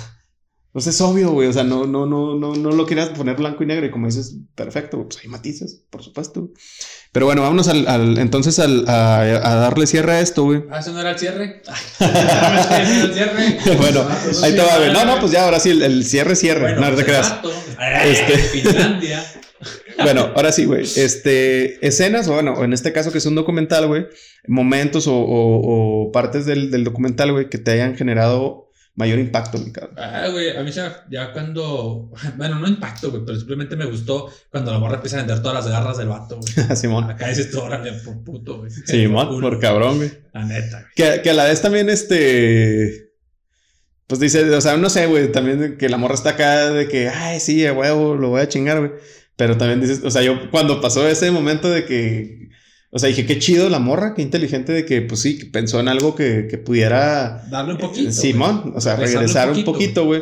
[0.72, 1.48] Pues es obvio, güey.
[1.48, 3.86] O sea, no, no, no, no, no lo quieras poner blanco y negro.
[3.86, 6.52] Y como dices, perfecto, pues hay matices, por supuesto.
[7.16, 10.64] Pero bueno, vámonos al, al entonces al, a, a, darle cierre a esto, güey.
[10.70, 11.62] Ah, eso no era el cierre.
[12.02, 13.58] el cierre.
[13.78, 14.06] bueno,
[14.44, 14.92] ahí te va, güey.
[14.92, 16.60] No, no, pues ya ahora sí, el, el cierre, cierre.
[16.60, 17.36] Bueno, no, no te creas.
[18.04, 18.38] Este...
[18.60, 19.26] Finlandia.
[20.04, 20.82] bueno, ahora sí, güey.
[20.82, 24.08] Este, escenas, o bueno, en este caso que es un documental, güey,
[24.46, 28.65] momentos o, o, o partes del, del documental, güey, que te hayan generado
[28.96, 29.96] mayor impacto, mi cabrón.
[29.98, 32.12] Ah, güey, a mí ya, ya cuando.
[32.38, 35.56] Bueno, no impacto, güey, pero simplemente me gustó cuando la morra empieza a vender todas
[35.56, 36.76] las garras del vato, güey.
[36.76, 37.10] Simón.
[37.10, 38.72] Acá dices tú, órale, por puto, güey.
[38.86, 40.12] Simón, por cabrón, güey.
[40.34, 40.92] La neta, güey.
[40.96, 43.12] Que, que a la vez también, este.
[44.08, 47.10] Pues dice, o sea, no sé, güey, también que la morra está acá de que,
[47.10, 48.92] ay, sí, a huevo, lo voy a chingar, güey.
[49.36, 52.45] Pero también dices, o sea, yo cuando pasó ese momento de que
[52.96, 55.90] o sea, dije, qué chido la morra, qué inteligente de que, pues sí, pensó en
[55.90, 57.46] algo que, que pudiera...
[57.52, 58.10] Darle un poquito.
[58.10, 60.22] Simón, o sea, regresar un poquito, güey.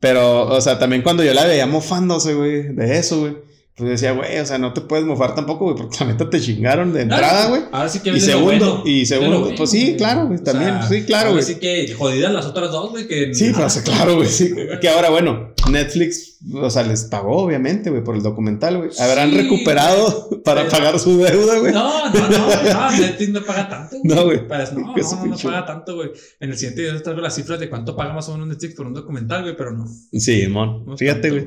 [0.00, 3.36] Pero, o sea, también cuando yo la veía mofándose, güey, de eso, güey.
[3.76, 6.40] Pues decía, güey, o sea, no te puedes mofar tampoco, güey, porque la neta te
[6.40, 7.64] chingaron de entrada, güey.
[7.72, 11.42] ahora sí que Y segundo, y segundo, pues sí, claro, güey, también, sí, claro, güey.
[11.42, 13.34] Así que jodidas las otras dos, güey, que.
[13.34, 14.54] Sí, pues claro, güey, sí.
[14.80, 18.90] que ahora, bueno, Netflix, o sea, les pagó, obviamente, güey, por el documental, güey.
[19.00, 21.72] Habrán recuperado para pagar su deuda, güey.
[21.72, 24.16] No, no, no, no, Netflix no paga tanto, güey.
[24.16, 24.40] No, güey.
[24.42, 26.10] No, no, no, paga tanto, güey.
[26.38, 28.86] En el siguiente video traigo las cifras de cuánto paga más o menos Netflix por
[28.86, 29.86] un documental, güey, pero no.
[30.12, 30.96] Sí, mon.
[30.96, 31.46] Fíjate, güey.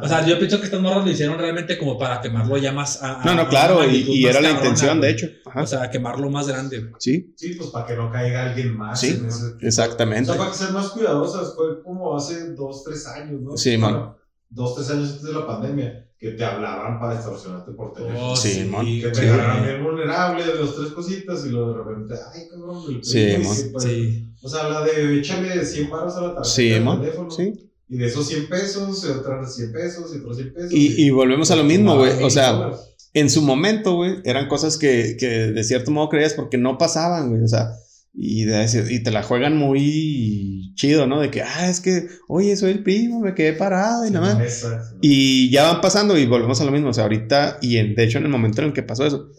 [0.00, 3.00] O sea, yo pienso que estas morras lo hicieron realmente como para quemarlo ya más.
[3.00, 5.28] A, no, no, claro, y, era la intención, de hecho.
[5.54, 7.32] O sea, quemarlo más grande, Sí.
[7.36, 8.98] Sí, pues para que no caiga alguien más.
[8.98, 9.22] Sí,
[9.60, 10.30] exactamente.
[10.30, 13.56] O sea, para que sean más cuidadosas, fue como hace dos, tres años, ¿no?
[13.56, 14.14] Sí, man
[14.52, 18.32] dos, tres años antes de la pandemia, que te hablaban para extorsionarte por teléfono.
[18.32, 18.84] Oh, sí, man.
[18.86, 22.82] Que te agarraban bien vulnerable de dos, tres cositas y luego de repente, ay, cabrón,
[22.88, 23.80] el Sí, man.
[23.80, 24.28] sí.
[24.42, 27.30] O sea, la de échale 100 baros a la tarjeta sí, del teléfono.
[27.30, 27.70] Sí.
[27.88, 30.72] Y de esos 100 pesos, otras 100 pesos y otros 100 pesos.
[30.72, 32.22] Y, y, volvemos a lo mismo, güey.
[32.22, 32.72] O sea,
[33.12, 37.30] en su momento, güey, eran cosas que, que de cierto modo creías porque no pasaban,
[37.30, 37.42] güey.
[37.42, 37.72] O sea,
[38.14, 41.20] y, de, y te la juegan muy chido, ¿no?
[41.20, 44.66] De que, ah, es que, oye, soy el primo, me quedé parado y nada más.
[45.00, 46.90] Y ya van pasando y volvemos a lo mismo.
[46.90, 49.30] O sea, ahorita, y en, de hecho, en el momento en el que pasó eso,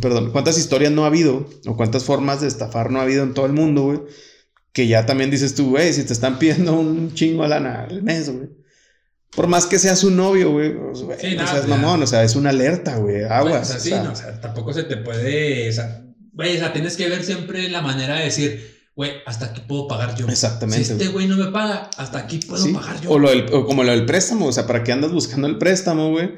[0.00, 3.34] perdón, cuántas historias no ha habido o cuántas formas de estafar no ha habido en
[3.34, 4.00] todo el mundo, güey.
[4.72, 8.02] Que ya también dices tú, güey, si te están pidiendo un chingo a lana al
[8.02, 8.50] mes, güey.
[9.34, 10.74] Por más que sea su novio, güey.
[10.76, 13.24] Pues, sí, o sea, es mamón, o sea, es una alerta, güey.
[13.24, 13.74] Aguas.
[13.74, 15.70] o sea, o sea, tampoco se te puede.
[15.70, 19.46] O sea, güey, o sea, tienes que ver siempre la manera de decir, güey, hasta
[19.46, 20.26] aquí puedo pagar yo.
[20.28, 20.84] Exactamente.
[20.84, 23.10] Si este güey no me paga, hasta aquí puedo pagar yo.
[23.10, 25.58] O, lo del, o como lo del préstamo, o sea, ¿para qué andas buscando el
[25.58, 26.32] préstamo, güey?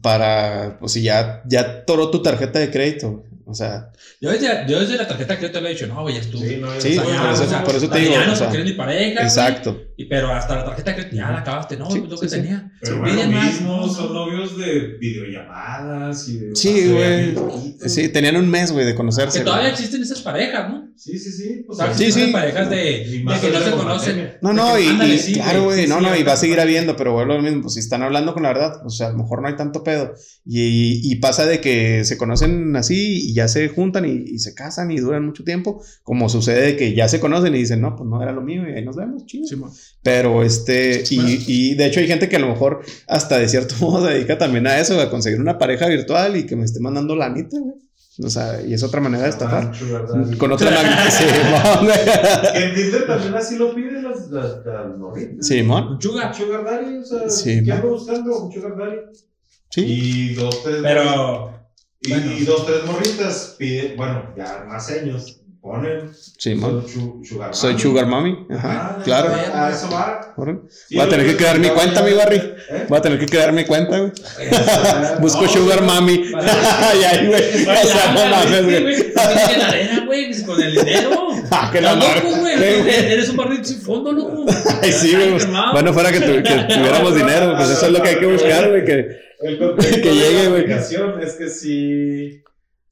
[0.00, 3.24] Para, pues si ya, ya toró tu tarjeta de crédito.
[3.44, 3.90] O sea.
[4.20, 6.42] Yo desde, yo desde la tarjeta yo te lo he dicho, no, güey, ya estuvo.
[6.42, 8.12] Sí, no, sí por, eso, por, eso, te digo.
[8.12, 9.22] Ya no se ni pareja.
[9.22, 9.78] Exacto.
[10.02, 12.72] Y, pero hasta la tarjeta que ya la acabaste, no, sí, lo que tenía.
[12.80, 16.56] Pero bueno, mismo, son novios de videollamadas y de.
[16.56, 17.34] Sí, güey.
[17.88, 19.38] Sí, tenían un mes, güey, de conocerse.
[19.38, 20.92] Que todavía existen esas parejas, ¿no?
[20.96, 21.64] Sí, sí, sí.
[21.66, 22.30] Pues, sí, sí.
[22.32, 24.38] parejas de, de que no se conocen.
[24.40, 27.42] No, no, y, claro, güey, no, no, y va a seguir habiendo, pero bueno, lo
[27.42, 29.56] mismo, pues si están hablando con la verdad, o sea, a lo mejor no hay
[29.56, 30.14] tanto pedo.
[30.44, 34.90] Y, y pasa de que se conocen así y ya se juntan y, se casan
[34.90, 38.08] y duran mucho tiempo, como sucede de que ya se conocen y dicen, no, pues
[38.08, 39.46] no era lo mío y ahí nos vemos, chido.
[40.02, 43.74] Pero este, y, y de hecho hay gente que a lo mejor hasta de cierto
[43.80, 46.80] modo se dedica también a eso, a conseguir una pareja virtual y que me esté
[46.80, 47.82] mandando la nita, güey.
[48.22, 49.72] O sea, y es otra manera de estafar.
[50.36, 50.98] con otra manera.
[51.10, 51.24] Sí,
[52.54, 54.86] En Tinder también así lo piden las, las, las
[55.40, 56.00] Sí, mon.
[56.00, 56.34] Sugar.
[56.34, 58.38] Sugar Daddy, o sea, sí, ¿qué ando buscando?
[58.44, 58.96] Un Sugar Daddy.
[59.70, 59.84] Sí.
[59.86, 60.76] Y dos, tres.
[60.82, 61.54] Pero.
[62.02, 65.41] Y, y dos, tres morritas piden, bueno, ya más años
[66.38, 68.46] Sí, soy sugar Soy Sugar Mami.
[68.50, 69.32] Ajá, claro.
[69.54, 70.34] A eso va.
[70.36, 72.36] Voy a tener que crear mi cuenta, mi Barry.
[72.68, 72.86] ¿Eh?
[72.88, 74.10] Voy a tener que crear mi cuenta, güey.
[75.20, 76.32] Busco Sugar Mami.
[76.34, 77.62] Ay, ay, güey.
[77.64, 79.12] O sea, no mames, güey.
[79.14, 81.28] la arena, güey, con el dinero.
[81.54, 82.54] Ah, que la loco, güey.
[82.54, 84.46] Eres un barril sin fondo, loco.
[84.82, 85.32] Ay, sí, güey.
[85.72, 88.84] Bueno, fuera que, tuviéramos dinero, pues eso es lo que hay que buscar, güey.
[88.84, 89.06] Que,
[90.00, 90.72] que llegue, güey.
[91.22, 92.42] es que si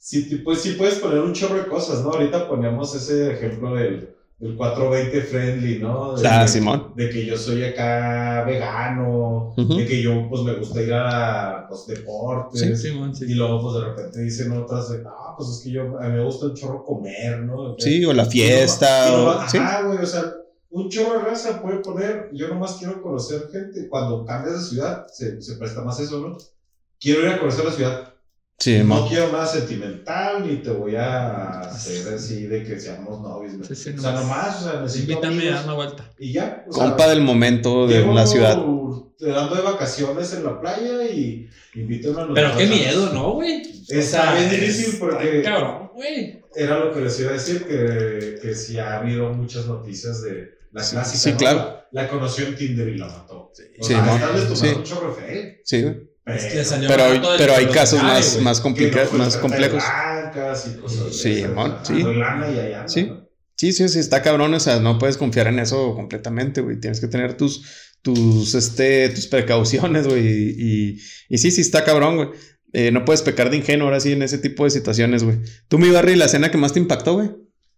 [0.00, 2.10] sí, pues, sí puedes poner un chorro de cosas, ¿no?
[2.10, 4.08] Ahorita poníamos ese ejemplo del,
[4.38, 6.16] del 420 friendly, ¿no?
[6.16, 6.94] De, ah, Simón.
[6.96, 11.84] De que yo soy acá vegano, de que yo pues me gusta ir a los
[11.84, 12.60] pues, deportes.
[12.60, 13.26] Sí, Simón, sí.
[13.28, 16.16] Y luego pues de repente dicen otras de, ah, pues es que yo, a mí
[16.16, 17.76] me gusta un chorro comer, ¿no?
[17.78, 19.12] sí, o la fiesta.
[19.12, 20.34] o, ah, güey, o sea,
[20.70, 25.06] un chorro de raza puede poner, yo nomás quiero conocer gente, cuando cambias de ciudad,
[25.12, 26.38] se, se presta más eso, ¿no?
[26.98, 28.09] Quiero ir a conocer la ciudad
[28.84, 33.70] no quiero nada sentimental, ni te voy a hacer así de que seamos novios.
[33.70, 35.12] o sea, nomás, o sea, necesito.
[35.12, 36.12] Invítame a dar una vuelta.
[36.18, 36.64] Y ya.
[36.68, 38.56] Compa del momento de una ciudad.
[38.56, 43.62] Dando de vacaciones en la playa y invítame a los Pero qué miedo, ¿no, güey?
[43.88, 45.42] Está bien difícil porque.
[45.42, 46.40] cabrón, güey.
[46.54, 50.58] Era lo que les iba a decir, que, que sí ha habido muchas noticias de
[50.72, 51.18] la clásica.
[51.18, 51.80] Sí, claro.
[51.92, 53.52] La, conoció en Tinder y la mató.
[53.54, 53.94] Sí, sí,
[54.54, 54.66] sí.
[54.68, 55.52] un chorro feo.
[55.64, 56.09] Sí, güey.
[56.88, 57.04] Pero,
[57.38, 59.82] pero, hay casos más, más, complicados, más complejos.
[61.12, 61.44] sí,
[61.84, 62.04] sí.
[62.86, 63.12] sí.
[63.60, 66.80] Sí, sí, sí, está cabrón, o sea, no puedes confiar en eso completamente, güey.
[66.80, 70.26] Tienes que tener tus, tus, este, tus precauciones, güey.
[70.26, 70.98] Y,
[71.28, 72.28] y, sí, sí, está cabrón, güey.
[72.72, 75.40] Eh, no puedes pecar de ingenuo ahora sí en ese tipo de situaciones, güey.
[75.68, 77.32] ¿Tú, mi Barry, la escena que más te impactó, güey?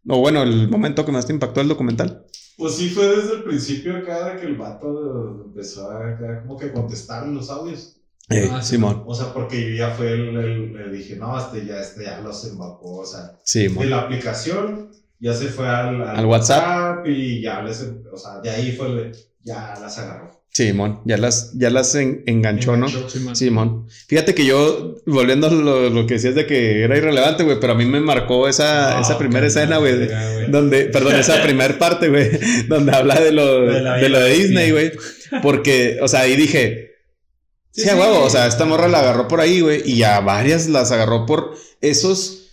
[0.06, 2.26] O bueno, el momento que más te impactó el documental.
[2.56, 7.26] Pues sí, fue desde el principio acá que el vato empezó a como que contestar
[7.26, 8.01] los audios.
[8.32, 9.02] Eh, ah, Simón.
[9.06, 12.44] O sea, porque yo ya fue el, le dije, no, este ya, este ya los
[12.46, 13.84] embaucó, o sea, Simón.
[13.84, 14.90] de la aplicación
[15.22, 17.06] ya se fue al, al, WhatsApp?
[17.06, 19.12] y ya les, o sea, de ahí fue,
[19.44, 20.42] ya las agarró.
[20.52, 22.86] Simón, ya las, ya las enganchó, ¿no?
[23.34, 23.86] Simón.
[24.06, 27.72] Fíjate que yo, volviendo a lo, lo, que decías de que era irrelevante, güey, pero
[27.72, 30.08] a mí me marcó esa, esa primera escena, güey,
[30.48, 32.32] donde, perdón, esa primera parte, güey,
[32.68, 34.92] donde habla de lo de, de lo de Disney, güey,
[35.40, 36.91] porque, o sea, ahí dije,
[37.72, 40.68] Sí, a huevo, o sea, esta morra la agarró por ahí, güey, y a varias
[40.68, 42.50] las agarró por esos,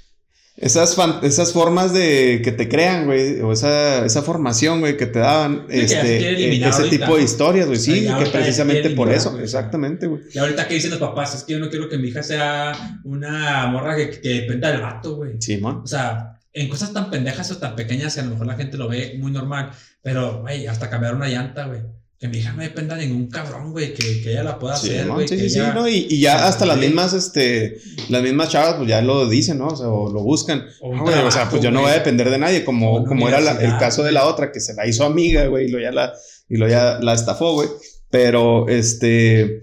[0.56, 5.20] esas, esas formas de que te crean, güey, o esa, esa formación, güey, que te
[5.20, 10.22] daban, este, eh, ese tipo de historias, güey, sí, que precisamente por eso, exactamente, güey.
[10.32, 13.00] Y ahorita que dicen los papás, es que yo no quiero que mi hija sea
[13.04, 15.34] una morra que, que dependa del vato, güey.
[15.42, 15.82] Sí, man.
[15.84, 18.78] O sea, en cosas tan pendejas o tan pequeñas que a lo mejor la gente
[18.78, 19.72] lo ve muy normal,
[20.02, 21.82] pero, güey, hasta cambiar una llanta, güey
[22.20, 25.08] que mi hija no dependa de ningún cabrón, güey, que, que, ella la pueda hacer,
[25.08, 25.26] güey.
[25.26, 27.80] Sí, sí, no, y, y, ya hasta las mismas, este,
[28.10, 29.68] las mismas chavas, pues ya lo dicen, ¿no?
[29.68, 30.66] O sea, o lo buscan.
[30.82, 34.04] O, sea, pues yo no voy a depender de nadie, como, como era el caso
[34.04, 36.14] de la otra, que se la hizo amiga, güey, y lo ya la,
[36.50, 37.70] y lo ya la estafó, güey.
[38.10, 39.62] Pero, este,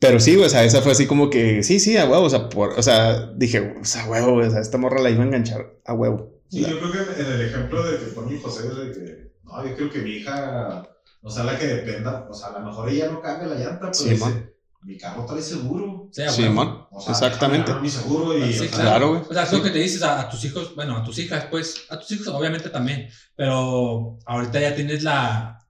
[0.00, 2.30] pero sí, güey, o sea, esa fue así como que, sí, sí, a huevo, o
[2.30, 5.26] sea, por, o sea, dije, o sea, huevo, o sea, esta morra la iba a
[5.26, 6.40] enganchar a huevo.
[6.48, 9.76] Sí, yo creo que en el ejemplo de que pone José, de que, no, yo
[9.76, 10.89] creo que mi hija
[11.22, 13.90] o sea, la que dependa, o sea, a lo mejor ella no cambia la llanta,
[13.90, 16.08] pero dice, mi carro trae seguro.
[16.10, 17.74] Sí, Simón, exactamente.
[17.74, 18.52] Mi seguro y.
[18.52, 19.22] Sí, claro, güey.
[19.28, 21.84] O sea, es lo que te dices a, tus hijos, bueno, a tus hijas, pues,
[21.90, 25.66] a tus hijos obviamente también, pero ahorita ya tienes la,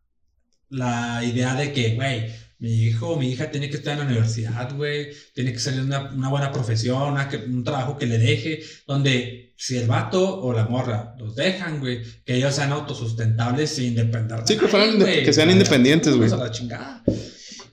[0.68, 4.04] la idea de que, güey, mi hijo o mi hija tiene que estar en la
[4.04, 7.16] universidad, güey, tiene que salir una, una buena profesión,
[7.48, 12.02] un trabajo que le deje, donde si el vato o la morra los dejan, güey,
[12.24, 14.48] que ellos sean autosustentables e independientes.
[14.48, 16.28] Sí, que, fueran, que sean independientes, güey.
[16.30, 17.02] La chingada.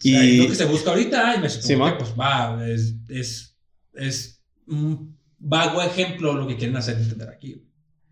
[0.03, 3.55] Y lo que se busca ahorita, y me supongo que pues va, es, es,
[3.93, 7.66] es un vago ejemplo lo que quieren hacer entender aquí.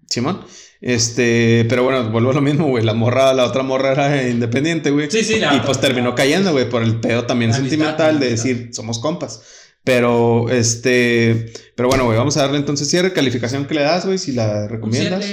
[0.09, 0.41] Simón.
[0.81, 2.83] Este, pero bueno, vuelvo a lo mismo, güey.
[2.83, 5.09] La morra, la otra morra era independiente, güey.
[5.09, 8.99] Sí, sí, Y pues terminó cayendo, güey, por el pedo también sentimental de decir, somos
[8.99, 9.41] compas.
[9.83, 14.17] Pero, este, pero bueno, güey, vamos a darle entonces cierre, calificación que le das, güey,
[14.17, 15.25] si la recomiendas.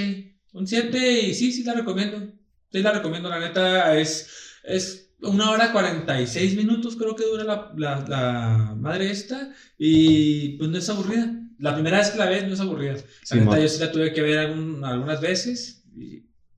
[0.52, 2.32] Un 7, y sí, sí la recomiendo.
[2.70, 4.28] Sí la recomiendo, la neta, es,
[4.64, 10.70] es una hora 46 minutos creo que dura la, la, la, madre esta y pues
[10.70, 11.41] no es aburrida.
[11.62, 12.96] La primera vez que la ves no es aburrida.
[13.30, 15.84] La neta, yo sí la tuve que ver algunas veces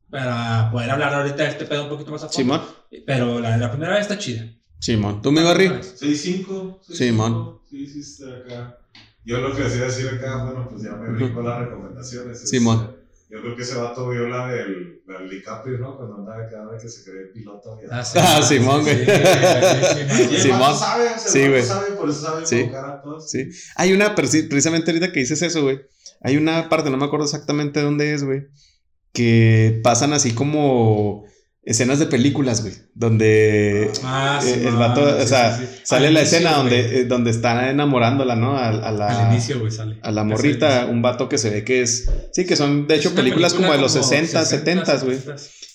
[0.08, 2.38] para poder hablar ahorita de este pedo un poquito más a fondo.
[2.38, 2.62] Simón.
[3.04, 4.50] Pero la, la primera vez está chida.
[4.78, 5.20] Simón.
[5.20, 5.66] ¿Tú me barri?
[5.68, 6.78] 6-5.
[6.82, 7.58] Simón.
[7.68, 8.78] Sí, sí, está acá.
[9.26, 12.48] Yo lo que decía decir acá, bueno, pues ya me brinco las recomendaciones.
[12.48, 12.93] Simón.
[13.28, 15.96] Yo creo que ese vato vio la del, la del DiCaprio, ¿no?
[15.96, 17.78] Cuando andaba cada vez que se cree piloto.
[17.90, 19.04] Ah, sí, ah, Simón, güey.
[19.04, 20.76] Sí, Simón.
[20.78, 21.62] sabe, sí, güey.
[21.62, 22.70] sabe, por eso sabe sí.
[22.74, 23.30] a todos.
[23.30, 23.48] Sí.
[23.76, 25.80] Hay una, precisamente ahorita que dices eso, güey.
[26.20, 28.46] Hay una parte, no me acuerdo exactamente dónde es, güey.
[29.12, 31.24] Que pasan así como
[31.66, 36.52] escenas de películas, güey, donde ah, sí, eh, el vato, o sea, sale la escena
[36.52, 38.58] donde, eh, donde está enamorándola, ¿no?
[38.58, 39.98] A, la, Al inicio, güey, sale.
[40.02, 43.14] A la morrita, un vato que se ve que es, sí, que son de hecho
[43.14, 45.18] películas como de los 60, 70, güey.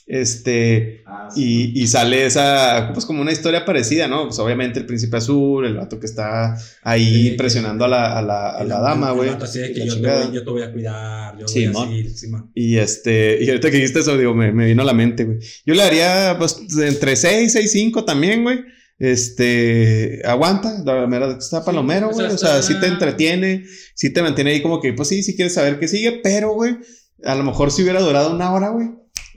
[0.10, 4.26] Este, ah, y, y, sale esa, pues como una historia parecida, ¿no?
[4.26, 8.49] Pues obviamente el príncipe azul, el vato que está ahí presionando a la, a la,
[8.49, 9.30] a la dama, güey.
[9.30, 12.10] Así de que yo te, voy, yo te, voy, a cuidar, yo sí, voy a
[12.10, 15.26] sí, Y este, y ahorita que dijiste eso, digo, me, me vino a la mente,
[15.26, 15.38] güey.
[15.64, 18.61] Yo le daría, pues, entre 6, 6, 5 también, güey.
[18.98, 22.26] Este, aguanta, la verdad está palomero, güey.
[22.26, 23.64] O sea, sí te entretiene,
[23.94, 26.77] sí te mantiene ahí como que, pues sí, sí quieres saber qué sigue, pero, güey,
[27.23, 28.88] a lo mejor si hubiera durado una hora, güey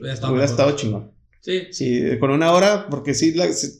[0.03, 1.11] Hubiera estado, chingón.
[1.43, 1.67] Sí.
[1.71, 3.35] Sí, con una hora, porque sí,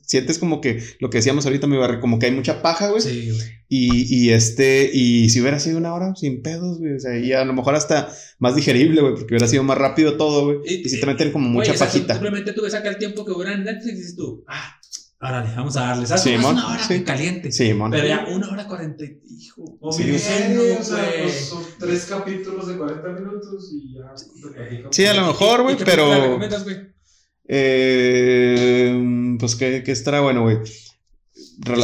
[0.05, 3.01] sientes como que lo que decíamos ahorita, mi barrio, como que hay mucha paja, güey.
[3.01, 3.41] Sí, güey.
[3.69, 6.95] Y, y este, y si hubiera sido una hora, sin pedos, güey.
[6.95, 10.17] O sea, y a lo mejor hasta más digerible, güey, porque hubiera sido más rápido
[10.17, 10.57] todo, güey.
[10.65, 12.15] Y, si te meten como mucha pajita.
[12.15, 14.77] Simplemente tú ves acá el tiempo que dura en Netflix y dices tú, ah,
[15.23, 16.05] órale, vamos a darle.
[16.05, 16.23] ¿Sabes?
[16.23, 17.03] Sí, una hora sí.
[17.03, 17.51] caliente.
[17.51, 17.91] Sí, mon.
[17.91, 19.77] Pero ya una hora cuarenta, hijo.
[19.79, 24.13] O sí, o sea, pues, son tres capítulos de 40 minutos y ya.
[24.91, 26.09] Sí, a lo mejor, güey, pero.
[26.09, 26.93] ¿Qué recomiendas, güey?
[27.45, 30.59] Eh, pues que, que estará bueno, güey.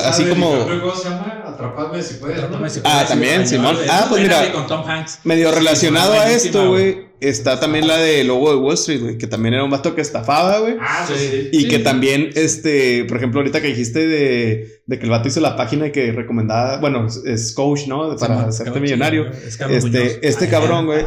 [0.04, 0.52] Así como.
[0.52, 1.44] ¿Cómo se llama?
[1.46, 2.82] Atrapadme si puedes.
[2.84, 3.78] ah, también, Simón.
[3.90, 4.44] Ah, pues mira.
[5.24, 9.28] Medio relacionado a esto, güey está también la de Lobo de Wall Street, güey, que
[9.28, 10.76] también era un vato que estafaba, güey.
[10.80, 11.50] Ah, sí.
[11.52, 15.40] Y que también, este, por ejemplo, ahorita que dijiste de, de, que el vato hizo
[15.40, 18.16] la página que recomendaba, bueno, es coach, ¿no?
[18.16, 19.26] Para hacerte millonario.
[19.70, 21.06] este, este cabrón, güey.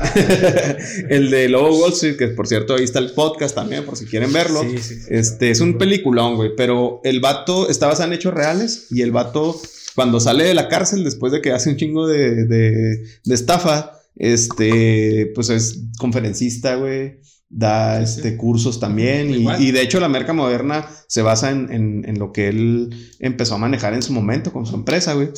[1.08, 3.96] el de Lobo de Wall Street, que por cierto, ahí está el podcast también, por
[3.96, 4.62] si quieren verlo.
[4.62, 8.86] Sí, sí, este, es un peliculón, güey, pero el vato está basado en hechos reales
[8.90, 9.60] y el vato,
[9.94, 14.01] cuando sale de la cárcel, después de que hace un chingo de, de, de estafa,
[14.16, 17.20] este, pues es conferencista, güey.
[17.54, 19.30] Da este, cursos también.
[19.60, 23.58] Y, de hecho, la merca moderna se basa en, en, lo que él empezó a
[23.58, 25.28] manejar en su momento con su empresa, güey.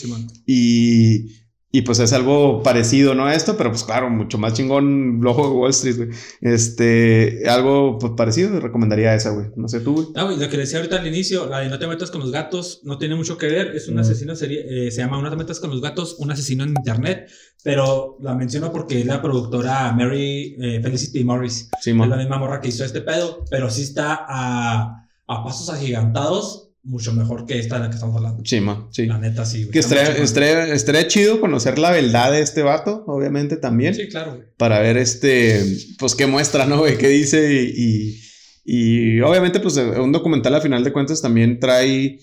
[0.47, 1.44] y,
[1.75, 3.27] y pues es algo parecido, ¿no?
[3.27, 6.09] A esto, pero pues claro, mucho más chingón Lojo de Wall Street, güey.
[6.41, 9.49] Este, algo pues parecido, recomendaría esa, güey.
[9.57, 10.07] No sé tú, güey.
[10.15, 12.31] Ah, güey, lo que decía ahorita al inicio, la de No te metas con los
[12.31, 13.75] gatos, no tiene mucho que ver.
[13.75, 16.71] Es un asesino, eh, se llama No te metas con los gatos, un asesino en
[16.71, 17.29] internet.
[17.65, 21.71] Pero la menciono porque es la productora Mary eh, Felicity Morris.
[21.81, 25.71] Sí, es la misma morra que hizo este pedo, pero sí está a, a pasos
[25.71, 28.43] agigantados mucho mejor que esta de la que estamos hablando.
[28.45, 29.07] Sí, ma, sí.
[29.07, 29.69] La neta, sí.
[29.71, 33.95] Que estaría, chido conocer la verdad de este vato, obviamente también.
[33.95, 34.41] Sí, claro.
[34.59, 35.65] Para ver este,
[35.99, 36.85] pues qué muestra, ¿no?
[36.85, 38.21] Qué dice y,
[38.65, 42.19] y, obviamente pues un documental a final de cuentas también trae,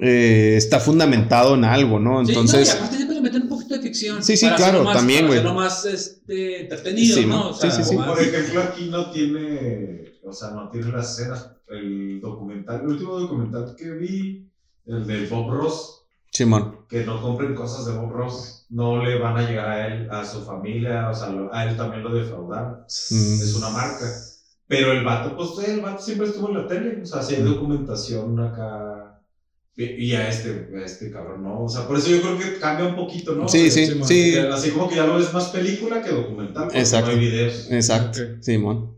[0.00, 2.20] eh, está fundamentado en algo, ¿no?
[2.20, 2.68] Entonces...
[2.68, 4.22] Sí, y aparte siempre le meten un poquito de ficción.
[4.22, 5.42] Sí, sí, claro, también, güey.
[5.42, 7.54] Para más este, entretenido, ¿no?
[7.54, 7.96] sí, sí, sí.
[7.96, 13.18] Por ejemplo, aquí no tiene, o sea, no tiene las escenas el documental, el último
[13.18, 14.50] documental que vi,
[14.86, 16.04] el de Bob Ross.
[16.30, 16.86] Simón.
[16.88, 18.66] Que no compren cosas de Bob Ross.
[18.70, 22.02] No le van a llegar a él, a su familia, o sea, a él también
[22.02, 22.80] lo defraudaron.
[22.80, 23.42] Mm.
[23.42, 24.06] Es una marca.
[24.66, 27.02] Pero el vato, pues el vato siempre estuvo en la tele.
[27.02, 27.46] O sea, si hay mm.
[27.46, 29.20] documentación acá
[29.76, 31.64] Y a este, a este cabrón, ¿no?
[31.64, 33.48] O sea, por eso yo creo que cambia un poquito, ¿no?
[33.48, 34.36] Sí, sí, sí.
[34.36, 36.70] Así como que ya lo ves más película que documental.
[36.72, 37.10] Exacto.
[37.10, 37.70] No hay videos.
[37.70, 38.20] Exacto.
[38.40, 38.91] Simón.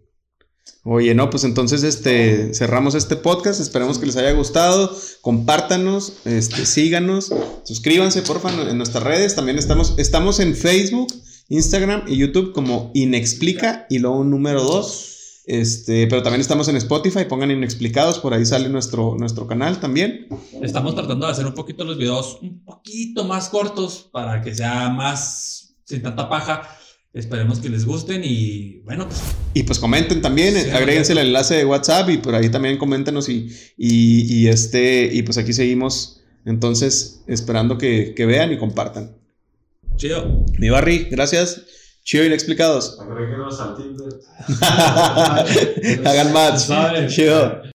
[0.87, 3.59] Oye, no, pues entonces este cerramos este podcast.
[3.59, 4.95] Esperemos que les haya gustado.
[5.23, 7.33] Compártanos, este, síganos,
[7.65, 9.35] suscríbanse, porfa, en nuestras redes.
[9.35, 11.09] También estamos, estamos en Facebook,
[11.49, 15.13] Instagram y YouTube como Inexplica y luego un número 2.
[15.47, 20.27] Este, pero también estamos en Spotify, pongan inexplicados, por ahí sale nuestro, nuestro canal también.
[20.63, 24.89] Estamos tratando de hacer un poquito los videos un poquito más cortos para que sea
[24.89, 26.79] más sin tanta paja.
[27.15, 29.23] Esperemos que les gusten y bueno, pues.
[29.55, 33.49] Y pues comenten también, agréguense el enlace de WhatsApp y por ahí también coméntenos y,
[33.79, 39.17] y, este, y pues aquí seguimos entonces esperando que, que vean y compartan.
[39.95, 40.45] Chido.
[40.59, 41.63] Mi Barry, gracias.
[42.03, 42.99] Chido inexplicados.
[43.01, 44.21] Agréguenos al Tinder.
[46.07, 46.69] Hagan más.
[47.15, 47.74] Chido.